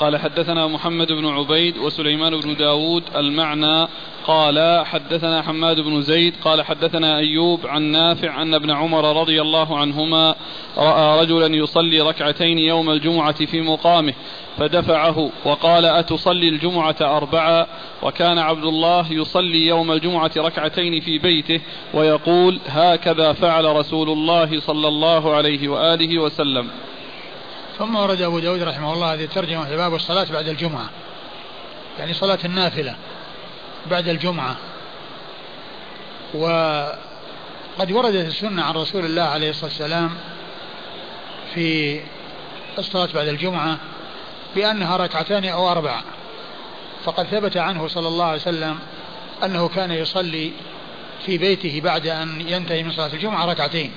قال 0.00 0.16
حدثنا 0.16 0.66
محمد 0.66 1.12
بن 1.12 1.26
عبيد 1.26 1.78
وسليمان 1.78 2.40
بن 2.40 2.56
داود 2.56 3.04
المعنى 3.16 3.88
قال 4.26 4.86
حدثنا 4.86 5.42
حماد 5.42 5.80
بن 5.80 6.02
زيد 6.02 6.34
قال 6.44 6.62
حدثنا 6.62 7.16
أيوب 7.16 7.66
عن 7.66 7.82
نافع 7.82 8.42
أن 8.42 8.54
ابن 8.54 8.70
عمر 8.70 9.20
رضي 9.20 9.42
الله 9.42 9.78
عنهما 9.78 10.34
رأى 10.76 11.20
رجلا 11.20 11.56
يصلي 11.56 12.00
ركعتين 12.00 12.58
يوم 12.58 12.90
الجمعة 12.90 13.46
في 13.46 13.60
مقامه 13.60 14.14
فدفعه 14.58 15.30
وقال 15.44 15.84
أتصلي 15.84 16.48
الجمعة 16.48 16.96
أربعا 17.00 17.66
وكان 18.02 18.38
عبد 18.38 18.64
الله 18.64 19.12
يصلي 19.12 19.66
يوم 19.66 19.92
الجمعة 19.92 20.30
ركعتين 20.36 21.00
في 21.00 21.18
بيته 21.18 21.60
ويقول 21.94 22.58
هكذا 22.66 23.32
فعل 23.32 23.64
رسول 23.64 24.10
الله 24.10 24.60
صلى 24.60 24.88
الله 24.88 25.34
عليه 25.34 25.68
وآله 25.68 26.18
وسلم. 26.18 26.68
ثم 27.78 27.96
ورد 27.96 28.22
أبو 28.22 28.38
داود 28.38 28.62
رحمه 28.62 28.92
الله 28.92 29.14
هذه 29.14 29.24
الترجمة 29.24 29.64
في 29.64 29.76
باب 29.76 29.94
الصلاة 29.94 30.26
بعد 30.32 30.48
الجمعة 30.48 30.90
يعني 31.98 32.12
صلاة 32.12 32.38
النافلة. 32.44 32.94
بعد 33.90 34.08
الجمعة. 34.08 34.56
وقد 36.34 37.92
وردت 37.92 38.26
السنة 38.26 38.62
عن 38.62 38.74
رسول 38.74 39.04
الله 39.04 39.22
عليه 39.22 39.50
الصلاة 39.50 39.70
والسلام 39.70 40.10
في 41.54 42.00
الصلاة 42.78 43.08
بعد 43.14 43.28
الجمعة 43.28 43.78
بأنها 44.54 44.96
ركعتان 44.96 45.44
أو 45.44 45.70
أربع. 45.70 46.00
فقد 47.04 47.26
ثبت 47.26 47.56
عنه 47.56 47.88
صلى 47.88 48.08
الله 48.08 48.24
عليه 48.24 48.40
وسلم 48.40 48.78
أنه 49.44 49.68
كان 49.68 49.90
يصلي 49.90 50.52
في 51.26 51.38
بيته 51.38 51.80
بعد 51.80 52.06
أن 52.06 52.48
ينتهي 52.48 52.82
من 52.82 52.92
صلاة 52.92 53.14
الجمعة 53.14 53.44
ركعتين. 53.44 53.92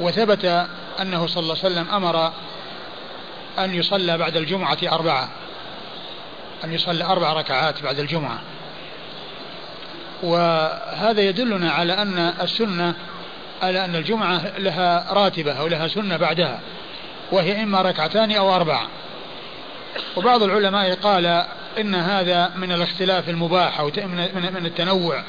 وثبت 0.00 0.66
أنه 1.00 1.26
صلى 1.26 1.42
الله 1.42 1.56
عليه 1.64 1.74
وسلم 1.74 1.88
أمر 1.94 2.32
أن 3.58 3.74
يصلى 3.74 4.18
بعد 4.18 4.36
الجمعة 4.36 4.78
أربعة. 4.84 5.28
أن 6.64 6.72
يصلى 6.72 7.04
أربع 7.04 7.32
ركعات 7.32 7.82
بعد 7.82 7.98
الجمعة. 7.98 8.38
وهذا 10.22 11.20
يدلنا 11.20 11.70
على 11.70 11.92
أن 11.92 12.18
السنة 12.18 12.94
على 13.62 13.84
أن 13.84 13.96
الجمعة 13.96 14.58
لها 14.58 15.12
راتبة 15.12 15.52
أو 15.52 15.66
لها 15.66 15.88
سنة 15.88 16.16
بعدها 16.16 16.60
وهي 17.32 17.62
إما 17.62 17.82
ركعتان 17.82 18.32
أو 18.32 18.56
أربع. 18.56 18.86
وبعض 20.16 20.42
العلماء 20.42 20.94
قال 20.94 21.44
إن 21.78 21.94
هذا 21.94 22.52
من 22.56 22.72
الاختلاف 22.72 23.28
المباح 23.28 23.80
أو 23.80 23.90
من 24.34 24.66
التنوع 24.66 25.22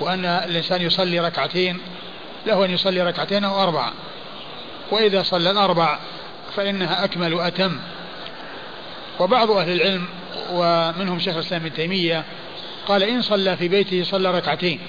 وأن 0.00 0.24
الإنسان 0.24 0.82
يصلي 0.82 1.20
ركعتين 1.20 1.80
له 2.46 2.64
أن 2.64 2.70
يصلي 2.70 3.02
ركعتين 3.02 3.44
أو 3.44 3.62
أربع. 3.62 3.90
وإذا 4.90 5.22
صلى 5.22 5.50
الأربع 5.50 5.98
فإنها 6.56 7.04
أكمل 7.04 7.34
وأتم. 7.34 7.78
وبعض 9.20 9.50
أهل 9.50 9.70
العلم 9.70 10.08
ومنهم 10.52 11.18
شيخ 11.18 11.34
الإسلام 11.34 11.60
ابن 11.60 11.74
تيمية 11.74 12.24
قال 12.88 13.02
إن 13.02 13.22
صلى 13.22 13.56
في 13.56 13.68
بيته 13.68 14.04
صلى 14.04 14.30
ركعتين 14.30 14.80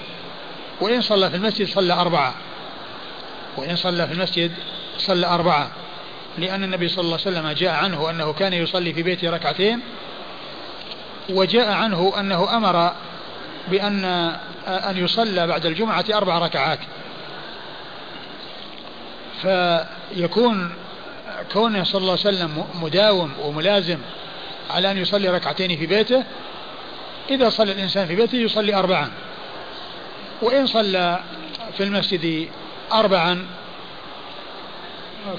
وإن 0.80 1.00
صلى 1.00 1.30
في 1.30 1.36
المسجد 1.36 1.68
صلى 1.68 1.92
أربعة 1.92 2.34
وإن 3.56 3.76
صلى 3.76 4.06
في 4.06 4.12
المسجد 4.12 4.52
صلى 4.98 5.26
أربعة 5.26 5.70
لأن 6.38 6.64
النبي 6.64 6.88
صلى 6.88 7.04
الله 7.04 7.18
عليه 7.26 7.38
وسلم 7.38 7.50
جاء 7.50 7.74
عنه 7.74 8.10
أنه 8.10 8.32
كان 8.32 8.52
يصلي 8.52 8.92
في 8.92 9.02
بيته 9.02 9.30
ركعتين 9.30 9.80
وجاء 11.30 11.72
عنه 11.72 12.12
أنه 12.20 12.56
أمر 12.56 12.92
بأن 13.68 14.04
أن 14.66 14.96
يصلى 14.96 15.46
بعد 15.46 15.66
الجمعة 15.66 16.04
أربع 16.14 16.38
ركعات. 16.38 16.78
فيكون 19.42 20.72
كونه 21.52 21.84
صلى 21.84 22.00
الله 22.00 22.10
عليه 22.10 22.20
وسلم 22.20 22.64
مداوم 22.74 23.32
وملازم 23.42 23.98
على 24.70 24.90
أن 24.90 24.98
يصلي 24.98 25.28
ركعتين 25.28 25.76
في 25.76 25.86
بيته. 25.86 26.24
إذا 27.30 27.48
صلى 27.48 27.72
الإنسان 27.72 28.06
في 28.06 28.16
بيته 28.16 28.36
يصلي 28.36 28.74
أربعا. 28.74 29.10
وإن 30.42 30.66
صلى 30.66 31.20
في 31.76 31.82
المسجد 31.82 32.48
أربعا 32.92 33.46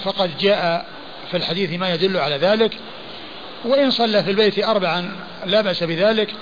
فقد 0.04 0.38
جاء 0.38 0.86
في 1.32 1.38
الحديث 1.38 1.80
ما 1.80 1.94
يدل 1.94 2.18
على 2.18 2.38
ذلك. 2.38 2.78
وإن 3.66 3.92
صلى 3.92 4.24
في 4.24 4.32
البيت 4.32 4.64
أربعا 4.64 5.12
لا 5.46 5.62
بأس 5.62 5.84
بذلك. 5.84 6.34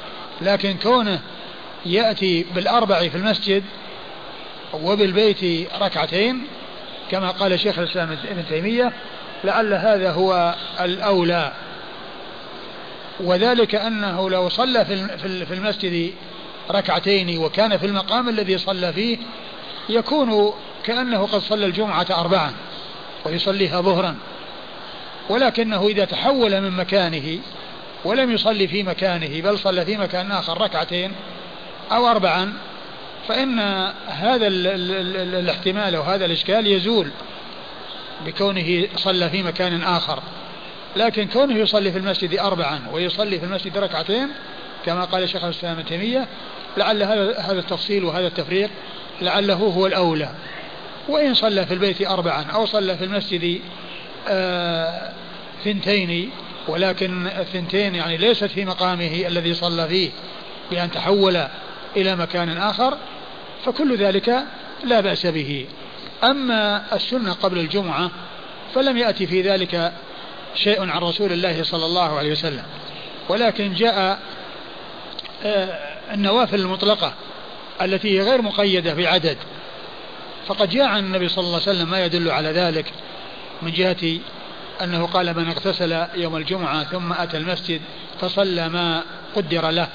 لكن 0.41 0.77
كونه 0.83 1.21
يأتي 1.85 2.45
بالأربع 2.55 2.99
في 2.99 3.17
المسجد 3.17 3.63
وبالبيت 4.73 5.69
ركعتين 5.81 6.47
كما 7.11 7.31
قال 7.31 7.59
شيخ 7.59 7.79
الإسلام 7.79 8.11
ابن 8.11 8.45
تيمية 8.49 8.91
لعل 9.43 9.73
هذا 9.73 10.11
هو 10.11 10.55
الأولى. 10.81 11.53
وذلك 13.19 13.75
أنه 13.75 14.29
لو 14.29 14.49
صلى 14.49 14.85
في 15.45 15.53
المسجد 15.53 16.13
ركعتين 16.71 17.37
وكان 17.37 17.77
في 17.77 17.85
المقام 17.85 18.29
الذي 18.29 18.57
صلى 18.57 18.93
فيه 18.93 19.17
يكون 19.89 20.53
كأنه 20.83 21.25
قد 21.25 21.39
صلى 21.39 21.65
الجمعة 21.65 22.07
أربعا 22.11 22.53
ويصليها 23.25 23.81
ظهرا. 23.81 24.15
ولكنه 25.29 25.87
إذا 25.87 26.05
تحول 26.05 26.61
من 26.61 26.71
مكانه 26.71 27.39
ولم 28.05 28.31
يصلي 28.31 28.67
في 28.67 28.83
مكانه 28.83 29.41
بل 29.41 29.59
صلى 29.59 29.85
في 29.85 29.97
مكان 29.97 30.31
آخر 30.31 30.61
ركعتين 30.61 31.11
أو 31.91 32.07
أربعا 32.07 32.53
فإن 33.27 33.59
هذا 34.07 34.47
ال 34.47 34.67
ال 34.67 34.91
ال 34.91 35.35
الاحتمال 35.35 35.95
أو 35.95 36.01
هذا 36.01 36.25
الإشكال 36.25 36.67
يزول 36.67 37.11
بكونه 38.25 38.87
صلى 38.95 39.29
في 39.29 39.43
مكان 39.43 39.83
آخر. 39.83 40.19
لكن 40.95 41.27
كونه 41.27 41.55
يصلي 41.55 41.91
في 41.91 41.97
المسجد 41.97 42.39
أربعا 42.39 42.81
ويصلي 42.93 43.39
في 43.39 43.45
المسجد 43.45 43.77
ركعتين 43.77 44.29
كما 44.85 45.05
قال 45.05 45.29
شيخ 45.29 45.43
الإسلام 45.43 45.81
تيمية 45.81 46.27
لعل 46.77 47.03
هذا 47.03 47.39
هذا 47.39 47.59
التفصيل 47.59 48.03
وهذا 48.03 48.27
التفريق 48.27 48.69
لعله 49.21 49.55
هو 49.55 49.87
الأولى. 49.87 50.29
وإن 51.09 51.33
صلى 51.33 51.65
في 51.65 51.73
البيت 51.73 52.07
أربعا 52.07 52.43
أو 52.43 52.65
صلى 52.65 52.97
في 52.97 53.03
المسجد 53.03 53.61
آه 54.27 55.11
ثنتين 55.63 56.31
ولكن 56.67 57.27
الثنتين 57.27 57.95
يعني 57.95 58.17
ليست 58.17 58.45
في 58.45 58.65
مقامه 58.65 59.23
الذي 59.27 59.53
صلى 59.53 59.87
فيه 59.87 60.09
بأن 60.71 60.91
تحول 60.91 61.47
إلى 61.97 62.15
مكان 62.15 62.57
آخر 62.57 62.97
فكل 63.65 63.97
ذلك 63.97 64.43
لا 64.83 64.99
بأس 64.99 65.25
به. 65.25 65.65
أما 66.23 66.83
السنة 66.95 67.33
قبل 67.33 67.59
الجمعة 67.59 68.11
فلم 68.73 68.97
يأتي 68.97 69.27
في 69.27 69.41
ذلك 69.41 69.93
شيء 70.55 70.89
عن 70.89 71.01
رسول 71.01 71.31
الله 71.31 71.63
صلى 71.63 71.85
الله 71.85 72.17
عليه 72.17 72.31
وسلم. 72.31 72.63
ولكن 73.29 73.73
جاء 73.73 74.19
آه، 75.43 75.79
النوافل 76.13 76.59
المطلقة 76.59 77.13
التي 77.81 78.19
هي 78.19 78.23
غير 78.23 78.41
مقيدة 78.41 78.93
بعدد 78.93 79.37
فقد 80.47 80.69
جاء 80.69 80.85
عن 80.85 80.99
النبي 80.99 81.29
صلى 81.29 81.43
الله 81.43 81.61
عليه 81.61 81.71
وسلم 81.71 81.89
ما 81.89 82.05
يدل 82.05 82.31
على 82.31 82.51
ذلك 82.51 82.93
من 83.61 83.71
جهة 83.71 84.19
أنه 84.81 85.05
قال 85.05 85.37
من 85.37 85.47
اغتسل 85.47 86.05
يوم 86.15 86.37
الجمعة 86.37 86.83
ثم 86.83 87.13
أتى 87.13 87.37
المسجد 87.37 87.81
فصلى 88.21 88.69
ما 88.69 89.03
قدر 89.35 89.69
له 89.69 89.87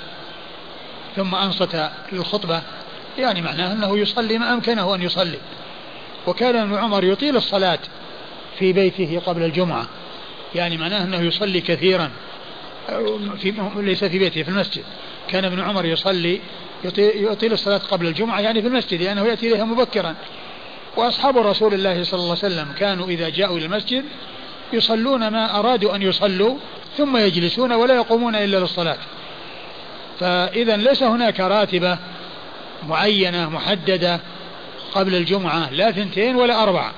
ثم 1.16 1.34
أنصت 1.34 1.90
للخطبة. 2.12 2.62
يعني 3.18 3.42
معناه 3.42 3.72
أنه 3.72 3.98
يصلي 3.98 4.38
ما 4.38 4.54
أمكنه 4.54 4.94
أن 4.94 5.02
يصلي. 5.02 5.38
وكان 6.26 6.56
ابن 6.56 6.74
عمر 6.74 7.04
يطيل 7.04 7.36
الصلاة 7.36 7.78
في 8.58 8.72
بيته 8.72 9.22
قبل 9.26 9.42
الجمعة. 9.42 9.86
يعني 10.54 10.76
معناه 10.76 11.04
أنه 11.04 11.20
يصلي 11.20 11.60
كثيرا. 11.60 12.10
في 13.38 13.54
ليس 13.76 14.04
في 14.04 14.18
بيته 14.18 14.42
في 14.42 14.48
المسجد. 14.48 14.84
كان 15.28 15.44
ابن 15.44 15.60
عمر 15.60 15.84
يصلي 15.84 16.40
يطيل 17.14 17.52
الصلاة 17.52 17.78
قبل 17.78 18.06
الجمعة 18.06 18.40
يعني 18.40 18.62
في 18.62 18.68
المسجد 18.68 19.02
لأنه 19.02 19.20
يعني 19.20 19.28
يأتي 19.28 19.52
إليها 19.52 19.64
مبكرا. 19.64 20.14
وأصحاب 20.96 21.38
رسول 21.38 21.74
الله 21.74 22.04
صلى 22.04 22.20
الله 22.20 22.36
عليه 22.42 22.54
وسلم 22.54 22.72
كانوا 22.78 23.06
إذا 23.06 23.28
جاءوا 23.28 23.58
إلى 23.58 23.66
المسجد 23.66 24.04
يصلون 24.72 25.28
ما 25.28 25.58
أرادوا 25.58 25.96
أن 25.96 26.02
يصلوا 26.02 26.56
ثم 26.96 27.16
يجلسون 27.16 27.72
ولا 27.72 27.94
يقومون 27.94 28.34
إلا 28.34 28.56
للصلاة. 28.56 28.98
فإذا 30.20 30.76
ليس 30.76 31.02
هناك 31.02 31.40
راتبة 31.40 31.98
معينة 32.88 33.50
محددة 33.50 34.20
قبل 34.94 35.14
الجمعة 35.14 35.70
لا 35.70 35.92
ثنتين 35.92 36.36
ولا 36.36 36.62
أربعة. 36.62 36.92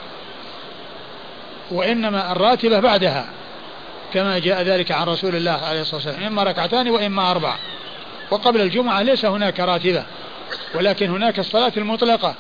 وإنما 1.71 2.33
الراتبة 2.33 2.81
بعدها. 2.81 3.29
كما 4.15 4.39
جاء 4.39 4.63
ذلك 4.63 4.93
عن 4.93 5.07
رسول 5.07 5.37
الله 5.37 5.51
عليه 5.51 5.81
الصلاة 5.81 5.97
والسلام. 5.97 6.25
إما 6.25 6.43
ركعتان 6.43 6.89
وإما 6.89 7.31
أربع. 7.31 7.57
وقبل 8.31 8.61
الجمعة 8.61 9.03
ليس 9.03 9.25
هناك 9.25 9.61
راتبة. 9.61 10.05
ولكن 10.75 11.11
هناك 11.11 11.39
الصلاة 11.39 11.73
المطلقة 11.77 12.35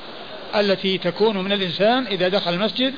التي 0.56 0.98
تكون 0.98 1.38
من 1.38 1.52
الإنسان 1.52 2.06
إذا 2.06 2.28
دخل 2.28 2.54
المسجد 2.54 2.94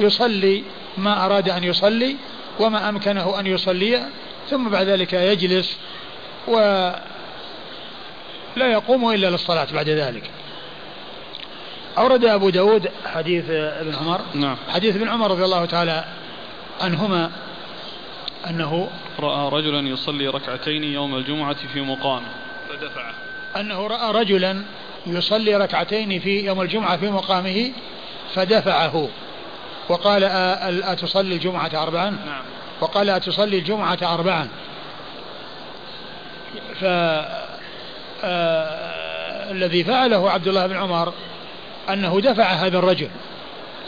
يصلي 0.00 0.64
ما 0.98 1.26
أراد 1.26 1.48
أن 1.48 1.64
يصلي 1.64 2.16
وما 2.60 2.88
أمكنه 2.88 3.40
أن 3.40 3.46
يصلي. 3.46 4.08
ثم 4.50 4.68
بعد 4.68 4.86
ذلك 4.86 5.12
يجلس 5.12 5.76
ولا 6.48 7.00
يقوم 8.56 9.12
إلا 9.14 9.30
للصلاة 9.30 9.66
بعد 9.72 9.88
ذلك. 9.88 10.30
أورد 11.98 12.24
أبو 12.24 12.50
داود 12.50 12.88
حديث 13.06 13.44
ابن 13.50 13.94
عمر. 13.94 14.20
نعم. 14.34 14.56
حديث 14.68 14.96
ابن 14.96 15.08
عمر 15.08 15.30
رضي 15.30 15.44
الله 15.44 15.64
تعالى 15.64 16.04
عنهما 16.80 17.30
أنه 18.48 18.90
رأى 19.20 19.48
رجلا 19.48 19.88
يصلي 19.88 20.28
ركعتين 20.28 20.84
يوم 20.84 21.14
الجمعة 21.16 21.56
في 21.72 21.80
مقامه 21.80 22.28
فدفعه. 22.68 23.14
أنه 23.56 23.86
رأى 23.86 24.12
رجلا 24.12 24.62
يصلي 25.06 25.56
ركعتين 25.56 26.20
في 26.20 26.44
يوم 26.44 26.60
الجمعة 26.60 26.96
في 26.96 27.10
مقامه 27.10 27.72
فدفعه. 28.34 29.08
وقال 29.88 30.24
أتصلي 30.84 31.34
الجمعة 31.34 31.70
أربعا؟ 31.74 32.10
نعم. 32.10 32.42
وقال 32.80 33.10
أتصلي 33.10 33.58
الجمعة 33.58 33.98
أربعا. 34.02 34.48
ف 36.80 36.84
الذي 39.50 39.84
فعله 39.84 40.30
عبد 40.30 40.48
الله 40.48 40.66
بن 40.66 40.76
عمر 40.76 41.12
أنه 41.90 42.20
دفع 42.20 42.44
هذا 42.44 42.78
الرجل 42.78 43.08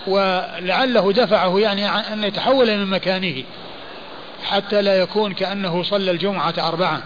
ولعله 0.07 1.12
دفعه 1.12 1.59
يعني 1.59 1.89
أن 1.89 2.24
يتحول 2.24 2.77
من 2.77 2.87
مكانه. 2.87 3.45
حتى 4.44 4.82
لا 4.82 5.00
يكون 5.00 5.34
كأنه 5.34 5.82
صلى 5.82 6.10
الجمعة 6.10 6.54
أربعا 6.58 7.02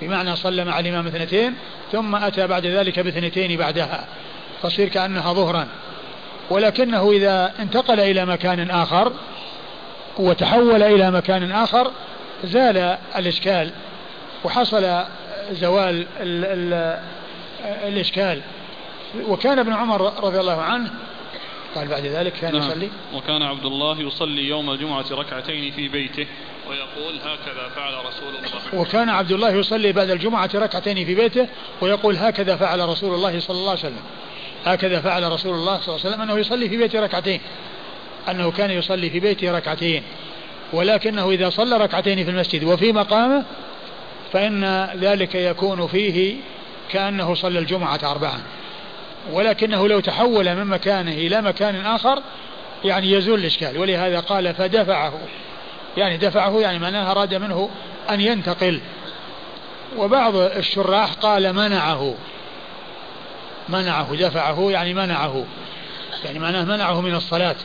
بمعنى 0.00 0.36
صلى 0.36 0.64
مع 0.64 0.80
الإمام 0.80 1.06
اثنتين 1.06 1.54
ثم 1.92 2.14
أتى 2.14 2.46
بعد 2.46 2.66
ذلك 2.66 3.00
باثنتين 3.00 3.58
بعدها. 3.58 4.04
تصير 4.62 4.88
كأنها 4.88 5.32
ظهرا. 5.32 5.68
ولكنه 6.50 7.10
إذا 7.10 7.52
انتقل 7.58 8.00
إلى 8.00 8.26
مكان 8.26 8.70
آخر 8.70 9.12
وتحول 10.18 10.82
إلى 10.82 11.10
مكان 11.10 11.52
آخر 11.52 11.90
زال 12.44 12.96
الإشكال. 13.16 13.70
وحصل 14.44 15.04
زوال 15.52 16.06
ال 16.20 16.44
ال 16.44 16.98
الإشكال. 17.64 18.40
وكان 19.28 19.58
ابن 19.58 19.72
عمر 19.72 20.24
رضي 20.24 20.40
الله 20.40 20.62
عنه 20.62 20.90
قال 21.74 21.88
بعد 21.88 22.06
ذلك 22.06 22.32
كان 22.32 22.52
نعم. 22.52 22.70
يصلي. 22.70 22.88
وكان 23.14 23.42
عبد 23.42 23.64
الله 23.64 24.00
يصلي 24.00 24.48
يوم 24.48 24.70
الجمعة 24.70 25.04
ركعتين 25.10 25.72
في 25.72 25.88
بيته 25.88 26.26
ويقول 26.68 27.18
هكذا 27.18 27.68
فعل 27.76 28.06
رسول 28.06 28.28
الله. 28.28 28.80
وكان 28.80 29.08
عبد 29.08 29.32
الله 29.32 29.50
يصلي 29.50 29.92
بعد 29.92 30.10
الجمعة 30.10 30.50
ركعتين 30.54 31.06
في 31.06 31.14
بيته 31.14 31.48
ويقول 31.80 32.16
هكذا 32.16 32.56
فعل 32.56 32.88
رسول 32.88 33.14
الله 33.14 33.40
صلى 33.40 33.56
الله 33.56 33.70
عليه 33.70 33.80
وسلم. 33.80 34.02
هكذا 34.64 35.00
فعل 35.00 35.32
رسول 35.32 35.54
الله 35.54 35.80
صلى 35.80 35.94
الله 35.94 36.06
عليه 36.06 36.14
وسلم 36.14 36.22
أنه 36.22 36.38
يصلي 36.38 36.68
في 36.68 36.76
بيته 36.76 37.00
ركعتين. 37.00 37.40
أنه 38.28 38.50
كان 38.50 38.70
يصلي 38.70 39.10
في 39.10 39.20
بيته 39.20 39.56
ركعتين. 39.56 40.02
ولكنه 40.72 41.30
إذا 41.30 41.50
صلى 41.50 41.76
ركعتين 41.76 42.24
في 42.24 42.30
المسجد 42.30 42.64
وفي 42.64 42.92
مقامه 42.92 43.44
فإن 44.32 44.88
ذلك 44.96 45.34
يكون 45.34 45.86
فيه 45.86 46.36
كأنه 46.90 47.34
صلى 47.34 47.58
الجمعة 47.58 48.00
أربعا. 48.02 48.42
ولكنه 49.32 49.88
لو 49.88 50.00
تحول 50.00 50.54
من 50.54 50.64
مكانه 50.64 51.12
إلى 51.12 51.42
مكان 51.42 51.86
آخر 51.86 52.22
يعني 52.84 53.12
يزول 53.12 53.38
الإشكال. 53.38 53.78
ولهذا 53.78 54.20
قال 54.20 54.54
فدفعه. 54.54 55.12
يعني 55.96 56.16
دفعه 56.16 56.60
يعني 56.60 56.78
معناه 56.78 57.10
أراد 57.10 57.34
منه 57.34 57.70
أن 58.10 58.20
ينتقل. 58.20 58.80
وبعض 59.96 60.36
الشراح 60.36 61.12
قال 61.12 61.52
منعه. 61.52 62.14
منعه 63.68 64.14
دفعه 64.14 64.70
يعني 64.70 64.94
منعه. 64.94 65.44
يعني 66.24 66.38
معناه 66.38 66.64
منعه 66.64 67.00
من 67.00 67.14
الصلاة. 67.14 67.56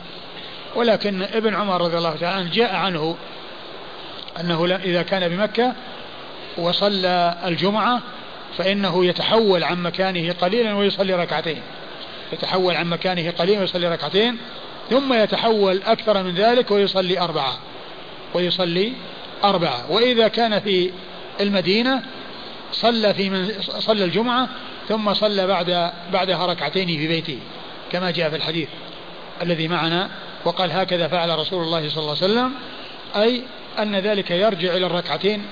ولكن 0.74 1.22
ابن 1.22 1.54
عمر 1.54 1.80
رضي 1.80 1.98
الله 1.98 2.16
تعالى 2.16 2.36
عنه 2.36 2.50
جاء 2.50 2.74
عنه 2.74 3.16
أنه 4.40 4.76
إذا 4.84 5.02
كان 5.02 5.28
بمكة 5.28 5.72
وصلى 6.58 7.36
الجمعة 7.46 8.00
فإنه 8.58 9.04
يتحول 9.04 9.64
عن 9.64 9.82
مكانه 9.82 10.32
قليلا 10.32 10.74
ويصلي 10.74 11.14
ركعتين. 11.14 11.62
يتحول 12.32 12.76
عن 12.76 12.86
مكانه 12.86 13.30
قليلا 13.30 13.60
ويصلي 13.60 13.88
ركعتين 13.88 14.36
ثم 14.90 15.12
يتحول 15.12 15.82
أكثر 15.86 16.22
من 16.22 16.34
ذلك 16.34 16.70
ويصلي 16.70 17.20
أربعة. 17.20 17.58
ويصلي 18.34 18.92
أربعة. 19.44 19.90
وإذا 19.90 20.28
كان 20.28 20.60
في 20.60 20.90
المدينة 21.40 22.02
صلى 22.72 23.14
في 23.14 23.30
من 23.30 23.52
صلى 23.60 24.04
الجمعة 24.04 24.48
ثم 24.88 25.14
صلى 25.14 25.46
بعد 25.46 25.92
بعدها 26.12 26.46
ركعتين 26.46 26.86
في 26.86 27.08
بيته 27.08 27.38
كما 27.92 28.10
جاء 28.10 28.30
في 28.30 28.36
الحديث 28.36 28.68
الذي 29.42 29.68
معنا 29.68 30.10
وقال 30.44 30.72
هكذا 30.72 31.08
فعل 31.08 31.38
رسول 31.38 31.62
الله 31.62 31.88
صلى 31.88 32.02
الله 32.02 32.16
عليه 32.22 32.32
وسلم 32.32 32.52
أي 33.16 33.42
أن 33.78 33.96
ذلك 33.96 34.30
يرجع 34.30 34.76
إلى 34.76 34.86
الركعتين 34.86 35.42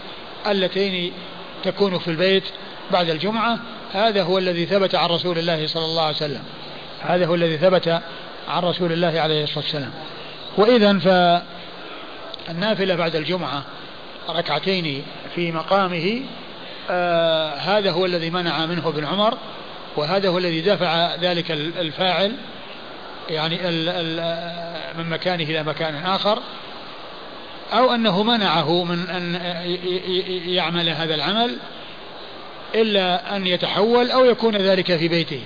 اللتين 0.47 1.13
تكون 1.65 1.99
في 1.99 2.09
البيت 2.09 2.45
بعد 2.93 3.11
الجمعة 3.11 3.59
هذا 3.93 4.23
هو 4.23 4.39
الذي 4.39 4.67
ثبت 4.67 4.95
عن 4.95 5.09
رسول 5.09 5.39
الله 5.39 5.67
صلى 5.67 5.85
الله 5.85 6.03
عليه 6.03 6.17
وسلم. 6.17 6.43
هذا 7.01 7.27
هو 7.27 7.35
الذي 7.35 7.59
ثبت 7.59 7.89
عن 8.49 8.63
رسول 8.63 8.93
الله 8.93 9.21
عليه 9.21 9.45
الصلاة 9.45 9.65
والسلام. 9.65 9.93
وإذا 10.57 10.99
فالنافلة 12.49 12.95
بعد 12.95 13.17
الجمعة 13.17 13.63
ركعتين 14.29 15.05
في 15.35 15.53
مقامه 15.53 16.23
آه 16.91 17.55
هذا 17.55 17.91
هو 17.91 18.07
الذي 18.07 18.31
منع 18.31 18.67
منه 18.67 18.89
ابن 18.89 19.05
عمر 19.05 19.39
وهذا 19.97 20.29
هو 20.29 20.39
الذي 20.39 20.61
دفع 20.61 21.15
ذلك 21.15 21.51
الفاعل 21.51 22.33
يعني 23.31 23.69
ال 23.69 23.89
ال 23.89 24.99
من 24.99 25.11
مكانه 25.11 25.45
إلى 25.45 25.63
مكان 25.63 25.95
آخر. 25.95 26.39
أو 27.73 27.95
أنه 27.95 28.23
منعه 28.23 28.85
من 28.85 29.11
أن 29.11 29.41
يعمل 30.47 30.89
هذا 30.89 31.15
العمل. 31.15 31.57
إلا 32.75 33.37
أن 33.37 33.47
يتحول 33.47 34.11
أو 34.11 34.25
يكون 34.25 34.57
ذلك 34.57 34.97
في 34.97 35.09
بيته. 35.09 35.41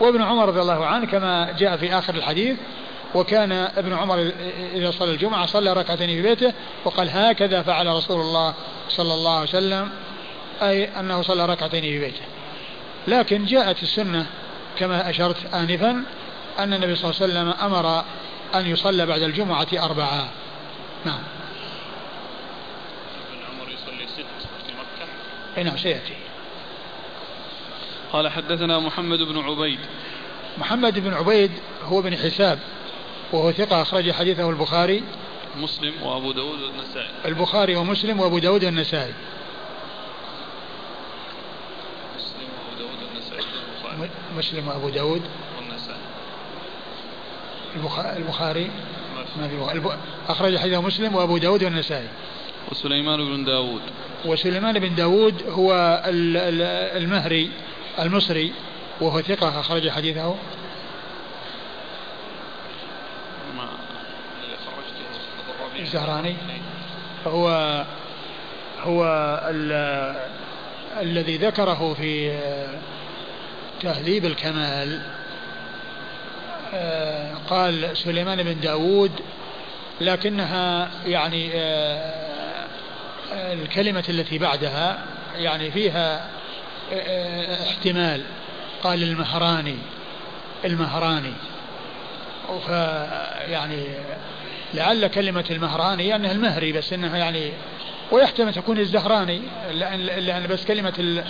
وابن 0.00 0.22
عمر 0.22 0.48
رضي 0.48 0.60
الله 0.60 0.86
عنه 0.86 1.06
كما 1.06 1.54
جاء 1.58 1.76
في 1.76 1.98
آخر 1.98 2.14
الحديث 2.14 2.56
وكان 3.14 3.52
ابن 3.52 3.92
عمر 3.92 4.32
إذا 4.74 4.90
صلى 4.90 5.10
الجمعة 5.10 5.46
صلى 5.46 5.72
ركعتين 5.72 6.08
في 6.08 6.22
بيته 6.22 6.52
وقال 6.84 7.10
هكذا 7.10 7.62
فعل 7.62 7.86
رسول 7.86 8.20
الله 8.20 8.54
صلى 8.88 9.14
الله 9.14 9.34
عليه 9.36 9.48
وسلم 9.48 9.90
أي 10.62 10.84
أنه 11.00 11.22
صلى 11.22 11.46
ركعتين 11.46 11.82
في 11.82 11.98
بيته. 11.98 12.22
لكن 13.08 13.44
جاءت 13.44 13.82
السنة 13.82 14.26
كما 14.78 15.10
أشرت 15.10 15.54
آنفا 15.54 16.02
أن 16.58 16.74
النبي 16.74 16.96
صلى 16.96 17.10
الله 17.10 17.22
عليه 17.22 17.32
وسلم 17.32 17.66
أمر 17.66 18.04
أن 18.54 18.66
يصلى 18.66 19.06
بعد 19.06 19.22
الجمعة 19.22 19.68
أربعة. 19.74 20.28
نعم. 21.04 21.22
ابن 23.30 23.40
عمر 23.50 23.68
يصلي 23.72 24.06
ست 24.06 24.46
في 24.66 24.72
مكة؟ 24.72 25.62
نعم 25.64 25.76
سيأتي. 25.76 26.14
قال 28.12 28.28
حدثنا 28.28 28.78
محمد 28.78 29.18
بن 29.18 29.38
عبيد. 29.38 29.78
محمد 30.58 30.98
بن 30.98 31.14
عبيد 31.14 31.50
هو 31.84 32.02
بن 32.02 32.16
حساب 32.16 32.58
وهو 33.32 33.52
ثقة 33.52 33.82
أخرج 33.82 34.10
حديثه 34.10 34.50
البخاري 34.50 35.02
مسلم 35.56 35.92
وأبو 36.02 36.32
داود 36.32 36.60
والنسائي. 36.60 37.08
البخاري 37.24 37.76
ومسلم 37.76 38.20
وأبو 38.20 38.38
داود 38.38 38.64
والنسائي. 38.64 39.12
مسلم 42.16 42.48
وأبو 42.58 42.78
داود 42.78 42.98
والنسائي. 43.02 44.10
مسلم 44.36 44.68
وأبو 44.68 44.88
داود. 44.88 45.22
والنسائي. 45.58 46.00
البخاري. 48.16 48.70
ما 49.38 49.48
في 49.48 49.96
أخرج 50.28 50.56
حديثه 50.56 50.80
مسلم 50.80 51.14
وأبو 51.14 51.38
داود 51.38 51.64
والنسائي. 51.64 52.08
وسليمان 52.70 53.18
بن 53.18 53.44
داود. 53.44 53.82
وسليمان 54.24 54.78
بن 54.78 54.94
داود 54.94 55.42
هو 55.48 56.02
المهري. 56.96 57.50
المصري 57.98 58.52
وهو 59.00 59.22
ثقة 59.22 59.60
أخرج 59.60 59.90
حديثه. 59.90 60.36
الزهراني. 65.78 66.36
فهو 67.24 67.84
هو 68.80 69.04
الذي 71.00 71.36
ذكره 71.36 71.94
في 71.94 72.38
تهذيب 73.80 74.24
الكمال. 74.24 75.02
آه، 76.74 77.34
قال 77.50 77.96
سليمان 77.96 78.42
بن 78.42 78.60
داود 78.60 79.12
لكنها 80.00 80.90
يعني 81.06 81.50
آه، 81.54 82.28
الكلمة 83.32 84.04
التي 84.08 84.38
بعدها 84.38 84.98
يعني 85.36 85.70
فيها 85.70 86.28
احتمال. 87.62 88.22
قال 88.82 89.02
المهراني 89.02 89.76
المهراني. 90.64 91.32
يعني 93.48 93.84
لعل 94.74 95.06
كلمة 95.06 95.44
المهراني 95.50 96.14
أنها 96.14 96.32
المهري 96.32 96.72
بس 96.72 96.92
أنها 96.92 97.16
يعني 97.16 97.52
ويحتمل 98.10 98.54
تكون 98.54 98.78
الزهراني 98.78 99.42
لأن, 99.72 100.00
لأن 100.00 100.46
بس 100.46 100.64
كلمة 100.64 101.24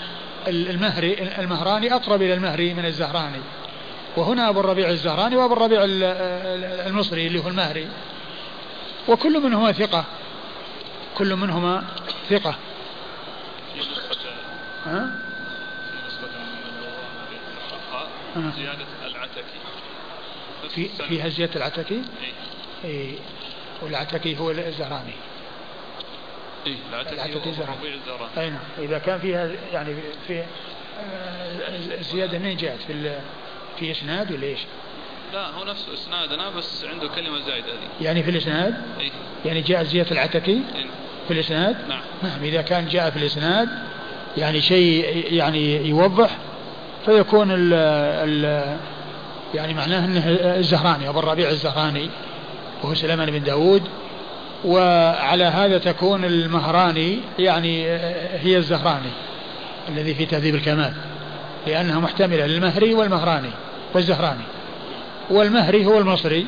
المهري 0.48 1.22
المهراني 1.38 1.94
أقرب 1.94 2.22
إلى 2.22 2.34
المهري 2.34 2.74
من 2.74 2.84
الزهراني. 2.84 3.40
وهنا 4.16 4.48
أبو 4.48 4.60
الربيع 4.60 4.90
الزهراني 4.90 5.36
وأبو 5.36 5.52
الربيع 5.52 5.80
المصري 6.86 7.26
اللي 7.26 7.38
هو 7.44 7.48
المهري. 7.48 7.88
وكل 9.08 9.40
منهما 9.40 9.72
ثقة. 9.72 10.04
كل 11.14 11.36
منهما 11.36 11.84
ثقة. 12.30 12.54
ها؟ 14.86 15.27
زيادة 18.56 18.84
العتكي. 19.06 19.58
في 20.68 20.88
فيها 21.08 21.28
زيادة 21.28 21.56
العتكي؟ 21.56 21.94
اي 21.94 22.90
إيه. 22.90 23.14
والعتكي 23.82 24.38
هو 24.38 24.50
الزهراني 24.50 25.12
إيه 26.66 26.76
العتكي 26.92 27.50
الزهراني 27.50 28.00
أي 28.38 28.50
نعم. 28.50 28.60
إذا 28.78 28.98
كان 28.98 29.18
فيها 29.18 29.50
يعني 29.72 29.94
في 30.26 30.44
الزيادة 31.98 32.38
منين 32.38 32.56
جاءت 32.56 32.80
في 32.82 33.20
في 33.78 33.90
إسناد 33.90 34.32
ولا 34.32 34.46
إيش؟ 34.46 34.60
لا 35.32 35.48
هو 35.48 35.64
نفسه 35.64 35.94
إسنادنا 35.94 36.50
بس 36.50 36.84
عنده 36.84 37.08
كلمة 37.08 37.38
زايدة 37.38 37.66
هذه. 37.66 38.04
يعني 38.04 38.22
في 38.22 38.30
الإسناد؟ 38.30 38.74
اي 39.00 39.12
يعني 39.44 39.60
جاء 39.60 39.82
زيادة 39.82 40.10
العتكي؟ 40.10 40.50
إيه؟ 40.52 40.86
في 41.28 41.34
الإسناد؟ 41.34 41.88
نعم. 41.88 42.02
نعم. 42.22 42.44
إذا 42.44 42.62
كان 42.62 42.88
جاء 42.88 43.10
في 43.10 43.16
الإسناد 43.16 43.68
يعني 44.36 44.60
شيء 44.60 45.24
يعني 45.32 45.88
يوضح 45.88 46.38
فيكون 47.08 47.50
ال 47.50 47.72
ال 47.74 48.76
يعني 49.54 49.74
معناه 49.74 50.04
إنه 50.04 50.22
الزهراني 50.56 51.08
أبو 51.08 51.18
الربيع 51.18 51.50
الزهراني 51.50 52.10
وهو 52.82 52.94
سليمان 52.94 53.30
بن 53.30 53.42
داود. 53.42 53.82
وعلى 54.64 55.44
هذا 55.44 55.78
تكون 55.78 56.24
المهراني 56.24 57.18
يعني 57.38 57.86
هي 58.38 58.56
الزهراني 58.56 59.10
الذي 59.88 60.14
في 60.14 60.26
تهذيب 60.26 60.54
الكمال 60.54 60.92
لأنها 61.66 62.00
محتملة 62.00 62.46
للمهري 62.46 62.94
والمهراني 62.94 63.50
والزهراني. 63.94 64.44
والمهري 65.30 65.86
هو 65.86 65.98
المصري 65.98 66.46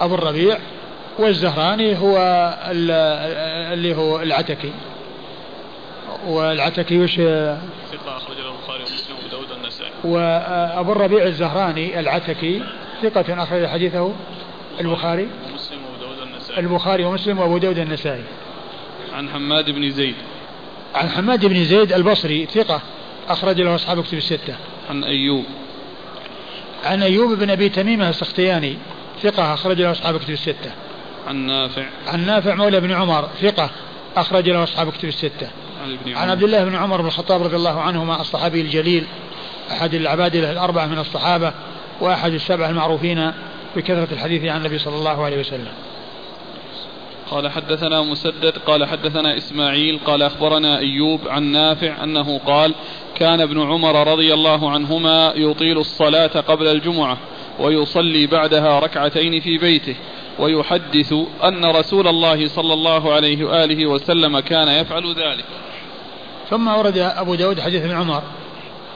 أبو 0.00 0.14
الربيع 0.14 0.58
والزهراني 1.18 1.98
هو 1.98 2.16
اللي 3.72 3.96
هو 3.96 4.22
العتكي. 4.22 4.72
والعتكي 6.26 6.98
وش؟ 6.98 7.14
ثقة 7.14 8.16
أخرج 8.16 8.36
له 8.36 8.52
البخاري 8.52 8.82
ومسلم 8.82 9.16
وأبو 9.16 9.28
داود 9.30 9.58
النسائي 9.58 9.90
وأبو 10.04 10.92
الربيع 10.92 11.26
الزهراني 11.26 12.00
العتكي 12.00 12.62
ثقة 13.02 13.42
أخرج 13.42 13.66
حديثه 13.66 14.12
البخاري. 14.80 15.28
ومسلم 15.52 15.78
وأبو 15.84 16.04
داود 16.04 16.28
النسائي 16.28 16.60
البخاري 16.60 17.04
ومسلم 17.04 17.38
وأبو 17.38 17.58
داود 17.58 17.78
النسائي 17.78 18.24
عن 19.12 19.28
حماد 19.28 19.70
بن 19.70 19.90
زيد. 19.90 20.14
عن 20.94 21.08
حماد 21.08 21.46
بن 21.46 21.64
زيد 21.64 21.92
البصري 21.92 22.46
ثقة 22.46 22.80
أخرج 23.28 23.60
له 23.60 23.74
أصحاب 23.74 24.02
كتب 24.02 24.18
الستة. 24.18 24.54
عن 24.90 25.04
أيوب. 25.04 25.44
عن 26.84 27.02
أيوب 27.02 27.38
بن 27.38 27.50
أبي 27.50 27.68
تميمة 27.68 28.08
السختياني 28.08 28.76
ثقة 29.22 29.54
أخرج 29.54 29.80
له 29.80 29.90
أصحاب 29.90 30.20
كتب 30.20 30.30
الستة. 30.30 30.72
عن 31.28 31.36
نافع. 31.36 31.84
عن 32.06 32.26
نافع 32.26 32.54
مولى 32.54 32.80
بن 32.80 32.92
عمر 32.92 33.28
ثقة 33.42 33.70
أخرج 34.16 34.50
له 34.50 34.62
أصحاب 34.62 34.92
كتب 34.92 35.08
الستة. 35.08 35.50
عن, 35.84 36.14
عن 36.14 36.30
عبد 36.30 36.42
الله 36.42 36.64
بن 36.64 36.74
عمر 36.74 37.00
بن 37.00 37.06
الخطاب 37.06 37.42
رضي 37.42 37.56
الله 37.56 37.80
عنهما 37.80 38.20
الصحابي 38.20 38.60
الجليل 38.60 39.06
أحد 39.70 39.94
العبادلة 39.94 40.52
الأربعة 40.52 40.86
من 40.86 40.98
الصحابة 40.98 41.52
وأحد 42.00 42.32
السبعة 42.32 42.70
المعروفين 42.70 43.32
بكثرة 43.76 44.08
الحديث 44.12 44.44
عن 44.44 44.60
النبي 44.60 44.78
صلى 44.78 44.96
الله 44.96 45.24
عليه 45.24 45.40
وسلم. 45.40 45.72
قال 47.30 47.50
حدثنا 47.50 48.02
مسدد 48.02 48.58
قال 48.66 48.84
حدثنا 48.84 49.36
إسماعيل 49.36 50.00
قال 50.06 50.22
أخبرنا 50.22 50.78
أيوب 50.78 51.20
عن 51.28 51.42
نافع 51.42 52.04
أنه 52.04 52.38
قال 52.38 52.74
كان 53.14 53.40
ابن 53.40 53.60
عمر 53.62 54.12
رضي 54.12 54.34
الله 54.34 54.70
عنهما 54.70 55.32
يطيل 55.36 55.78
الصلاة 55.78 56.40
قبل 56.40 56.66
الجمعة 56.66 57.18
ويصلي 57.60 58.26
بعدها 58.26 58.80
ركعتين 58.80 59.40
في 59.40 59.58
بيته 59.58 59.96
ويحدث 60.38 61.14
أن 61.44 61.64
رسول 61.64 62.08
الله 62.08 62.48
صلى 62.48 62.72
الله 62.72 63.12
عليه 63.12 63.44
وآله 63.44 63.86
وسلم 63.86 64.38
كان 64.38 64.68
يفعل 64.68 65.14
ذلك. 65.14 65.44
ثم 66.50 66.68
ورد 66.68 66.98
أبو 66.98 67.34
داود 67.34 67.60
حديث 67.60 67.82
ابن 67.82 67.96
عمر. 67.96 68.22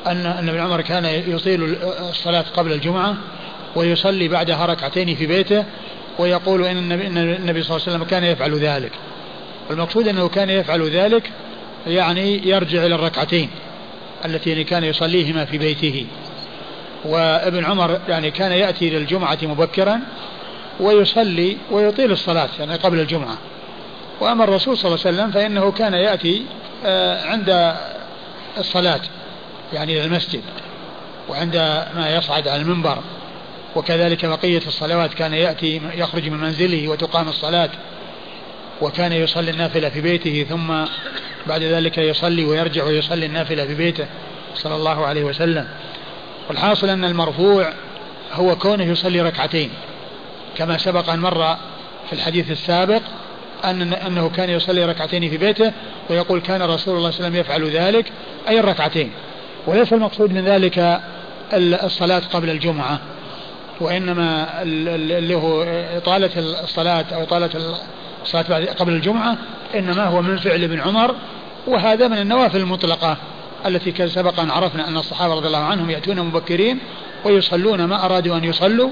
أن 0.07 0.27
أن 0.27 0.49
ابن 0.49 0.61
عمر 0.61 0.81
كان 0.81 1.05
يطيل 1.05 1.77
الصلاة 2.11 2.45
قبل 2.57 2.73
الجمعة 2.73 3.17
ويصلي 3.77 4.29
بعدها 4.29 4.67
ركعتين 4.67 5.15
في 5.15 5.27
بيته 5.27 5.65
ويقول 6.19 6.65
إن 6.65 6.77
النبي, 6.77 7.07
إن 7.07 7.17
النبي 7.17 7.63
صلى 7.63 7.77
الله 7.77 7.87
عليه 7.87 7.97
وسلم 7.97 8.05
كان 8.05 8.25
يفعل 8.25 8.55
ذلك. 8.55 8.93
المقصود 9.71 10.09
أنه 10.09 10.29
كان 10.29 10.51
يفعل 10.51 10.91
ذلك 10.91 11.31
يعني 11.87 12.49
يرجع 12.49 12.87
إلى 12.87 12.95
الركعتين 12.95 13.51
التي 14.25 14.65
كان 14.65 14.85
يصليهما 14.85 15.45
في 15.45 15.59
بيته. 15.59 16.07
وابن 17.05 17.65
عمر 17.65 18.01
يعني 18.09 18.31
كان 18.31 18.53
يأتي 18.53 18.91
للجمعة 18.91 19.39
مبكرا 19.43 20.01
ويصلي 20.81 21.57
ويطيل 21.71 22.13
الصلاة 22.13 22.49
يعني 22.59 22.75
قبل 22.75 23.01
الجمعة. 23.01 23.39
وأما 24.21 24.45
الرسول 24.45 24.79
صلى 24.79 24.95
الله 24.95 25.07
عليه 25.07 25.17
وسلم 25.17 25.31
فإنه 25.31 25.73
كان 25.73 25.95
يأتي 25.95 26.43
آه، 26.87 27.27
عند 27.27 27.75
الصلاة. 28.59 29.01
يعني 29.73 29.93
إلى 29.93 30.05
المسجد 30.05 30.43
وعندما 31.29 32.17
يصعد 32.17 32.49
على 32.49 32.63
المنبر. 32.63 32.99
وكذلك 33.77 34.27
بقية 34.27 34.63
الصلوات 34.67 35.15
كان 35.15 35.35
يأتي 35.35 35.81
يخرج 35.95 36.29
من 36.29 36.41
منزله 36.41 36.89
وتقام 36.89 37.29
الصلاة 37.29 37.71
وكان 38.81 39.13
يصلي 39.13 39.51
النافلة 39.51 39.89
في 39.89 40.01
بيته 40.01 40.47
ثم 40.49 40.85
بعد 41.47 41.63
ذلك 41.63 41.99
يصلي 41.99 42.45
ويرجع 42.45 42.85
ويصلي 42.85 43.27
النافلة 43.27 43.67
في 43.67 43.75
بيته 43.75 44.07
صلى 44.55 44.77
الله 44.77 45.07
عليه 45.07 45.25
وسلم. 45.25 45.69
والحاصل 46.49 46.89
أن 46.89 47.05
المرفوع 47.05 47.73
هو 48.33 48.57
كونه 48.57 48.85
يصلي 48.85 49.21
ركعتين. 49.21 49.71
كما 50.57 50.79
سبق 50.79 51.11
أن 51.11 51.21
مر 51.21 51.57
في 52.07 52.13
الحديث 52.13 52.51
السابق 52.51 53.03
أن 53.65 53.93
أنه 53.93 54.29
كان 54.29 54.51
يصلي 54.51 54.85
ركعتين 54.85 55.31
في 55.31 55.37
بيته 55.37 55.73
ويقول 56.11 56.41
كان 56.41 56.63
رسول 56.63 56.97
الله 56.97 57.11
صلى 57.11 57.27
الله 57.27 57.39
عليه 57.39 57.49
وسلم 57.49 57.67
يفعل 57.67 57.71
ذلك 57.71 58.13
أي 58.49 58.61
الركعتين 58.61 59.11
وليس 59.69 59.93
المقصود 59.93 60.33
من 60.33 60.45
ذلك 60.45 61.01
الصلاة 61.55 62.23
قبل 62.33 62.51
الجمعة 62.51 62.99
وإنما 63.81 64.63
اللي 64.63 65.35
هو 65.35 65.63
إطالة 65.97 66.31
الصلاة 66.37 67.05
أو 67.15 67.23
إطالة 67.23 67.51
الصلاة 68.23 68.65
قبل 68.65 68.93
الجمعة 68.93 69.37
إنما 69.75 70.05
هو 70.05 70.23
من 70.23 70.37
فعل 70.37 70.65
ابن 70.65 70.81
عمر 70.81 71.15
وهذا 71.67 72.09
من 72.09 72.19
النوافل 72.19 72.61
المطلقة 72.61 73.17
التي 73.67 73.93
كان 73.93 74.09
سبق 74.09 74.41
أن 74.41 74.51
عرفنا 74.51 74.89
أن 74.89 74.97
الصحابة 74.97 75.35
رضي 75.35 75.47
الله 75.47 75.59
عنهم 75.59 75.91
يأتون 75.91 76.21
مبكرين 76.21 76.79
ويصلون 77.25 77.85
ما 77.85 78.05
أرادوا 78.05 78.37
أن 78.37 78.45
يصلوا 78.45 78.91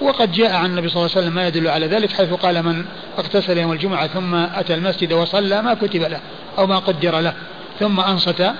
وقد 0.00 0.32
جاء 0.32 0.52
عن 0.52 0.66
النبي 0.66 0.88
صلى 0.88 0.96
الله 0.96 1.10
عليه 1.16 1.26
وسلم 1.26 1.34
ما 1.34 1.48
يدل 1.48 1.68
على 1.68 1.86
ذلك 1.86 2.12
حيث 2.12 2.32
قال 2.32 2.62
من 2.62 2.84
اغتسل 3.18 3.58
يوم 3.58 3.72
الجمعة 3.72 4.06
ثم 4.06 4.34
أتى 4.34 4.74
المسجد 4.74 5.12
وصلى 5.12 5.62
ما 5.62 5.74
كتب 5.74 6.02
له 6.02 6.20
أو 6.58 6.66
ما 6.66 6.78
قدر 6.78 7.20
له 7.20 7.34
ثم 7.80 8.00
أنصت 8.00 8.50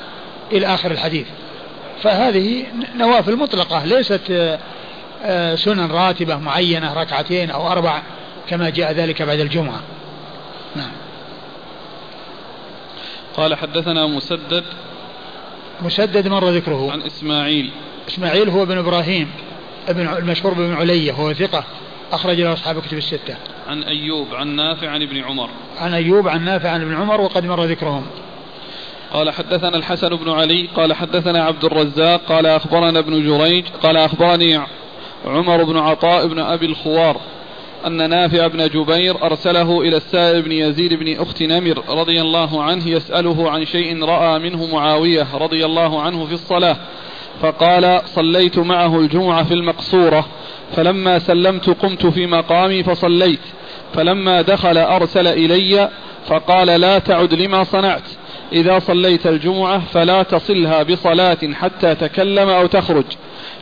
إلى 0.52 0.66
آخر 0.66 0.90
الحديث. 0.90 1.26
فهذه 2.02 2.66
نوافل 2.96 3.36
مطلقة 3.36 3.84
ليست 3.84 4.58
آه، 5.24 5.54
سنن 5.54 5.90
راتبة 5.90 6.36
معينة 6.36 6.94
ركعتين 6.94 7.50
أو 7.50 7.72
أربع 7.72 8.02
كما 8.48 8.70
جاء 8.70 8.92
ذلك 8.92 9.22
بعد 9.22 9.40
الجمعة. 9.40 9.80
نعم. 10.76 10.90
قال 13.36 13.54
حدثنا 13.54 14.06
مسدد. 14.06 14.64
مسدد 15.82 16.28
مر 16.28 16.50
ذكره. 16.50 16.92
عن 16.92 17.02
إسماعيل. 17.02 17.70
إسماعيل 18.08 18.48
هو 18.48 18.64
بن 18.64 18.78
إبراهيم 18.78 19.30
ابن 19.88 20.00
المشهور 20.00 20.54
بن 20.54 20.74
علية 20.74 21.12
هو 21.12 21.32
ثقة 21.32 21.64
أخرج 22.12 22.40
له 22.40 22.52
أصحاب 22.52 22.82
كتب 22.82 22.98
الستة. 22.98 23.36
عن 23.68 23.82
أيوب 23.82 24.34
عن 24.34 24.56
نافع 24.56 24.88
عن 24.90 25.02
ابن 25.02 25.24
عمر. 25.24 25.50
عن 25.78 25.94
أيوب 25.94 26.28
عن 26.28 26.44
نافع 26.44 26.70
عن 26.70 26.82
ابن 26.82 26.94
عمر 26.94 27.20
وقد 27.20 27.46
مر 27.46 27.64
ذكرهم. 27.64 28.06
قال 29.12 29.30
حدثنا 29.30 29.76
الحسن 29.76 30.08
بن 30.08 30.30
علي 30.30 30.68
قال 30.76 30.92
حدثنا 30.92 31.44
عبد 31.44 31.64
الرزاق 31.64 32.20
قال 32.28 32.46
أخبرنا 32.46 32.98
ابن 32.98 33.26
جريج 33.26 33.64
قال 33.82 33.96
أخبرني 33.96 34.60
عمر 35.26 35.64
بن 35.64 35.76
عطاء 35.76 36.26
بن 36.26 36.38
أبي 36.38 36.66
الخوار 36.66 37.16
أن 37.86 38.10
نافع 38.10 38.46
بن 38.46 38.68
جبير 38.68 39.24
أرسله 39.24 39.80
إلى 39.80 39.96
السائب 39.96 40.44
بن 40.44 40.52
يزيد 40.52 40.94
بن 40.94 41.20
أخت 41.20 41.42
نمر 41.42 41.82
رضي 41.88 42.20
الله 42.20 42.62
عنه 42.62 42.88
يسأله 42.88 43.50
عن 43.50 43.64
شيء 43.64 44.04
رأى 44.04 44.38
منه 44.38 44.66
معاوية 44.66 45.26
رضي 45.34 45.64
الله 45.64 46.02
عنه 46.02 46.26
في 46.26 46.32
الصلاة 46.32 46.76
فقال 47.42 48.00
صليت 48.06 48.58
معه 48.58 48.98
الجمعة 48.98 49.44
في 49.44 49.54
المقصورة 49.54 50.26
فلما 50.76 51.18
سلمت 51.18 51.70
قمت 51.70 52.06
في 52.06 52.26
مقامي 52.26 52.82
فصليت 52.82 53.40
فلما 53.94 54.42
دخل 54.42 54.78
أرسل 54.78 55.26
إلي 55.26 55.88
فقال 56.26 56.66
لا 56.66 56.98
تعد 56.98 57.34
لما 57.34 57.64
صنعت 57.64 58.02
إذا 58.52 58.78
صليت 58.78 59.26
الجمعة 59.26 59.78
فلا 59.78 60.22
تصلها 60.22 60.82
بصلاة 60.82 61.38
حتى 61.54 61.94
تكلم 61.94 62.48
أو 62.48 62.66
تخرج. 62.66 63.04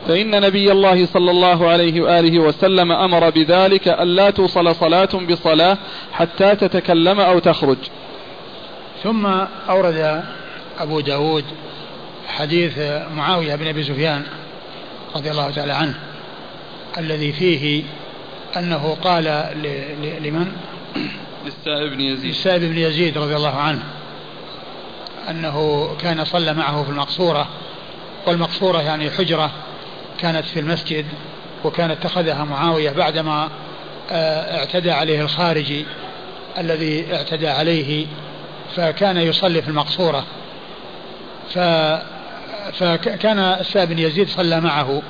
فإن 0.07 0.41
نبي 0.41 0.71
الله 0.71 1.05
صلى 1.05 1.31
الله 1.31 1.69
عليه 1.69 2.01
وآله 2.01 2.39
وسلم 2.39 2.91
أمر 2.91 3.29
بذلك 3.29 3.87
ألا 3.87 4.29
توصل 4.29 4.75
صلاة 4.75 5.09
بصلاة 5.29 5.77
حتى 6.11 6.55
تتكلم 6.55 7.19
أو 7.19 7.39
تخرج. 7.39 7.77
ثم 9.03 9.25
أورد 9.69 10.23
أبو 10.79 10.99
داود 10.99 11.45
حديث 12.27 12.79
معاوية 13.15 13.55
بن 13.55 13.67
أبي 13.67 13.83
سفيان 13.83 14.23
رضي 15.15 15.31
الله 15.31 15.51
تعالى 15.51 15.73
عنه 15.73 15.95
الذي 16.97 17.31
فيه 17.31 17.83
أنه 18.57 18.97
قال 19.03 19.23
لمن؟ 20.23 20.51
للسائب 21.45 21.91
بن 21.91 22.01
يزيد. 22.01 22.25
للسائب 22.25 22.61
بن 22.61 22.77
يزيد 22.77 23.17
رضي 23.17 23.35
الله 23.35 23.55
عنه. 23.55 23.83
أنه 25.29 25.87
كان 26.01 26.25
صلى 26.25 26.53
معه 26.53 26.83
في 26.83 26.89
المقصورة 26.89 27.47
والمقصورة 28.27 28.81
يعني 28.81 29.11
حجرة 29.11 29.51
كانت 30.19 30.45
في 30.45 30.59
المسجد 30.59 31.05
وكان 31.63 31.91
اتخذها 31.91 32.43
معاوية 32.43 32.91
بعدما 32.91 33.49
آه، 34.11 34.57
اعتدى 34.57 34.91
عليه 34.91 35.21
الخارجي 35.21 35.85
الذي 36.57 37.15
اعتدى 37.15 37.47
عليه 37.47 38.05
فكان 38.75 39.17
يصلي 39.17 39.61
في 39.61 39.67
المقصورة. 39.67 40.25
ف 41.49 41.59
فكان 42.73 43.39
السائب 43.39 43.89
بن 43.89 43.99
يزيد 43.99 44.29
صلى 44.29 44.61
معه 44.61 45.01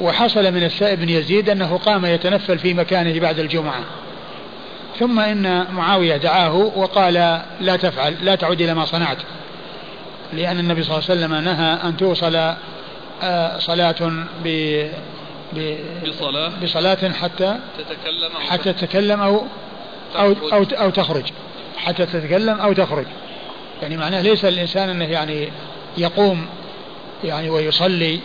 وحصل 0.00 0.52
من 0.52 0.64
السائب 0.64 1.00
بن 1.00 1.08
يزيد 1.08 1.50
أنه 1.50 1.78
قام 1.78 2.04
يتنفل 2.04 2.58
في 2.58 2.74
مكانه 2.74 3.20
بعد 3.20 3.38
الجمعة. 3.38 3.80
ثم 4.98 5.20
إن 5.20 5.66
معاوية 5.72 6.16
دعاه 6.16 6.54
وقال 6.54 7.14
لا 7.60 7.76
تفعل 7.76 8.14
لا 8.22 8.34
تعد 8.34 8.60
إلى 8.60 8.74
ما 8.74 8.84
صنعت. 8.84 9.18
لأن 10.32 10.58
النبي 10.58 10.82
صلى 10.82 10.98
الله 10.98 11.10
عليه 11.10 11.20
وسلم 11.20 11.34
نهى 11.34 11.88
أن 11.88 11.96
توصل 11.96 12.54
آه، 13.22 13.58
صلاة 13.58 14.12
ب 14.44 14.76
بصلاة 16.06 16.52
بصلاة 16.62 17.12
حتى 17.12 17.58
تتكلم 17.78 18.32
أو 18.34 18.40
حتى 18.40 18.72
تتكلم 18.72 19.20
أو 19.20 19.42
أو 20.16 20.34
أو, 20.52 20.64
أو 20.72 20.90
تخرج. 20.90 21.24
حتى 21.76 22.06
تتكلم 22.06 22.60
أو 22.60 22.72
تخرج. 22.72 23.06
يعني 23.82 23.96
معناه 23.96 24.22
ليس 24.22 24.44
الإنسان 24.44 24.88
أنه 24.88 25.04
يعني 25.04 25.48
يقوم 25.98 26.46
يعني 27.24 27.50
ويصلي 27.50 28.20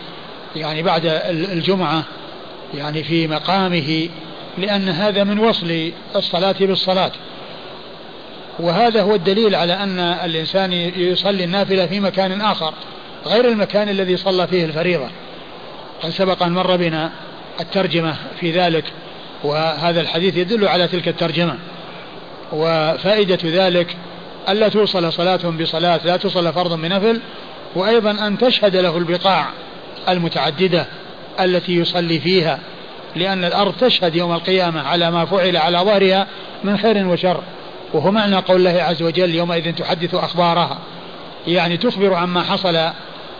يعني 0.56 0.82
بعد 0.82 1.06
الجمعة 1.28 2.04
يعني 2.74 3.04
في 3.04 3.28
مقامه 3.28 4.08
لأن 4.58 4.88
هذا 4.88 5.24
من 5.24 5.38
وصل 5.38 5.92
الصلاة 6.16 6.54
بالصلاة. 6.60 7.12
وهذا 8.58 9.02
هو 9.02 9.14
الدليل 9.14 9.54
على 9.54 9.72
أن 9.72 9.98
الإنسان 9.98 10.72
يصلي 10.96 11.44
النافلة 11.44 11.86
في 11.86 12.00
مكان 12.00 12.40
آخر 12.40 12.74
غير 13.26 13.48
المكان 13.48 13.88
الذي 13.88 14.16
صلى 14.16 14.46
فيه 14.46 14.64
الفريضة. 14.64 15.08
قد 16.02 16.10
سبق 16.10 16.42
أن 16.42 16.52
مر 16.52 16.76
بنا 16.76 17.12
الترجمة 17.60 18.16
في 18.40 18.50
ذلك 18.50 18.84
وهذا 19.44 20.00
الحديث 20.00 20.36
يدل 20.36 20.68
على 20.68 20.88
تلك 20.88 21.08
الترجمة. 21.08 21.58
وفائدة 22.52 23.38
ذلك 23.44 23.96
ألا 24.48 24.68
توصل 24.68 25.12
صلاة 25.12 25.36
بصلاة 25.36 26.00
لا 26.04 26.16
توصل 26.16 26.52
فرض 26.52 26.80
بنفل 26.80 27.20
وأيضا 27.74 28.10
أن 28.10 28.38
تشهد 28.38 28.76
له 28.76 28.98
البقاع 28.98 29.46
المتعددة 30.08 30.86
التي 31.40 31.76
يصلي 31.76 32.20
فيها. 32.20 32.58
لأن 33.16 33.44
الأرض 33.44 33.74
تشهد 33.80 34.16
يوم 34.16 34.32
القيامة 34.32 34.82
على 34.88 35.10
ما 35.10 35.24
فعل 35.24 35.56
على 35.56 35.78
ظهرها 35.78 36.26
من 36.64 36.78
خير 36.78 37.08
وشر. 37.08 37.40
وهو 37.92 38.10
معنى 38.10 38.36
قول 38.36 38.56
الله 38.56 38.82
عز 38.82 39.02
وجل 39.02 39.34
يومئذ 39.34 39.74
تحدث 39.74 40.14
أخبارها. 40.14 40.78
يعني 41.46 41.76
تخبر 41.76 42.14
عما 42.14 42.42
حصل 42.42 42.76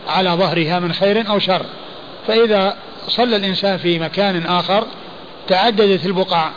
على 0.07 0.29
ظهرها 0.29 0.79
من 0.79 0.93
خير 0.93 1.29
أو 1.29 1.39
شر. 1.39 1.65
فإذا 2.27 2.75
صلى 3.07 3.35
الإنسان 3.35 3.77
في 3.77 3.99
مكان 3.99 4.45
آخر 4.45 4.85
تعددت 5.47 6.05
البقع 6.05 6.49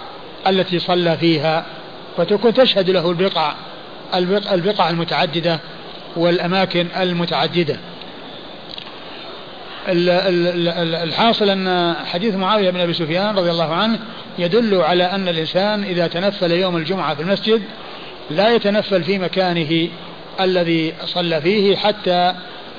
التي 0.46 0.78
صلى 0.78 1.16
فيها 1.16 1.66
فتكون 2.16 2.54
تشهد 2.54 2.90
له 2.90 3.10
البقع 3.10 3.54
البقع 4.52 4.90
المتعددة 4.90 5.60
والأماكن 6.16 6.86
المتعددة. 7.00 7.76
الحاصل 9.88 11.50
أن 11.50 11.94
حديث 12.04 12.34
معاوية 12.34 12.70
بن 12.70 12.80
أبي 12.80 12.92
سفيان 12.92 13.36
رضي 13.36 13.50
الله 13.50 13.74
عنه 13.74 13.98
يدل 14.38 14.82
على 14.82 15.04
أن 15.04 15.28
الإنسان 15.28 15.84
إذا 15.84 16.06
تنفل 16.06 16.52
يوم 16.52 16.76
الجمعة 16.76 17.14
في 17.14 17.22
المسجد 17.22 17.62
لا 18.30 18.54
يتنفل 18.54 19.04
في 19.04 19.18
مكانه 19.18 19.88
الذي 20.40 20.94
صلى 21.04 21.40
فيه 21.40 21.76
حتى 21.76 22.34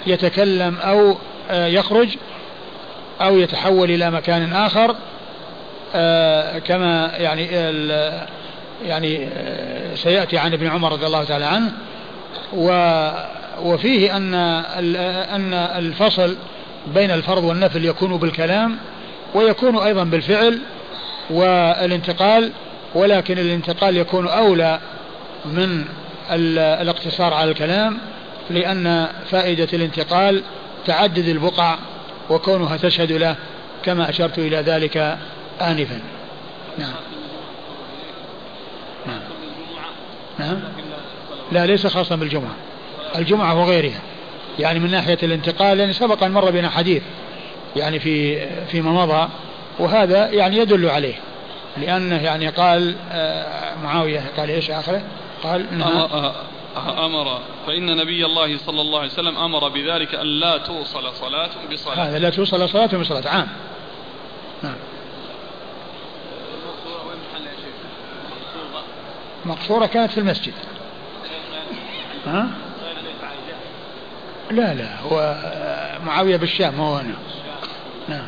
يتكلم 0.07 0.77
أو 0.77 1.17
آه، 1.49 1.67
يخرج 1.67 2.15
أو 3.21 3.37
يتحول 3.37 3.91
إلى 3.91 4.11
مكان 4.11 4.53
آخر 4.53 4.95
آه، 5.95 6.59
كما 6.59 7.11
يعني 7.17 7.45
يعني 8.85 9.27
آه، 9.27 9.95
سيأتي 9.95 10.37
عن 10.37 10.53
ابن 10.53 10.67
عمر 10.67 10.91
رضي 10.91 11.05
الله 11.05 11.23
تعالى 11.23 11.45
عنه. 11.45 11.71
وفيه 13.63 14.17
أن 14.17 14.33
أن 14.33 15.53
الفصل 15.53 16.37
بين 16.93 17.11
الفرض 17.11 17.43
والنفل 17.43 17.85
يكون 17.85 18.17
بالكلام 18.17 18.77
ويكون 19.35 19.77
أيضا 19.77 20.03
بالفعل 20.03 20.59
والانتقال 21.29 22.51
ولكن 22.95 23.37
الانتقال 23.37 23.97
يكون 23.97 24.27
أولى 24.27 24.79
من 25.45 25.85
الاقتصار 26.31 27.33
على 27.33 27.51
الكلام 27.51 27.97
لأن 28.49 29.07
فائدة 29.31 29.67
الانتقال 29.73 30.43
تعدد 30.85 31.27
البقع 31.27 31.77
وكونها 32.29 32.77
تشهد 32.77 33.11
له 33.11 33.35
كما 33.83 34.09
أشرت 34.09 34.39
إلى 34.39 34.57
ذلك 34.57 35.17
آنفا. 35.61 35.99
نعم. 36.77 36.93
نعم. 39.07 39.19
نعم. 40.39 40.59
لا 41.51 41.65
ليس 41.65 41.87
خاصا 41.87 42.15
بالجمعة. 42.15 42.55
الجمعة 43.15 43.59
وغيرها. 43.59 44.01
يعني 44.59 44.79
من 44.79 44.91
ناحية 44.91 45.17
الانتقال 45.23 45.79
يعني 45.79 45.93
سبق 45.93 46.23
أن 46.23 46.31
مر 46.31 46.51
بنا 46.51 46.69
حديث 46.69 47.03
يعني 47.75 47.99
في 47.99 48.45
فيما 48.65 48.91
مضى 48.91 49.29
وهذا 49.79 50.29
يعني 50.29 50.57
يدل 50.57 50.89
عليه 50.89 51.15
لأنه 51.77 52.23
يعني 52.23 52.47
قال 52.47 52.95
آه، 53.11 53.75
معاوية 53.83 54.23
قال 54.37 54.49
إيش 54.49 54.71
آخره؟ 54.71 55.01
قال 55.43 55.65
أمر 56.77 57.39
فإن 57.67 57.97
نبي 57.97 58.25
الله 58.25 58.57
صلى 58.57 58.81
الله 58.81 58.99
عليه 58.99 59.11
وسلم 59.11 59.37
أمر 59.37 59.69
بذلك 59.69 60.15
أن 60.15 60.25
لا 60.25 60.57
توصل 60.57 61.13
صلاة 61.13 61.49
بصلاة. 61.71 61.95
هذا 61.95 62.19
لا 62.19 62.29
توصل 62.29 62.69
صلاة 62.69 62.97
بصلاة 62.97 63.29
عام. 63.29 63.47
نعم. 64.63 64.75
مقصورة 69.45 69.85
كانت 69.85 70.11
في 70.11 70.17
المسجد. 70.17 70.53
ها؟ 72.25 72.49
لا 74.51 74.73
لا 74.73 74.99
هو 74.99 75.35
معاوية 76.05 76.37
بالشام 76.37 76.75
هو 76.75 76.95
هنا. 76.95 77.15
نعم. 78.09 78.27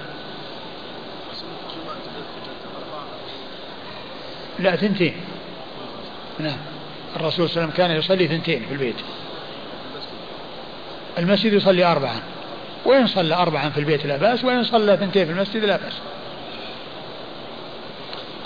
لا 4.60 4.76
ثنتين. 4.76 5.16
نعم. 6.40 6.58
الرسول 7.16 7.50
صلى 7.50 7.64
الله 7.64 7.74
عليه 7.74 7.74
وسلم 7.74 7.88
كان 7.88 7.92
يصلي 7.92 8.28
ثنتين 8.28 8.66
في 8.66 8.74
البيت. 8.74 8.96
المسجد 11.18 11.54
يصلي 11.54 11.86
أربعا. 11.86 12.22
وإن 12.86 13.08
صلى 13.08 13.36
أربعا 13.36 13.70
في 13.70 13.80
البيت 13.80 14.06
لا 14.06 14.18
بأس 14.18 14.44
وإن 14.44 14.64
صلى 14.64 14.98
ثنتين 14.98 15.26
في 15.26 15.32
المسجد 15.32 15.66
لا 15.66 15.78
بأس. 15.78 15.94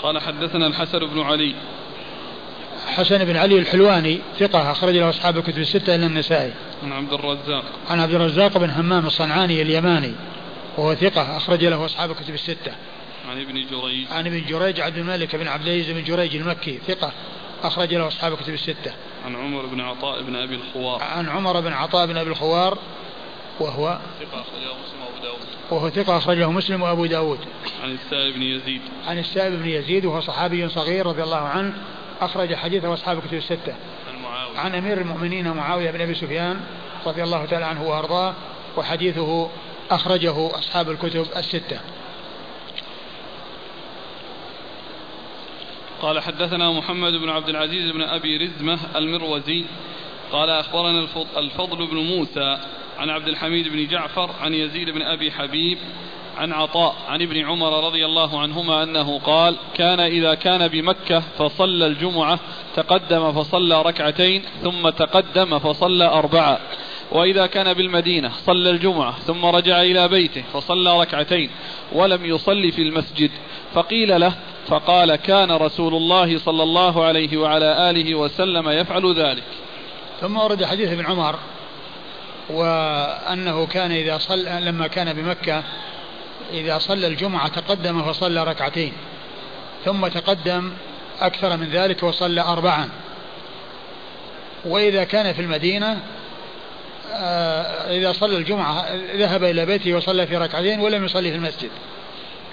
قال 0.02 0.18
حدثنا 0.18 0.66
الحسن 0.66 0.98
بن 0.98 1.20
علي. 1.20 1.54
حسن 2.94 3.24
بن 3.24 3.36
علي 3.36 3.58
الحلواني 3.58 4.20
ثقة 4.38 4.70
أخرج 4.70 4.96
له 4.96 5.10
أصحاب 5.10 5.36
الكتب 5.36 5.58
الستة 5.58 5.94
إلا 5.94 6.06
النسائي. 6.06 6.52
عن 6.82 6.92
عبد 6.92 7.12
الرزاق. 7.12 7.64
عن 7.90 8.00
عبد 8.00 8.14
الرزاق 8.14 8.58
بن 8.58 8.70
همام 8.70 9.06
الصنعاني 9.06 9.62
اليماني 9.62 10.14
وهو 10.76 10.94
ثقة 10.94 11.36
أخرج 11.36 11.64
له 11.64 11.84
أصحاب 11.84 12.10
الكتب 12.10 12.34
الستة. 12.34 12.72
عن 13.30 13.40
ابن 13.40 13.54
جريج. 13.54 14.06
عن 14.12 14.26
ابن 14.26 14.44
جريج 14.48 14.80
عبد 14.80 14.98
الملك 14.98 15.36
بن 15.36 15.48
عبد 15.48 15.66
العزيز 15.66 15.90
بن 15.90 16.04
جريج 16.04 16.36
المكي 16.36 16.78
ثقة 16.86 17.12
أخرج 17.62 17.94
له 17.94 18.08
أصحاب 18.08 18.32
الكتب 18.32 18.54
الستة. 18.54 18.92
عن 19.26 19.36
عمر 19.36 19.66
بن 19.66 19.80
عطاء 19.80 20.22
بن 20.22 20.36
أبي 20.36 20.54
الخوار. 20.54 21.02
عن 21.02 21.28
عمر 21.28 21.60
بن 21.60 21.72
عطاء 21.72 22.06
بن 22.06 22.16
أبي 22.16 22.30
الخوار 22.30 22.78
وهو 23.60 23.98
ثقة 24.20 24.40
أخرجه 24.40 24.74
مسلم 24.82 25.00
وأبو 25.00 25.22
داود. 25.22 25.38
وهو 25.70 25.90
ثقة 25.90 26.16
أخرجه 26.16 26.50
مسلم 26.50 26.82
وأبو 26.82 27.06
داود. 27.06 27.38
عن 27.82 27.90
السائب 27.90 28.34
بن 28.34 28.42
يزيد. 28.42 28.80
عن 29.06 29.18
السائب 29.18 29.62
بن 29.62 29.68
يزيد 29.68 30.04
وهو 30.04 30.20
صحابي 30.20 30.68
صغير 30.68 31.06
رضي 31.06 31.22
الله 31.22 31.36
عنه 31.36 31.72
أخرج 32.20 32.54
حديثه 32.54 32.94
أصحاب 32.94 33.18
الكتب 33.18 33.34
الستة. 33.34 33.74
عن 34.56 34.74
أمير 34.74 35.00
المؤمنين 35.00 35.52
معاوية 35.52 35.90
بن 35.90 36.00
أبي 36.00 36.14
سفيان 36.14 36.60
رضي 37.06 37.22
الله 37.22 37.44
تعالى 37.44 37.64
عنه 37.64 37.82
وأرضاه 37.88 38.34
وحديثه 38.76 39.50
أخرجه 39.90 40.58
أصحاب 40.58 40.90
الكتب 40.90 41.26
الستة. 41.36 41.80
قال 46.02 46.20
حدثنا 46.20 46.70
محمد 46.70 47.12
بن 47.12 47.28
عبد 47.28 47.48
العزيز 47.48 47.90
بن 47.90 48.02
أبي 48.02 48.36
رزمة 48.36 48.78
المروزي. 48.96 49.64
قال 50.32 50.50
أخبرنا 50.50 51.06
الفضل 51.36 51.86
بن 51.86 51.96
موسى 51.96 52.58
عن 52.98 53.10
عبد 53.10 53.28
الحميد 53.28 53.68
بن 53.68 53.86
جعفر 53.86 54.30
عن 54.40 54.54
يزيد 54.54 54.90
بن 54.90 55.02
أبي 55.02 55.32
حبيب 55.32 55.78
عن 56.36 56.52
عطاء 56.52 56.94
عن 57.08 57.22
ابن 57.22 57.44
عمر 57.44 57.86
رضي 57.86 58.06
الله 58.06 58.40
عنهما 58.40 58.82
أنه 58.82 59.18
قال 59.18 59.56
كان 59.74 60.00
إذا 60.00 60.34
كان 60.34 60.68
بمكة 60.68 61.22
فصلى 61.38 61.86
الجمعة 61.86 62.38
تقدم 62.76 63.32
فصلى 63.32 63.82
ركعتين 63.82 64.42
ثم 64.62 64.88
تقدم 64.88 65.58
فصلى 65.58 66.04
أربعة. 66.04 66.58
وإذا 67.12 67.46
كان 67.46 67.74
بالمدينة 67.74 68.32
صلى 68.46 68.70
الجمعة 68.70 69.18
ثم 69.18 69.46
رجع 69.46 69.82
إلى 69.82 70.08
بيته 70.08 70.44
فصلى 70.52 71.00
ركعتين 71.00 71.50
ولم 71.92 72.24
يصلي 72.26 72.72
في 72.72 72.82
المسجد. 72.82 73.30
فقيل 73.74 74.20
له 74.20 74.32
فقال 74.66 75.16
كان 75.16 75.52
رسول 75.52 75.94
الله 75.94 76.38
صلى 76.38 76.62
الله 76.62 77.04
عليه 77.04 77.36
وعلى 77.36 77.90
آله 77.90 78.14
وسلم 78.14 78.68
يفعل 78.68 79.14
ذلك. 79.14 79.44
ثم 80.20 80.36
ورد 80.36 80.64
حديث 80.64 80.92
ابن 80.92 81.06
عمر 81.06 81.36
وأنه 82.50 83.66
كان 83.66 83.92
إذا 83.92 84.18
صلى 84.18 84.60
لما 84.60 84.86
كان 84.86 85.12
بمكة 85.12 85.62
إذا 86.52 86.78
صلى 86.78 87.06
الجمعة 87.06 87.48
تقدم 87.48 88.02
فصلى 88.02 88.44
ركعتين 88.44 88.92
ثم 89.84 90.06
تقدم 90.06 90.72
أكثر 91.20 91.56
من 91.56 91.70
ذلك 91.70 92.02
وصلى 92.02 92.40
أربعا. 92.40 92.88
وإذا 94.64 95.04
كان 95.04 95.32
في 95.32 95.42
المدينة 95.42 96.00
آه، 97.12 97.96
إذا 97.96 98.12
صلى 98.12 98.36
الجمعة 98.36 98.86
ذهب 99.14 99.44
إلى 99.44 99.66
بيته 99.66 99.94
وصلى 99.94 100.26
في 100.26 100.36
ركعتين 100.36 100.80
ولم 100.80 101.04
يصلي 101.04 101.30
في 101.30 101.36
المسجد 101.36 101.70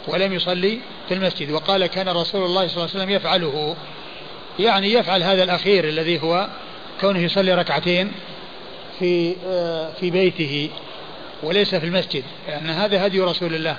ولم 0.07 0.33
يصلي 0.33 0.79
في 1.07 1.13
المسجد. 1.13 1.51
وقال 1.51 1.85
كان 1.85 2.09
رسول 2.09 2.45
الله 2.45 2.67
صلى 2.67 2.77
الله 2.77 2.89
عليه 2.89 3.03
وسلم 3.03 3.09
يفعله. 3.09 3.75
يعني 4.59 4.93
يفعل 4.93 5.23
هذا 5.23 5.43
الأخير 5.43 5.83
الذي 5.83 6.23
هو 6.23 6.47
كونه 7.01 7.19
يصلي 7.19 7.53
ركعتين 7.53 8.11
في 8.99 9.35
آه، 9.45 9.89
في 9.99 10.09
بيته. 10.09 10.69
وليس 11.43 11.75
في 11.75 11.85
المسجد 11.85 12.23
لأن 12.47 12.69
هذا 12.69 13.05
هدي 13.05 13.21
رسول 13.21 13.55
الله 13.55 13.77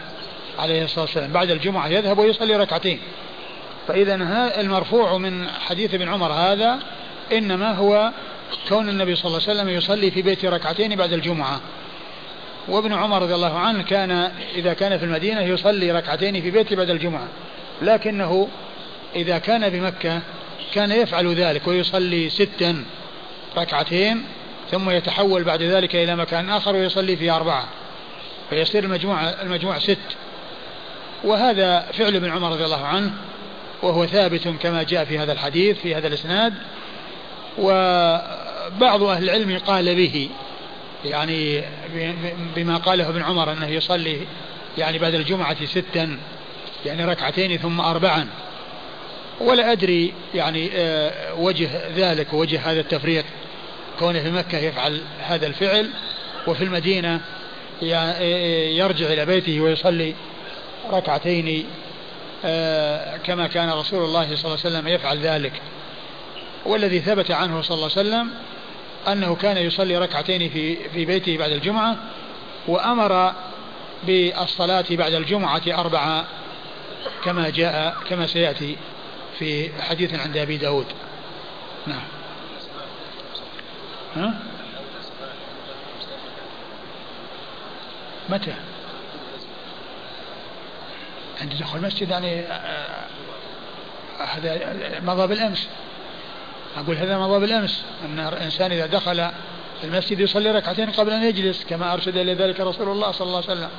عليه 0.58 0.84
الصلاة 0.84 1.04
والسلام. 1.04 1.32
بعد 1.32 1.50
الجمعة 1.50 1.88
يذهب 1.88 2.18
ويصلي 2.18 2.56
ركعتين. 2.56 2.98
فإذا 3.88 4.14
المرفوع 4.60 5.18
من 5.18 5.48
حديث 5.48 5.94
ابن 5.94 6.08
عمر 6.08 6.32
هذا 6.32 6.78
إنما 7.32 7.72
هو 7.72 8.10
كون 8.68 8.88
النبي 8.88 9.16
صلى 9.16 9.24
الله 9.24 9.40
عليه 9.48 9.60
وسلم 9.60 9.68
يصلي 9.68 10.10
في 10.10 10.22
بيته 10.22 10.48
ركعتين 10.50 10.96
بعد 10.96 11.12
الجمعة. 11.12 11.60
وابن 12.68 12.92
عمر 12.92 13.22
رضي 13.22 13.34
الله 13.34 13.58
عنه 13.58 13.82
كان 13.82 14.10
إذا 14.54 14.72
كان 14.72 14.98
في 14.98 15.04
المدينة 15.04 15.40
يصلي 15.40 15.92
ركعتين 15.92 16.42
في 16.42 16.50
بيته 16.50 16.76
بعد 16.76 16.90
الجمعة. 16.90 17.28
لكنه 17.82 18.48
إذا 19.16 19.38
كان 19.38 19.68
بمكة 19.68 20.20
كان 20.74 20.92
يفعل 20.92 21.34
ذلك 21.34 21.68
ويصلي 21.68 22.30
ستا 22.30 22.84
ركعتين 23.56 24.24
ثم 24.72 24.90
يتحول 24.90 25.44
بعد 25.44 25.62
ذلك 25.62 25.96
إلى 25.96 26.16
مكان 26.16 26.50
آخر 26.50 26.76
ويصلي 26.76 27.16
فيه 27.16 27.36
أربعة 27.36 27.68
فيصير 28.50 28.84
المجموع 28.84 29.30
المجموع 29.30 29.78
ست. 29.78 29.98
وهذا 31.24 31.80
فعل 31.80 32.16
ابن 32.16 32.30
عمر 32.30 32.52
رضي 32.52 32.64
الله 32.64 32.86
عنه 32.86 33.12
وهو 33.82 34.06
ثابت 34.06 34.48
كما 34.48 34.82
جاء 34.82 35.04
في 35.04 35.18
هذا 35.18 35.32
الحديث 35.32 35.78
في 35.78 35.94
هذا 35.94 36.06
الإسناد. 36.06 36.54
وبعض 37.58 39.02
أهل 39.02 39.24
العلم 39.24 39.58
قال 39.58 39.94
به 39.94 40.28
يعني 41.04 41.62
بما 42.56 42.76
قاله 42.76 43.08
ابن 43.08 43.22
عمر 43.22 43.52
أنه 43.52 43.66
يصلي 43.66 44.18
يعني 44.78 44.98
بعد 44.98 45.14
الجمعة 45.14 45.64
ستا 45.64 46.18
يعني 46.86 47.04
ركعتين 47.04 47.56
ثم 47.58 47.80
أربعا. 47.80 48.28
ولا 49.40 49.72
أدري 49.72 50.12
يعني 50.34 50.70
آه، 50.74 51.34
وجه 51.34 51.70
ذلك 51.96 52.32
ووجه 52.32 52.70
هذا 52.70 52.80
التفريق. 52.80 53.24
كونه 53.98 54.22
في 54.22 54.30
مكة 54.30 54.58
يفعل 54.58 55.00
هذا 55.20 55.46
الفعل 55.46 55.90
وفي 56.46 56.64
المدينة 56.64 57.20
يرجع 58.76 59.06
إلى 59.06 59.26
بيته 59.26 59.60
ويصلي 59.60 60.14
ركعتين 60.90 61.66
آه، 62.44 63.16
كما 63.16 63.46
كان 63.46 63.70
رسول 63.70 64.04
الله 64.04 64.36
صلى 64.36 64.44
الله 64.44 64.58
عليه 64.64 64.76
وسلم 64.76 64.88
يفعل 64.88 65.18
ذلك. 65.18 65.52
والذي 66.66 67.00
ثبت 67.00 67.30
عنه 67.30 67.62
صلى 67.62 67.74
الله 67.74 67.90
عليه 67.96 68.08
وسلم 68.08 68.30
أنه 69.08 69.34
كان 69.34 69.56
يصلي 69.56 69.98
ركعتين 69.98 70.50
في 70.50 70.88
في 70.88 71.04
بيته 71.04 71.38
بعد 71.38 71.50
الجمعة 71.50 71.96
وأمر 72.68 73.32
بالصلاة 74.06 74.84
بعد 74.90 75.14
الجمعة 75.14 75.62
أربعة 75.68 76.24
كما 77.24 77.50
جاء 77.50 77.96
كما 78.08 78.26
سيأتي 78.26 78.76
في 79.38 79.70
حديث 79.82 80.20
عند 80.20 80.36
أبي 80.36 80.56
داود. 80.56 80.86
نعم. 81.86 82.02
ها؟ 84.16 84.34
متى؟ 88.28 88.54
عند 91.40 91.54
دخول 91.60 91.80
المسجد 91.80 92.10
يعني 92.10 92.40
آه، 92.40 92.52
آه، 94.20 94.24
هذا 94.24 94.60
مضى 95.00 95.26
بالأمس 95.26 95.68
أقول 96.76 96.96
هذا 96.96 97.18
مضى 97.18 97.40
بالأمس 97.40 97.84
أن 98.04 98.18
الإنسان 98.18 98.72
إذا 98.72 98.86
دخل 98.86 99.30
المسجد 99.84 100.20
يصلي 100.20 100.50
ركعتين 100.50 100.90
قبل 100.90 101.10
أن 101.10 101.22
يجلس 101.22 101.64
كما 101.64 101.92
أرشد 101.92 102.16
إلى 102.16 102.34
ذلك 102.34 102.60
رسول 102.60 102.88
الله 102.88 103.12
صلى 103.12 103.26
الله 103.26 103.42
عليه 103.48 103.52
وسلم 103.52 103.70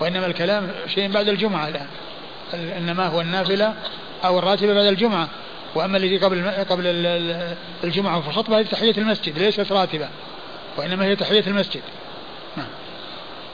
وإنما 0.00 0.26
الكلام 0.26 0.70
شيء 0.86 1.10
بعد 1.10 1.28
الجمعة 1.28 1.68
الآن 1.68 1.86
إنما 2.54 3.06
هو 3.06 3.20
النافلة 3.20 3.74
أو 4.24 4.38
الراتبه 4.38 4.74
بعد 4.74 4.86
الجمعة 4.86 5.28
وأما 5.78 5.96
الذي 5.96 6.16
قبل 6.16 6.50
قبل 6.50 6.82
الجمعة 7.84 8.20
في 8.20 8.28
الخطبه 8.28 8.58
هذه 8.58 8.66
تحية 8.66 8.94
المسجد 8.98 9.38
ليست 9.38 9.72
راتبة 9.72 10.08
وإنما 10.76 11.04
هي 11.04 11.16
تحية 11.16 11.46
المسجد. 11.46 11.82
نعم. 12.56 12.66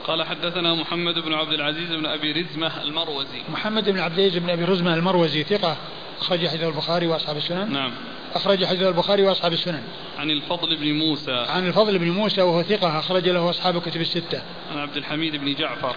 قال 0.07 0.23
حدثنا 0.23 0.73
محمد 0.73 1.19
بن 1.19 1.33
عبد 1.33 1.53
العزيز 1.53 1.89
بن 1.89 2.05
أبي 2.05 2.31
رزمة 2.31 2.83
المروزي. 2.83 3.41
محمد 3.49 3.89
بن 3.89 3.99
عبد 3.99 4.19
العزيز 4.19 4.37
بن 4.37 4.49
أبي 4.49 4.63
رزمة 4.63 4.93
المروزي 4.93 5.43
ثقة 5.43 5.77
أخرج 6.21 6.47
حديث 6.47 6.63
البخاري 6.63 7.07
وأصحاب 7.07 7.37
السنن. 7.37 7.73
نعم. 7.73 7.91
أخرج 8.35 8.65
حديث 8.65 8.81
البخاري 8.81 9.23
وأصحاب 9.23 9.53
السنن. 9.53 9.83
عن 10.17 10.31
الفضل 10.31 10.75
بن 10.75 10.91
موسى. 10.91 11.45
عن 11.49 11.67
الفضل 11.67 11.99
بن 11.99 12.11
موسى 12.11 12.41
وهو 12.41 12.63
ثقة 12.63 12.99
أخرج 12.99 13.29
له 13.29 13.49
أصحاب 13.49 13.77
الكتب 13.77 14.01
الستة. 14.01 14.41
عن 14.71 14.77
عبد 14.77 14.97
الحميد 14.97 15.35
بن 15.35 15.53
جعفر. 15.53 15.95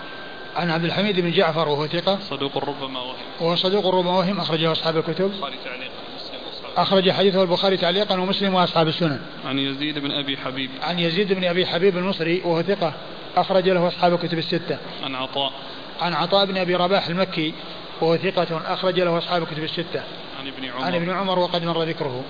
عن 0.57 0.71
عبد 0.71 0.85
الحميد 0.85 1.21
بن 1.21 1.31
جعفر 1.31 1.69
وهو 1.69 1.87
ثقة. 1.87 2.19
صدوق 2.31 2.59
ربما 2.59 3.01
وهم 3.01 3.17
وهو 3.41 3.57
صدوق 3.57 3.87
ربما 3.87 4.19
وهم 4.19 4.41
اخرجه 4.41 4.73
أصحاب 4.73 4.97
الكتب. 4.97 5.33
أخرج 6.77 7.11
حديثه 7.11 7.43
البخاري 7.43 7.77
تعليقا 7.77 8.21
ومسلم 8.21 8.55
وأصحاب 8.55 8.89
السنن. 8.89 9.21
عن 9.45 9.59
يزيد 9.59 9.99
بن 9.99 10.11
أبي 10.11 10.37
حبيب. 10.37 10.71
عن 10.83 10.99
يزيد 10.99 11.33
بن 11.33 11.45
أبي 11.45 11.67
حبيب 11.67 11.97
المصري 11.97 12.43
وهو 12.45 12.63
ثقة 12.63 12.93
أخرج 13.37 13.69
له 13.69 13.89
أصحاب 13.89 14.15
الكتب 14.15 14.39
الستة. 14.39 14.79
عن 15.05 15.15
عطاء. 15.15 15.53
عن 16.01 16.15
عطاء 16.15 16.47
بن 16.47 16.57
أبي 16.57 16.75
رباح 16.75 17.07
المكي 17.07 17.55
وهو 18.01 18.17
ثقة 18.17 18.75
أخرج 18.75 19.01
له 19.01 19.19
أصحاب 19.19 19.43
الكتب 19.43 19.65
الستة. 19.65 20.03
عن 20.41 20.47
ابن 20.47 20.65
عمر. 20.65 20.85
عن 20.85 20.95
ابن 20.95 21.11
عمر 21.11 21.39
وقد 21.39 21.65
مر 21.65 21.83
ذكره. 21.83 22.25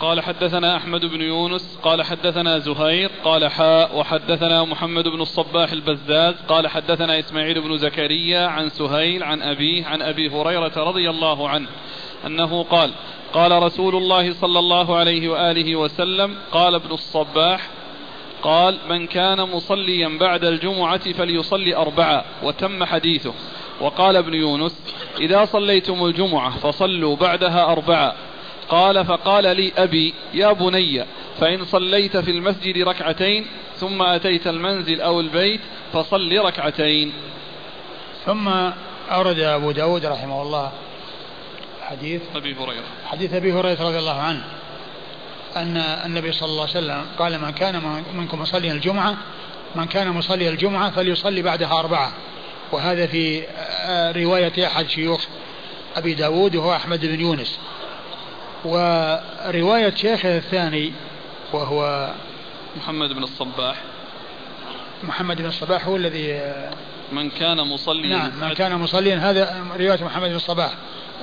قال 0.00 0.20
حدثنا 0.20 0.76
أحمد 0.76 1.04
بن 1.04 1.20
يونس 1.20 1.78
قال 1.82 2.02
حدثنا 2.02 2.58
زهير 2.58 3.10
قال 3.24 3.50
حاء 3.50 3.96
وحدثنا 3.96 4.64
محمد 4.64 5.08
بن 5.08 5.20
الصباح 5.20 5.72
البزاز 5.72 6.34
قال 6.48 6.68
حدثنا 6.68 7.18
إسماعيل 7.18 7.60
بن 7.60 7.78
زكريا 7.78 8.46
عن 8.46 8.68
سهيل 8.68 9.22
عن 9.22 9.42
أبيه 9.42 9.86
عن 9.86 10.02
أبي 10.02 10.28
هريرة 10.28 10.72
رضي 10.76 11.10
الله 11.10 11.48
عنه 11.48 11.68
أنه 12.26 12.62
قال 12.62 12.90
قال 13.32 13.62
رسول 13.62 13.96
الله 13.96 14.32
صلى 14.32 14.58
الله 14.58 14.96
عليه 14.96 15.28
وآله 15.28 15.76
وسلم 15.76 16.36
قال 16.52 16.74
ابن 16.74 16.90
الصباح 16.92 17.68
قال 18.42 18.78
من 18.88 19.06
كان 19.06 19.40
مصليا 19.40 20.08
بعد 20.20 20.44
الجمعة 20.44 21.12
فليصلي 21.12 21.76
أربعة 21.76 22.24
وتم 22.42 22.84
حديثه. 22.84 23.34
وقال 23.80 24.16
ابن 24.16 24.34
يونس 24.34 24.82
إذا 25.20 25.44
صليتم 25.44 26.04
الجمعة 26.04 26.58
فصلوا 26.58 27.16
بعدها 27.16 27.72
أربعة 27.72 28.14
قال 28.68 29.04
فقال 29.04 29.56
لي 29.56 29.72
أبي 29.76 30.14
يا 30.34 30.52
بني 30.52 31.04
فإن 31.40 31.64
صليت 31.64 32.16
في 32.16 32.30
المسجد 32.30 32.78
ركعتين 32.78 33.46
ثم 33.76 34.02
أتيت 34.02 34.46
المنزل 34.46 35.00
أو 35.00 35.20
البيت 35.20 35.60
فصل 35.92 36.38
ركعتين 36.38 37.12
ثم 38.26 38.48
أورد 39.10 39.38
أبو 39.38 39.70
داود 39.70 40.06
رحمه 40.06 40.42
الله 40.42 40.72
حديث 41.98 42.22
أبي 42.34 42.54
هريرة. 42.54 42.84
حديث 43.06 43.34
أبي 43.34 43.52
هريرة 43.52 43.82
رضي 43.82 43.98
الله 43.98 44.20
عنه 44.20 44.44
أن 45.56 45.76
النبي 45.76 46.32
صلى 46.32 46.48
الله 46.48 46.60
عليه 46.60 46.70
وسلم 46.70 47.04
قال 47.18 47.40
من 47.40 47.50
كان 47.50 48.02
منكم 48.14 48.40
مصلي 48.40 48.72
الجمعة 48.72 49.16
من 49.74 49.86
كان 49.86 50.10
مصلي 50.10 50.48
الجمعة 50.48 50.90
فليصلي 50.90 51.42
بعدها 51.42 51.80
أربعة. 51.80 52.12
وهذا 52.72 53.06
في 53.06 53.42
آه، 53.58 54.12
رواية 54.12 54.66
أحد 54.66 54.88
شيوخ 54.88 55.24
أبي 55.96 56.14
داود 56.14 56.56
وهو 56.56 56.76
أحمد 56.76 57.06
بن 57.06 57.20
يونس. 57.20 57.58
ورواية 58.64 59.94
شيخه 59.94 60.36
الثاني 60.36 60.92
وهو 61.52 62.10
محمد 62.76 63.12
بن 63.12 63.22
الصباح. 63.22 63.76
محمد 65.02 65.36
بن 65.36 65.46
الصباح 65.46 65.86
هو 65.86 65.96
الذي 65.96 66.52
من 67.12 67.30
كان 67.30 67.60
مصليا. 67.60 68.16
نعم 68.16 68.40
من 68.40 68.52
كان 68.52 68.78
مصليا. 68.78 69.16
هذا 69.30 69.64
رواية 69.78 70.04
محمد 70.04 70.28
بن 70.28 70.36
الصباح. 70.36 70.70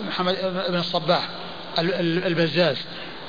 محمد 0.07 0.35
بن 0.69 0.79
الصباح 0.79 1.29
البزاز. 1.79 2.77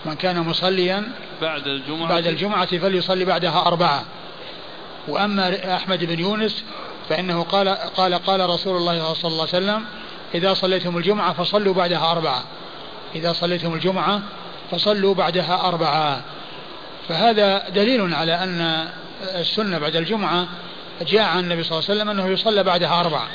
من 0.04 0.14
كان 0.14 0.40
مصليا 0.40 1.12
بعد 1.42 1.66
الجمعة. 1.66 2.08
بعد 2.08 2.26
الجمعة 2.26 2.78
فليصلي 2.78 3.24
بعدها 3.24 3.66
أربعة. 3.66 4.04
وأما 5.08 5.76
أحمد 5.76 6.04
بن 6.04 6.20
يونس 6.20 6.64
فإنه 7.08 7.42
قال 7.42 7.68
قال 7.68 8.14
قال 8.14 8.50
رسول 8.50 8.76
الله 8.76 9.14
صلى 9.14 9.30
الله 9.30 9.48
عليه 9.54 9.64
وسلم 9.64 9.84
إذا 10.34 10.54
صليتم 10.54 10.96
الجمعة 10.96 11.32
فصلوا 11.32 11.74
بعدها 11.74 12.12
أربعة. 12.12 12.44
إذا 13.14 13.32
صليتم 13.32 13.74
الجمعة 13.74 14.22
فصلوا 14.70 15.14
بعدها 15.14 15.68
أربعة. 15.68 16.20
فهذا 17.08 17.68
دليل 17.68 18.14
على 18.14 18.34
أن 18.34 18.88
السنة 19.34 19.78
بعد 19.78 19.96
الجمعة 19.96 20.46
جاء 21.02 21.22
عن 21.22 21.38
النبي 21.38 21.62
صلى 21.62 21.78
الله 21.78 21.90
عليه 21.90 22.00
وسلم 22.00 22.10
أنه 22.10 22.32
يصلى 22.32 22.62
بعدها 22.62 23.00
أربعة. 23.00 23.26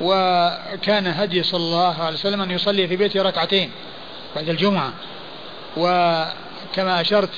وكان 0.00 1.06
هدي 1.06 1.42
صلى 1.42 1.64
الله 1.64 2.02
عليه 2.02 2.14
وسلم 2.14 2.42
أن 2.42 2.50
يصلي 2.50 2.88
في 2.88 2.96
بيته 2.96 3.22
ركعتين 3.22 3.70
بعد 4.36 4.48
الجمعة. 4.48 4.92
وكما 5.76 7.00
أشرت 7.00 7.30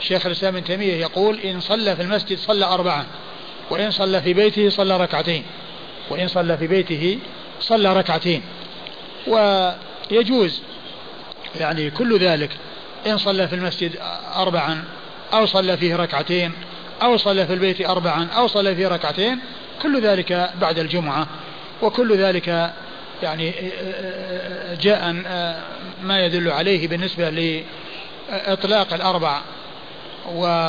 شيخ 0.00 0.26
الإسلام 0.26 0.56
ابن 0.56 0.64
تيمية 0.64 0.94
يقول 0.94 1.40
إن 1.40 1.60
صلى 1.60 1.96
في 1.96 2.02
المسجد 2.02 2.38
صلى 2.38 2.64
أربعة 2.64 3.06
وإن 3.70 3.90
صلى 3.90 4.22
في 4.22 4.34
بيته 4.34 4.68
صلى 4.68 4.96
ركعتين 4.96 5.44
وإن 6.10 6.28
صلى 6.28 6.58
في 6.58 6.66
بيته 6.66 7.18
صلى 7.60 7.92
ركعتين. 7.92 8.42
ويجوز 9.26 10.62
يعني 11.60 11.90
كل 11.90 12.18
ذلك 12.18 12.50
إن 13.06 13.18
صلى 13.18 13.48
في 13.48 13.54
المسجد 13.54 13.92
أربعا 14.36 14.84
أو 15.32 15.46
صلى 15.46 15.76
فيه 15.76 15.96
ركعتين 15.96 16.52
أو 17.02 17.16
صلى 17.16 17.46
في 17.46 17.52
البيت 17.52 17.80
أربعا 17.80 18.28
أو 18.36 18.46
صلى 18.46 18.74
فيه 18.74 18.88
ركعتين 18.88 19.38
كل 19.82 20.02
ذلك 20.02 20.50
بعد 20.60 20.78
الجمعة. 20.78 21.26
وكل 21.82 22.16
ذلك 22.16 22.72
يعني 23.22 23.54
جاء 24.80 25.12
ما 26.02 26.24
يدل 26.24 26.50
عليه 26.50 26.88
بالنسبة 26.88 27.30
لإطلاق 28.30 28.94
الأربع. 28.94 29.40
و 30.34 30.68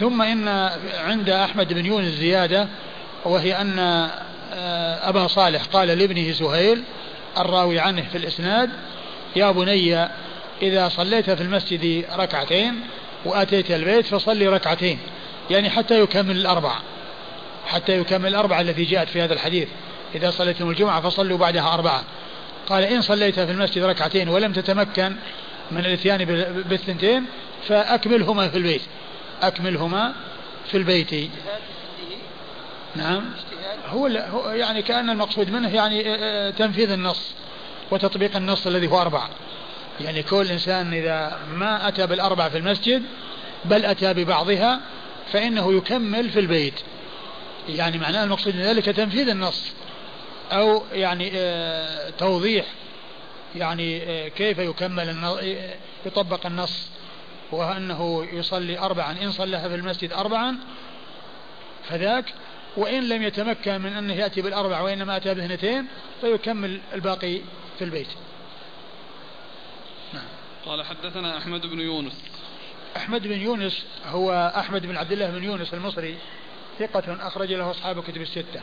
ثم 0.00 0.22
إن 0.22 0.70
عند 0.98 1.30
أحمد 1.30 1.72
بن 1.72 1.86
يونس 1.86 2.08
زيادة 2.08 2.68
وهي 3.24 3.60
أن 3.60 4.08
أبا 5.02 5.26
صالح 5.26 5.64
قال 5.64 5.88
لابنه 5.88 6.32
سهيل 6.32 6.82
الراوي 7.38 7.80
عنه 7.80 8.02
في 8.12 8.18
الإسناد 8.18 8.70
يا 9.36 9.50
بني 9.50 10.08
إذا 10.62 10.88
صليت 10.88 11.30
في 11.30 11.42
المسجد 11.42 12.04
ركعتين 12.16 12.80
وأتيت 13.24 13.70
البيت 13.70 14.06
فصلي 14.06 14.48
ركعتين. 14.48 14.98
يعني 15.50 15.70
حتى 15.70 16.00
يكمل 16.00 16.36
الأربع. 16.36 16.72
حتى 17.66 18.00
يكمل 18.00 18.28
الأربعة 18.28 18.60
التي 18.60 18.84
جاءت 18.84 19.08
في 19.08 19.22
هذا 19.22 19.34
الحديث. 19.34 19.68
إذا 20.14 20.30
صليتم 20.30 20.70
الجمعة 20.70 21.00
فصلوا 21.00 21.38
بعدها 21.38 21.74
أربعة. 21.74 22.04
قال 22.68 22.84
إن 22.84 23.02
صليت 23.02 23.40
في 23.40 23.50
المسجد 23.50 23.84
ركعتين 23.84 24.28
ولم 24.28 24.52
تتمكن 24.52 25.16
من 25.70 25.80
الإتيان 25.80 26.24
بالثنتين 26.68 27.24
فأكملهما 27.68 28.48
في 28.48 28.56
البيت. 28.56 28.82
أكملهما 29.42 30.14
في 30.70 30.76
البيت. 30.76 31.30
نعم. 32.96 33.24
هو 33.86 34.06
يعني 34.50 34.82
كأن 34.82 35.10
المقصود 35.10 35.50
منه 35.50 35.74
يعني 35.74 36.14
آه، 36.14 36.16
آه، 36.18 36.50
تنفيذ 36.50 36.90
النص 36.90 37.32
وتطبيق 37.90 38.36
النص 38.36 38.66
الذي 38.66 38.86
هو 38.86 39.00
أربعة. 39.00 39.30
يعني 40.00 40.22
كل 40.22 40.46
إنسان 40.50 40.94
إذا 40.94 41.38
ما 41.54 41.88
أتى 41.88 42.06
بالأربع 42.06 42.48
في 42.48 42.58
المسجد 42.58 43.02
بل 43.64 43.84
أتى 43.84 44.14
ببعضها 44.14 44.80
فإنه 45.32 45.72
يكمل 45.72 46.30
في 46.30 46.40
البيت. 46.40 46.74
يعني 47.68 47.98
معناه 47.98 48.24
المقصود 48.24 48.54
من 48.54 48.62
ذلك 48.62 48.84
تنفيذ 48.84 49.28
النص 49.28 49.72
أو 50.52 50.82
يعني 50.92 51.30
آه، 51.34 52.10
توضيح 52.10 52.66
يعني 53.56 54.02
آه، 54.02 54.28
كيف 54.28 54.58
يكمل 54.58 55.24
آه، 55.24 55.74
يطبق 56.06 56.46
النص. 56.46 56.88
وأنه 57.52 58.28
يصلي 58.32 58.78
أربعا 58.78 59.12
إن 59.22 59.32
صلىها 59.32 59.68
في 59.68 59.74
المسجد 59.74 60.12
أربعا 60.12 60.58
فذاك 61.88 62.24
وإن 62.76 63.08
لم 63.08 63.22
يتمكن 63.22 63.80
من 63.80 63.92
أنه 63.92 64.14
يأتي 64.14 64.42
بالأربع 64.42 64.80
وإنما 64.80 65.16
أتى 65.16 65.34
باثنتين 65.34 65.86
فيكمل 66.20 66.80
الباقي 66.94 67.40
في 67.78 67.84
البيت. 67.84 68.08
نعم. 70.14 70.24
قال 70.66 70.84
حدثنا 70.84 71.38
أحمد 71.38 71.66
بن 71.66 71.80
يونس. 71.80 72.22
أحمد 72.96 73.22
بن 73.26 73.40
يونس 73.40 73.84
هو 74.06 74.52
أحمد 74.56 74.86
بن 74.86 74.96
عبد 74.96 75.12
الله 75.12 75.30
بن 75.30 75.44
يونس 75.44 75.74
المصري. 75.74 76.16
ثقة 76.78 77.26
أخرج 77.26 77.52
له 77.52 77.70
أصحاب 77.70 78.02
كتب 78.02 78.20
الستة. 78.20 78.60